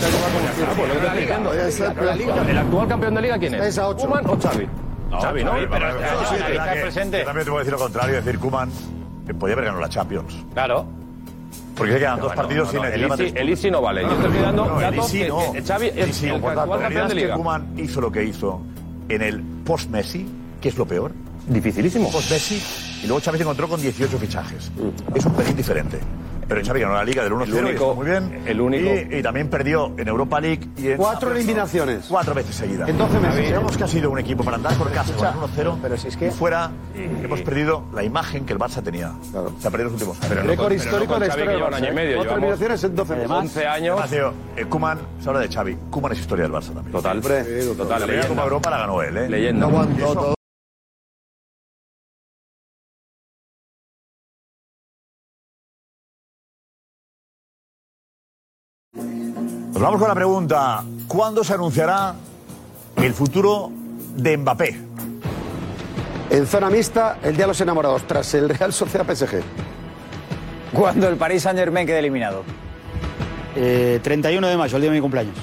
El 2.48 2.58
actual 2.58 2.88
campeón 2.88 3.14
de 3.14 3.22
liga, 3.22 3.38
¿quién 3.38 3.54
es? 3.54 3.78
Kuman 3.78 4.26
o 4.26 4.36
Xavi? 4.40 4.66
No, 5.10 5.20
Xavi, 5.20 5.44
no, 5.44 5.52
pero, 5.70 5.92
sí, 6.28 6.80
presente. 6.80 7.18
Yo 7.20 7.24
también 7.24 7.44
te 7.44 7.50
puedo 7.50 7.58
decir 7.58 7.72
lo 7.72 7.78
contrario, 7.78 8.16
decir 8.16 8.38
Kuman 8.38 8.70
que 9.26 9.34
podía 9.34 9.54
haber 9.54 9.66
ganado 9.66 9.82
la 9.82 9.88
Champions. 9.88 10.44
Claro. 10.52 10.86
Porque 11.76 11.92
se 11.92 11.98
quedan 11.98 12.20
dos 12.20 12.34
partidos 12.34 12.70
sin 12.70 12.84
el 12.84 13.36
El 13.36 13.50
Isi 13.50 13.70
no 13.70 13.82
vale. 13.82 14.02
Yo 14.02 14.12
estoy 14.12 14.30
mirando 14.30 14.64
no, 14.66 14.80
el 14.80 14.98
Isi 14.98 15.24
no. 15.28 15.52
Que, 15.52 15.62
Xavi 15.62 15.86
es 15.88 16.22
el, 16.22 17.18
el 17.18 17.84
hizo 17.84 18.00
lo 18.00 18.10
que 18.10 18.24
hizo 18.24 18.62
en 19.08 19.22
el 19.22 19.42
post 19.64 19.90
Messi, 19.90 20.26
que 20.60 20.68
es 20.68 20.76
lo 20.76 20.86
peor 20.86 21.12
dificilísimo. 21.46 22.10
Pues 22.10 22.30
Messi 22.30 22.62
y 23.02 23.06
luego 23.06 23.20
Xavi 23.22 23.38
se 23.38 23.42
encontró 23.42 23.68
con 23.68 23.80
18 23.80 24.18
fichajes. 24.18 24.70
Es 25.14 25.26
un 25.26 25.32
pelín 25.34 25.56
diferente. 25.56 26.00
Pero 26.48 26.64
Xavi 26.64 26.80
ganó 26.80 26.94
la 26.94 27.04
liga 27.04 27.24
del 27.24 27.32
1-0 27.32 27.94
muy 27.94 28.06
bien. 28.06 28.42
El 28.46 28.60
único. 28.60 28.88
Y, 28.88 29.16
y, 29.18 29.22
también 29.22 29.48
perdió 29.48 29.92
en 29.96 30.06
Europa 30.06 30.40
League. 30.40 30.68
Y 30.76 30.88
en 30.88 30.96
cuatro 30.96 31.32
eliminaciones. 31.32 32.06
Cuatro 32.08 32.34
veces 32.34 32.54
seguidas. 32.54 32.88
Entonces, 32.88 33.20
Digamos 33.36 33.76
que 33.76 33.84
ha 33.84 33.88
sido 33.88 34.10
un 34.10 34.18
equipo 34.18 34.44
para 34.44 34.56
andar 34.56 34.74
por 34.74 34.90
casa 34.92 35.12
con 35.14 35.26
1-0. 35.26 35.78
Pero 35.82 35.96
si 35.96 36.08
es 36.08 36.16
que. 36.16 36.28
Y 36.28 36.30
fuera, 36.30 36.70
y... 36.94 37.24
hemos 37.24 37.42
perdido 37.42 37.84
la 37.92 38.04
imagen 38.04 38.46
que 38.46 38.52
el 38.52 38.58
Barça 38.58 38.82
tenía. 38.82 39.12
Claro. 39.32 39.52
Se 39.60 39.66
ha 39.66 39.70
perdido 39.70 39.90
los 39.90 40.00
últimos 40.00 40.22
años. 40.22 40.46
Récord 40.46 40.68
no 40.68 40.74
histórico 40.74 41.14
de 41.14 41.20
la 41.20 41.26
historia 41.26 41.50
del 41.50 41.60
Barça. 41.62 41.68
Un 41.68 41.74
año 41.74 41.90
y 41.90 41.94
medio. 41.94 42.12
¿eh? 42.12 42.16
Cuatro 42.16 42.36
eliminaciones 42.36 42.84
en 42.84 42.94
12 42.94 43.14
meses. 43.14 43.30
11 43.30 43.66
años. 43.66 44.00
Además, 44.00 44.34
eh, 44.56 44.64
Kuman, 44.66 44.98
se 45.20 45.28
habla 45.28 45.40
de 45.40 45.48
Xavi. 45.48 45.76
Kuman 45.90 46.12
es 46.12 46.20
historia 46.20 46.44
del 46.44 46.52
Barça 46.52 46.72
también. 46.72 46.92
Total. 46.92 47.20
Total. 47.20 48.00
La 48.00 48.06
primera 48.06 48.28
Copa 48.28 48.42
Europa 48.44 48.70
la 48.70 48.78
ganó 48.78 49.02
él, 49.02 49.16
¿eh? 49.16 49.28
Leyenda. 49.28 49.66
No 49.66 49.72
aguantó 49.72 50.14
todo. 50.14 50.35
Vamos 59.86 60.00
con 60.00 60.08
la 60.08 60.16
pregunta. 60.16 60.82
¿Cuándo 61.06 61.44
se 61.44 61.54
anunciará 61.54 62.12
el 62.96 63.14
futuro 63.14 63.70
de 64.16 64.36
Mbappé? 64.36 64.80
En 66.28 66.44
zona 66.48 66.68
mixta, 66.70 67.18
el 67.22 67.36
día 67.36 67.44
de 67.44 67.46
los 67.46 67.60
enamorados, 67.60 68.04
tras 68.04 68.34
el 68.34 68.48
Real 68.48 68.72
Sociedad 68.72 69.06
PSG. 69.06 69.42
Cuando 70.72 71.06
el 71.06 71.14
Paris 71.14 71.44
Saint 71.44 71.56
Germain 71.56 71.86
quede 71.86 72.00
eliminado. 72.00 72.42
Eh, 73.54 74.00
31 74.02 74.48
de 74.48 74.56
mayo, 74.56 74.74
el 74.74 74.82
día 74.82 74.90
de 74.90 74.96
mi 74.96 75.00
cumpleaños. 75.00 75.36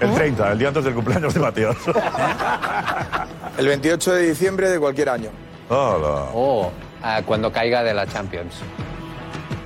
El 0.00 0.14
30, 0.14 0.52
el 0.52 0.58
día 0.58 0.68
antes 0.68 0.82
del 0.82 0.94
cumpleaños 0.94 1.34
de 1.34 1.40
Mateo. 1.40 1.76
El 3.58 3.66
28 3.66 4.14
de 4.14 4.22
diciembre 4.30 4.70
de 4.70 4.80
cualquier 4.80 5.10
año. 5.10 5.28
O 5.68 6.70
ah, 7.02 7.20
cuando 7.26 7.52
caiga 7.52 7.82
de 7.82 7.92
la 7.92 8.06
Champions. 8.06 8.54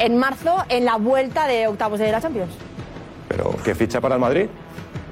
En 0.01 0.17
marzo, 0.17 0.65
en 0.69 0.85
la 0.85 0.97
vuelta 0.97 1.47
de 1.47 1.69
octavos 1.69 2.01
de 2.01 2.11
la 2.11 2.21
Champions. 2.21 2.51
¿Pero 3.29 3.55
qué 3.65 3.75
ficha 3.75 4.01
para 4.01 4.15
el 4.15 4.21
Madrid? 4.21 4.47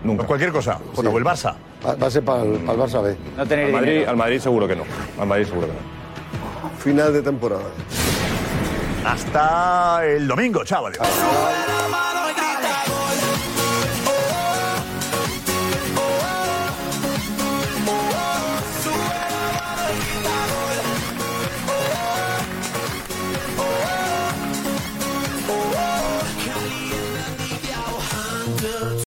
Nunca. 0.03 0.25
Cualquier 0.27 0.53
cosa. 0.53 0.79
Bueno, 0.95 1.11
o 1.11 1.19
el 1.19 1.25
Barça. 1.25 1.55
Va, 1.87 2.07
a 2.07 2.11
ser 2.11 2.25
para 2.25 2.43
el, 2.43 2.59
para 2.61 2.73
el 2.73 2.79
Barça 2.79 3.03
B. 3.03 3.17
No 3.37 3.47
tener 3.47 3.67
Al 3.67 3.73
Madrid, 3.73 3.91
dinero. 3.93 4.11
al 4.11 4.17
Madrid 4.17 4.39
seguro 4.41 4.69
que 4.69 4.77
no. 4.77 4.85
Al 5.19 5.27
Madrid 5.27 5.47
seguro 5.47 5.67
que 5.67 5.73
no. 5.73 6.71
Final 6.79 7.13
de 7.13 7.23
temporada. 7.23 7.63
Hasta 9.07 10.07
el 10.07 10.27
domingo, 10.27 10.65
chavales. 10.65 10.99